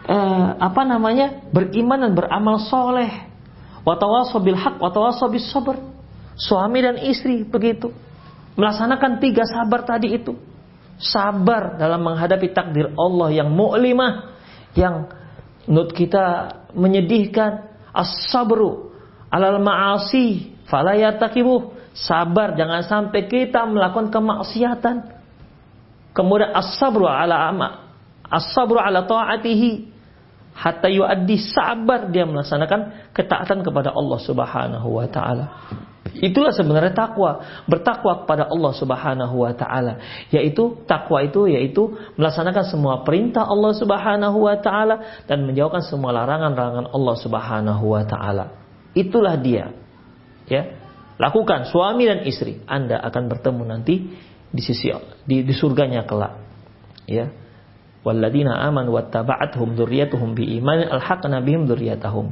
eh, 0.08 0.48
apa 0.56 0.88
namanya? 0.88 1.44
beriman 1.52 2.00
dan 2.00 2.16
beramal 2.16 2.64
soleh. 2.64 3.12
Watawasobil 3.84 4.56
hak, 4.56 4.80
watawasobil 4.80 5.44
sabar. 5.44 5.78
Suami 6.40 6.80
dan 6.80 6.96
istri 7.04 7.44
begitu. 7.44 7.92
Melaksanakan 8.56 9.20
tiga 9.20 9.44
sabar 9.44 9.84
tadi 9.84 10.16
itu. 10.16 10.40
Sabar 10.96 11.76
dalam 11.76 12.08
menghadapi 12.08 12.56
takdir 12.56 12.96
Allah 12.96 13.36
yang 13.36 13.52
mu'limah. 13.52 14.32
Yang 14.80 15.12
menurut 15.68 15.92
kita 15.92 16.56
menyedihkan. 16.72 17.76
As-sabru 17.92 18.96
alal 19.28 19.60
ma'asi 19.60 20.56
falayatakibuh. 20.72 21.76
Sabar 21.96 22.56
jangan 22.56 22.84
sampai 22.84 23.28
kita 23.28 23.68
melakukan 23.68 24.12
kemaksiatan 24.12 25.16
Kemudian 26.16 26.56
as-sabru 26.56 27.04
ala 27.04 27.52
ama, 27.52 27.92
as-sabru 28.32 28.80
ala 28.80 29.04
ta'atihi 29.04 29.92
hatta 30.56 30.88
yuaddi 30.88 31.36
sabar 31.52 32.08
dia 32.08 32.24
melaksanakan 32.24 33.12
ketaatan 33.12 33.60
kepada 33.60 33.92
Allah 33.92 34.20
Subhanahu 34.24 34.88
wa 34.88 35.06
taala. 35.12 35.46
Itulah 36.16 36.56
sebenarnya 36.56 36.96
takwa, 36.96 37.44
bertakwa 37.68 38.24
kepada 38.24 38.48
Allah 38.48 38.72
Subhanahu 38.72 39.36
wa 39.36 39.52
taala, 39.52 40.00
yaitu 40.32 40.80
takwa 40.88 41.20
itu 41.20 41.52
yaitu 41.52 42.00
melaksanakan 42.16 42.64
semua 42.72 43.04
perintah 43.04 43.44
Allah 43.44 43.76
Subhanahu 43.76 44.48
wa 44.48 44.56
taala 44.56 45.28
dan 45.28 45.44
menjauhkan 45.44 45.84
semua 45.84 46.16
larangan-larangan 46.16 46.96
Allah 46.96 47.16
Subhanahu 47.20 47.84
wa 47.92 48.04
taala. 48.08 48.46
Itulah 48.96 49.36
dia. 49.36 49.76
Ya. 50.48 50.80
Lakukan 51.20 51.68
suami 51.68 52.08
dan 52.08 52.24
istri, 52.24 52.64
Anda 52.64 53.00
akan 53.00 53.32
bertemu 53.32 53.64
nanti 53.68 53.96
di 54.52 54.62
sisi 54.62 54.92
di, 55.26 55.46
di 55.46 55.54
surganya 55.54 56.04
kelak. 56.04 56.38
Ya. 57.06 57.30
Walladzina 58.06 58.62
amanu 58.62 58.94
wattaba'athum 58.98 59.74
dzurriyyatuhum 59.74 60.38
biiman 60.38 60.86
alhaqna 60.90 61.42
bihim 61.42 61.66
dzurriyyatahum. 61.66 62.30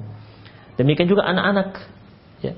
Demikian 0.77 1.09
juga 1.09 1.25
anak-anak. 1.25 1.69
Ya. 2.45 2.53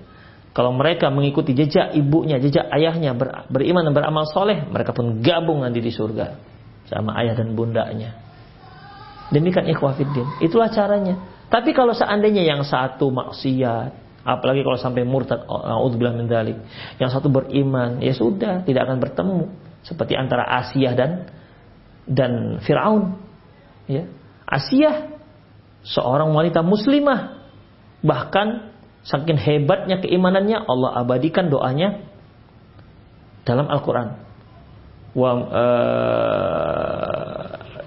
Kalau 0.55 0.71
mereka 0.71 1.11
mengikuti 1.11 1.51
jejak 1.51 1.95
ibunya, 1.95 2.39
jejak 2.39 2.67
ayahnya 2.71 3.11
ber, 3.11 3.47
beriman 3.51 3.83
dan 3.87 3.93
beramal 3.95 4.23
soleh, 4.27 4.63
mereka 4.67 4.95
pun 4.95 5.19
gabung 5.19 5.63
nanti 5.63 5.83
di 5.83 5.91
surga 5.91 6.39
sama 6.87 7.15
ayah 7.19 7.35
dan 7.35 7.51
bundanya. 7.55 8.15
Demikian 9.33 9.67
ikhwah 9.67 9.97
fiddin. 9.97 10.27
Itulah 10.39 10.71
caranya. 10.71 11.17
Tapi 11.49 11.73
kalau 11.73 11.91
seandainya 11.91 12.45
yang 12.45 12.61
satu 12.63 13.09
maksiat, 13.09 14.04
Apalagi 14.25 14.65
kalau 14.65 14.81
sampai 14.81 15.05
murtad, 15.05 15.45
naudzubillah 15.45 16.17
min 16.17 16.25
dzalik. 16.25 16.57
Yang 16.97 17.13
satu 17.13 17.29
beriman, 17.29 18.01
ya 18.01 18.09
sudah, 18.17 18.65
tidak 18.65 18.89
akan 18.89 18.97
bertemu 18.97 19.39
seperti 19.85 20.17
antara 20.17 20.49
Asia 20.49 20.97
dan 20.97 21.29
dan 22.09 22.57
Firaun. 22.65 23.21
Ya. 23.85 24.09
Asia 24.49 25.13
seorang 25.85 26.33
wanita 26.33 26.65
muslimah 26.65 27.45
bahkan 28.01 28.73
saking 29.05 29.37
hebatnya 29.37 30.01
keimanannya 30.01 30.57
Allah 30.65 31.05
abadikan 31.05 31.53
doanya 31.53 32.01
dalam 33.45 33.69
Al-Qur'an. 33.69 34.25
Uh, 35.15 35.45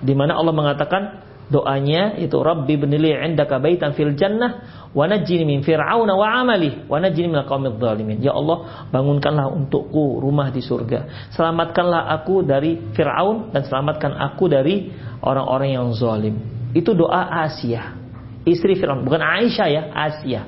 di 0.01 0.14
mana 0.14 0.39
Allah 0.39 0.55
mengatakan 0.55 1.28
doanya 1.49 2.20
itu 2.20 2.36
Rabbi 2.36 2.76
benili 2.76 3.09
indaka 3.12 3.57
baitan 3.57 3.96
fil 3.96 4.12
jannah 4.12 4.84
wa 4.92 5.05
najjini 5.09 5.49
min 5.49 5.64
fir'auna 5.64 6.12
wa 6.12 6.44
amali 6.44 6.84
wa 6.84 7.01
najjini 7.01 7.32
minal 7.32 7.49
qaumidz 7.49 7.80
zalimin 7.80 8.20
ya 8.20 8.36
Allah 8.36 8.88
bangunkanlah 8.92 9.49
untukku 9.49 10.20
rumah 10.20 10.53
di 10.53 10.61
surga. 10.61 11.32
Selamatkanlah 11.32 12.12
aku 12.20 12.44
dari 12.44 12.92
Firaun 12.92 13.49
dan 13.57 13.64
selamatkan 13.64 14.12
aku 14.12 14.44
dari 14.53 14.92
orang-orang 15.24 15.72
yang 15.72 15.88
zalim. 15.96 16.36
Itu 16.76 16.92
doa 16.92 17.49
Asia. 17.49 17.96
Istri 18.44 18.76
Firaun 18.76 19.09
bukan 19.09 19.24
Aisyah 19.24 19.68
ya 19.72 19.82
Asia. 19.92 20.42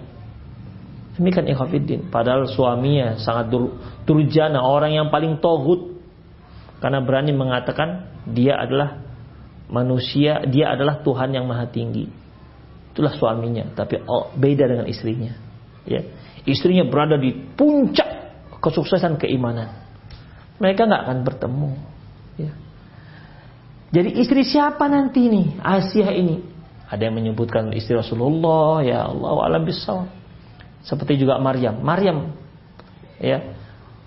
Demikian 1.16 1.48
ikhwafiddin 1.53 2.09
padahal 2.09 2.48
suaminya 2.48 3.20
sangat 3.20 3.53
dur, 3.53 3.76
durjana 4.05 4.61
orang 4.61 4.96
yang 4.96 5.09
paling 5.09 5.40
tohut 5.40 6.01
karena 6.80 7.05
berani 7.05 7.36
mengatakan 7.36 8.09
dia 8.24 8.57
adalah 8.57 9.09
manusia 9.70 10.42
dia 10.50 10.74
adalah 10.74 11.00
Tuhan 11.00 11.30
yang 11.30 11.46
maha 11.46 11.70
tinggi. 11.70 12.10
Itulah 12.90 13.14
suaminya 13.14 13.70
tapi 13.72 14.02
oh, 14.02 14.34
beda 14.34 14.66
dengan 14.66 14.86
istrinya. 14.90 15.32
Ya. 15.86 16.02
Istrinya 16.44 16.84
berada 16.84 17.16
di 17.16 17.32
puncak 17.32 18.08
kesuksesan 18.58 19.16
keimanan. 19.16 19.86
Mereka 20.58 20.84
nggak 20.84 21.02
akan 21.06 21.18
bertemu. 21.24 21.70
Ya. 22.36 22.52
Jadi 23.90 24.10
istri 24.20 24.42
siapa 24.44 24.90
nanti 24.90 25.30
nih 25.30 25.46
Asia 25.62 26.10
ini? 26.12 26.42
Ada 26.90 27.06
yang 27.06 27.22
menyebutkan 27.22 27.70
istri 27.70 27.94
Rasulullah 27.94 28.82
ya 28.82 29.06
Allah 29.06 29.46
alam 29.46 29.62
bisawab 29.62 30.10
seperti 30.82 31.20
juga 31.22 31.38
Maryam. 31.38 31.78
Maryam 31.80 32.34
ya. 33.22 33.54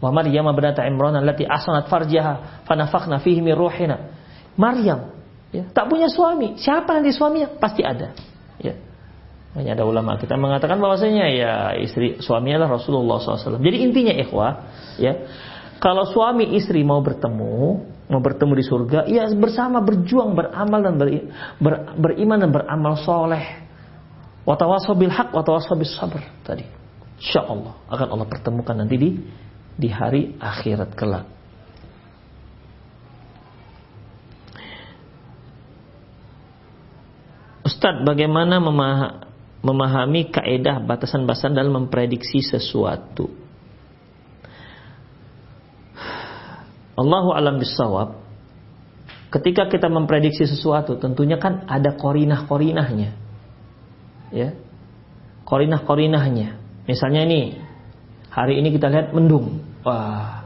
Wa 0.04 0.12
Maryam 0.12 0.52
binata 0.52 0.84
Imran 0.84 1.16
allati 1.16 1.48
ahsanat 1.48 1.88
farjaha 1.88 2.66
fanafakna 2.68 3.24
fihi 3.24 3.40
min 3.40 3.56
ruhina. 3.56 4.12
Maryam 4.60 5.13
ya, 5.54 5.64
tak 5.70 5.88
punya 5.88 6.10
suami 6.10 6.58
siapa 6.58 6.98
nanti 6.98 7.14
suaminya 7.14 7.54
pasti 7.62 7.86
ada 7.86 8.12
Ya. 8.62 8.74
Hanya 9.54 9.78
ada 9.78 9.86
ulama 9.86 10.18
kita 10.18 10.34
mengatakan 10.34 10.82
bahwasanya 10.82 11.26
ya 11.30 11.54
istri 11.78 12.18
suaminya 12.18 12.66
adalah 12.66 12.82
Rasulullah 12.82 13.22
SAW. 13.22 13.62
Jadi 13.62 13.78
intinya 13.86 14.14
ikhwah, 14.18 14.52
ya 14.98 15.30
kalau 15.78 16.10
suami 16.10 16.58
istri 16.58 16.82
mau 16.82 17.06
bertemu, 17.06 17.58
mau 18.10 18.22
bertemu 18.24 18.54
di 18.58 18.66
surga, 18.66 19.00
ya 19.06 19.30
bersama 19.38 19.78
berjuang 19.86 20.34
beramal 20.34 20.80
dan 20.82 20.96
ber, 20.98 21.08
ber, 21.62 21.74
beriman 22.02 22.38
dan 22.42 22.50
beramal 22.50 22.98
soleh. 22.98 23.62
Watawasobil 24.44 25.14
hak, 25.14 25.30
watawasobil 25.32 25.88
sabar 25.88 26.26
tadi. 26.42 26.66
Insya 27.22 27.46
Allah 27.46 27.78
akan 27.94 28.08
Allah 28.10 28.28
pertemukan 28.28 28.74
nanti 28.74 28.96
di 28.98 29.10
di 29.78 29.90
hari 29.94 30.34
akhirat 30.42 30.98
kelak. 30.98 31.30
Ustadz, 37.74 38.06
bagaimana 38.06 38.62
memahami 39.66 40.30
kaedah 40.30 40.78
batasan-batasan 40.86 41.58
dalam 41.58 41.74
memprediksi 41.74 42.46
sesuatu? 42.46 43.34
Allahu 46.94 47.34
alam 47.34 47.58
bisawab. 47.58 48.22
Ketika 49.34 49.66
kita 49.66 49.90
memprediksi 49.90 50.46
sesuatu, 50.46 51.02
tentunya 51.02 51.42
kan 51.42 51.66
ada 51.66 51.98
korinah-korinahnya. 51.98 53.18
Ya. 54.30 54.54
Korinah-korinahnya. 55.50 56.62
Misalnya 56.86 57.26
ini, 57.26 57.58
hari 58.30 58.62
ini 58.62 58.70
kita 58.70 58.94
lihat 58.94 59.10
mendung. 59.10 59.66
Wah, 59.82 60.46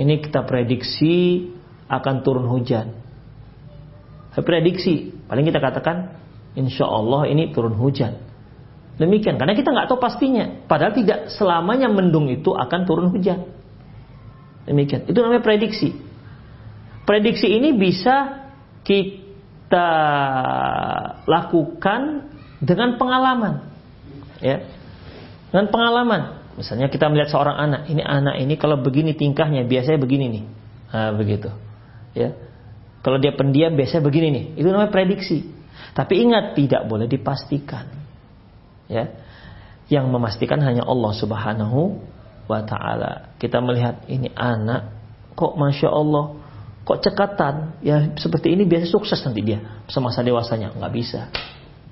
ini 0.00 0.24
kita 0.24 0.48
prediksi 0.48 1.44
akan 1.92 2.24
turun 2.24 2.48
hujan. 2.48 2.96
Prediksi, 4.32 5.12
paling 5.28 5.44
kita 5.44 5.60
katakan 5.60 6.23
insya 6.54 6.86
Allah 6.86 7.26
ini 7.30 7.50
turun 7.50 7.74
hujan. 7.74 8.18
Demikian, 8.94 9.34
karena 9.42 9.58
kita 9.58 9.74
nggak 9.74 9.90
tahu 9.90 9.98
pastinya. 9.98 10.46
Padahal 10.70 10.94
tidak 10.94 11.34
selamanya 11.34 11.90
mendung 11.90 12.30
itu 12.30 12.54
akan 12.54 12.80
turun 12.86 13.10
hujan. 13.10 13.42
Demikian, 14.64 15.10
itu 15.10 15.18
namanya 15.18 15.42
prediksi. 15.42 15.98
Prediksi 17.04 17.50
ini 17.50 17.74
bisa 17.74 18.46
kita 18.86 19.90
lakukan 21.26 22.32
dengan 22.62 22.96
pengalaman, 22.96 23.66
ya, 24.40 24.62
dengan 25.50 25.66
pengalaman. 25.68 26.20
Misalnya 26.54 26.86
kita 26.86 27.10
melihat 27.10 27.34
seorang 27.34 27.58
anak, 27.58 27.90
ini 27.90 28.00
anak 28.00 28.38
ini 28.38 28.54
kalau 28.54 28.78
begini 28.78 29.12
tingkahnya 29.18 29.66
biasanya 29.66 29.98
begini 29.98 30.24
nih, 30.30 30.44
nah, 30.94 31.12
begitu, 31.12 31.50
ya. 32.14 32.30
Kalau 33.04 33.20
dia 33.20 33.34
pendiam 33.36 33.74
biasanya 33.74 34.00
begini 34.06 34.28
nih, 34.32 34.44
itu 34.64 34.68
namanya 34.70 34.88
prediksi. 34.94 35.44
Tapi 35.94 36.26
ingat 36.26 36.58
tidak 36.58 36.90
boleh 36.90 37.06
dipastikan. 37.06 38.02
Ya. 38.84 39.16
yang 39.88 40.08
memastikan 40.08 40.60
hanya 40.64 40.84
Allah 40.84 41.12
Subhanahu 41.12 42.00
wa 42.48 42.60
taala. 42.64 43.36
Kita 43.36 43.60
melihat 43.60 44.04
ini 44.08 44.32
anak 44.32 44.92
kok 45.36 45.56
masya 45.56 45.88
Allah 45.92 46.40
kok 46.84 47.00
cekatan? 47.04 47.80
Ya 47.84 48.12
seperti 48.16 48.52
ini 48.52 48.64
biasa 48.64 48.88
sukses 48.88 49.20
nanti 49.24 49.44
dia. 49.44 49.60
Semasa 49.88 50.20
dewasanya 50.24 50.72
nggak 50.72 50.92
bisa. 50.92 51.28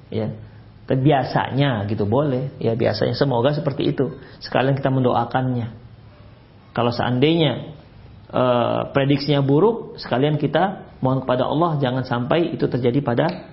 Ya. 0.09 0.32
Biasanya 0.88 1.84
gitu 1.88 2.05
boleh. 2.05 2.53
Ya 2.61 2.76
biasanya 2.76 3.16
semoga 3.16 3.53
seperti 3.57 3.92
itu. 3.92 4.20
Sekalian 4.40 4.76
kita 4.76 4.92
mendoakannya. 4.92 5.72
Kalau 6.72 6.92
seandainya 6.92 7.76
uh, 8.32 8.88
prediksinya 8.90 9.44
buruk 9.44 10.00
sekalian 10.00 10.40
kita 10.40 10.96
mohon 11.05 11.20
kepada 11.20 11.44
Allah 11.44 11.76
jangan 11.76 12.05
sampai 12.09 12.57
itu 12.57 12.64
terjadi 12.64 13.00
pada 13.05 13.51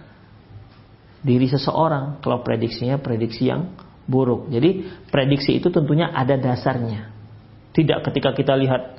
diri 1.20 1.48
seseorang 1.52 2.24
kalau 2.24 2.42
prediksinya 2.46 3.00
prediksi 3.00 3.52
yang 3.52 3.76
buruk 4.08 4.48
jadi 4.50 4.88
prediksi 5.12 5.60
itu 5.60 5.70
tentunya 5.70 6.10
ada 6.10 6.40
dasarnya 6.40 7.12
tidak 7.76 8.08
ketika 8.10 8.34
kita 8.34 8.54
lihat 8.56 8.98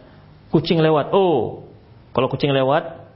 kucing 0.53 0.79
lewat 0.79 1.11
oh 1.17 1.71
kalau 2.11 2.27
kucing 2.27 2.51
lewat, 2.51 3.07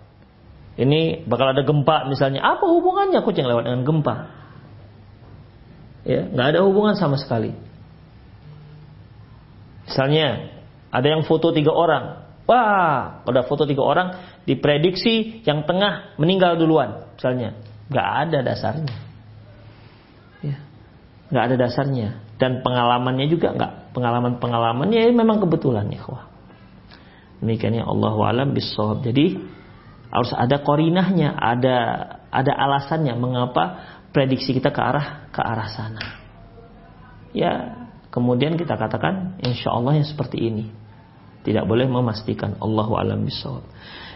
ini 0.78 1.26
bakal 1.26 1.50
ada 1.50 1.66
gempa 1.66 2.06
misalnya. 2.06 2.42
Apa 2.42 2.66
hubungannya 2.70 3.20
kucing 3.26 3.46
lewat 3.46 3.66
dengan 3.66 3.82
gempa? 3.82 4.14
Ya, 6.06 6.30
nggak 6.30 6.46
ada 6.54 6.60
hubungan 6.62 6.94
sama 6.94 7.18
sekali. 7.18 7.50
Misalnya, 9.88 10.52
ada 10.94 11.06
yang 11.06 11.26
foto 11.26 11.50
tiga 11.50 11.74
orang. 11.74 12.22
Wah, 12.44 13.24
udah 13.24 13.42
foto 13.48 13.64
tiga 13.64 13.82
orang, 13.82 14.38
diprediksi 14.44 15.42
yang 15.48 15.64
tengah 15.64 16.14
meninggal 16.20 16.60
duluan. 16.60 17.08
Misalnya, 17.16 17.56
nggak 17.88 18.08
ada 18.26 18.38
dasarnya. 18.40 18.96
Ya, 20.44 20.56
nggak 21.32 21.44
ada 21.52 21.56
dasarnya. 21.56 22.08
Dan 22.36 22.60
pengalamannya 22.60 23.26
juga 23.30 23.54
nggak. 23.54 23.94
Pengalaman-pengalamannya 23.94 25.14
memang 25.14 25.38
kebetulan 25.42 25.86
ya. 25.92 26.02
Wah. 26.08 26.26
Demikiannya 27.44 27.84
Allah 27.84 28.14
alam 28.24 28.48
bisawab. 28.56 29.04
Jadi 29.04 29.36
harus 30.08 30.30
ada 30.32 30.62
korinahnya, 30.62 31.34
ada 31.34 31.76
ada 32.30 32.52
alasannya 32.54 33.14
mengapa 33.18 33.82
prediksi 34.14 34.54
kita 34.54 34.70
ke 34.70 34.80
arah 34.80 35.28
ke 35.34 35.42
arah 35.42 35.68
sana. 35.70 36.04
Ya, 37.34 37.84
kemudian 38.14 38.54
kita 38.54 38.78
katakan 38.78 39.42
insya 39.42 39.74
Allah 39.74 39.98
yang 39.98 40.06
seperti 40.06 40.38
ini. 40.38 40.70
Tidak 41.44 41.66
boleh 41.68 41.84
memastikan 41.90 42.56
Allah 42.62 42.88
alam 42.94 43.26
bisawab. 43.26 43.66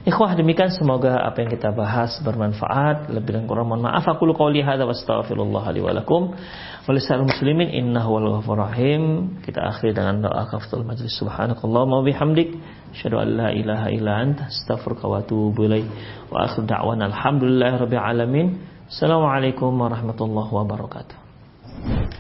Ikhwah 0.06 0.38
demikian 0.38 0.70
semoga 0.70 1.18
apa 1.26 1.42
yang 1.42 1.50
kita 1.50 1.74
bahas 1.74 2.22
bermanfaat. 2.22 3.10
Lebih 3.10 3.34
dan 3.34 3.44
kurang 3.50 3.74
mohon 3.74 3.82
maaf. 3.82 4.06
Aku 4.06 4.30
qouli 4.30 4.62
hadza 4.62 4.86
wa 4.86 4.94
astaghfirullah 4.94 5.64
li 5.74 5.80
wa 5.82 5.90
lakum. 5.90 6.38
Walisal 6.86 7.26
muslimin 7.26 7.66
innahu 7.66 8.14
wal 8.14 8.58
rahim. 8.58 9.34
Kita 9.42 9.58
akhiri 9.74 9.98
dengan 9.98 10.30
doa 10.30 10.46
kafatul 10.46 10.86
majlis 10.86 11.18
subhanakallahumma 11.18 11.98
wa 11.98 12.06
bihamdik 12.06 12.54
asyhadu 12.94 13.18
an 13.18 13.28
la 13.34 13.48
ilaha 13.50 13.90
illa 13.90 14.12
anta 14.22 14.46
astaghfiruka 14.46 15.10
wa 15.10 15.18
atubu. 15.18 15.66
Wa 16.30 16.46
akhir 16.46 16.62
da'wana 16.70 17.10
alhamdulillahi 17.10 17.74
rabbil 17.82 18.02
alamin. 18.02 18.46
Assalamualaikum 18.86 19.74
warahmatullahi 19.74 20.50
wabarakatuh. 20.54 22.17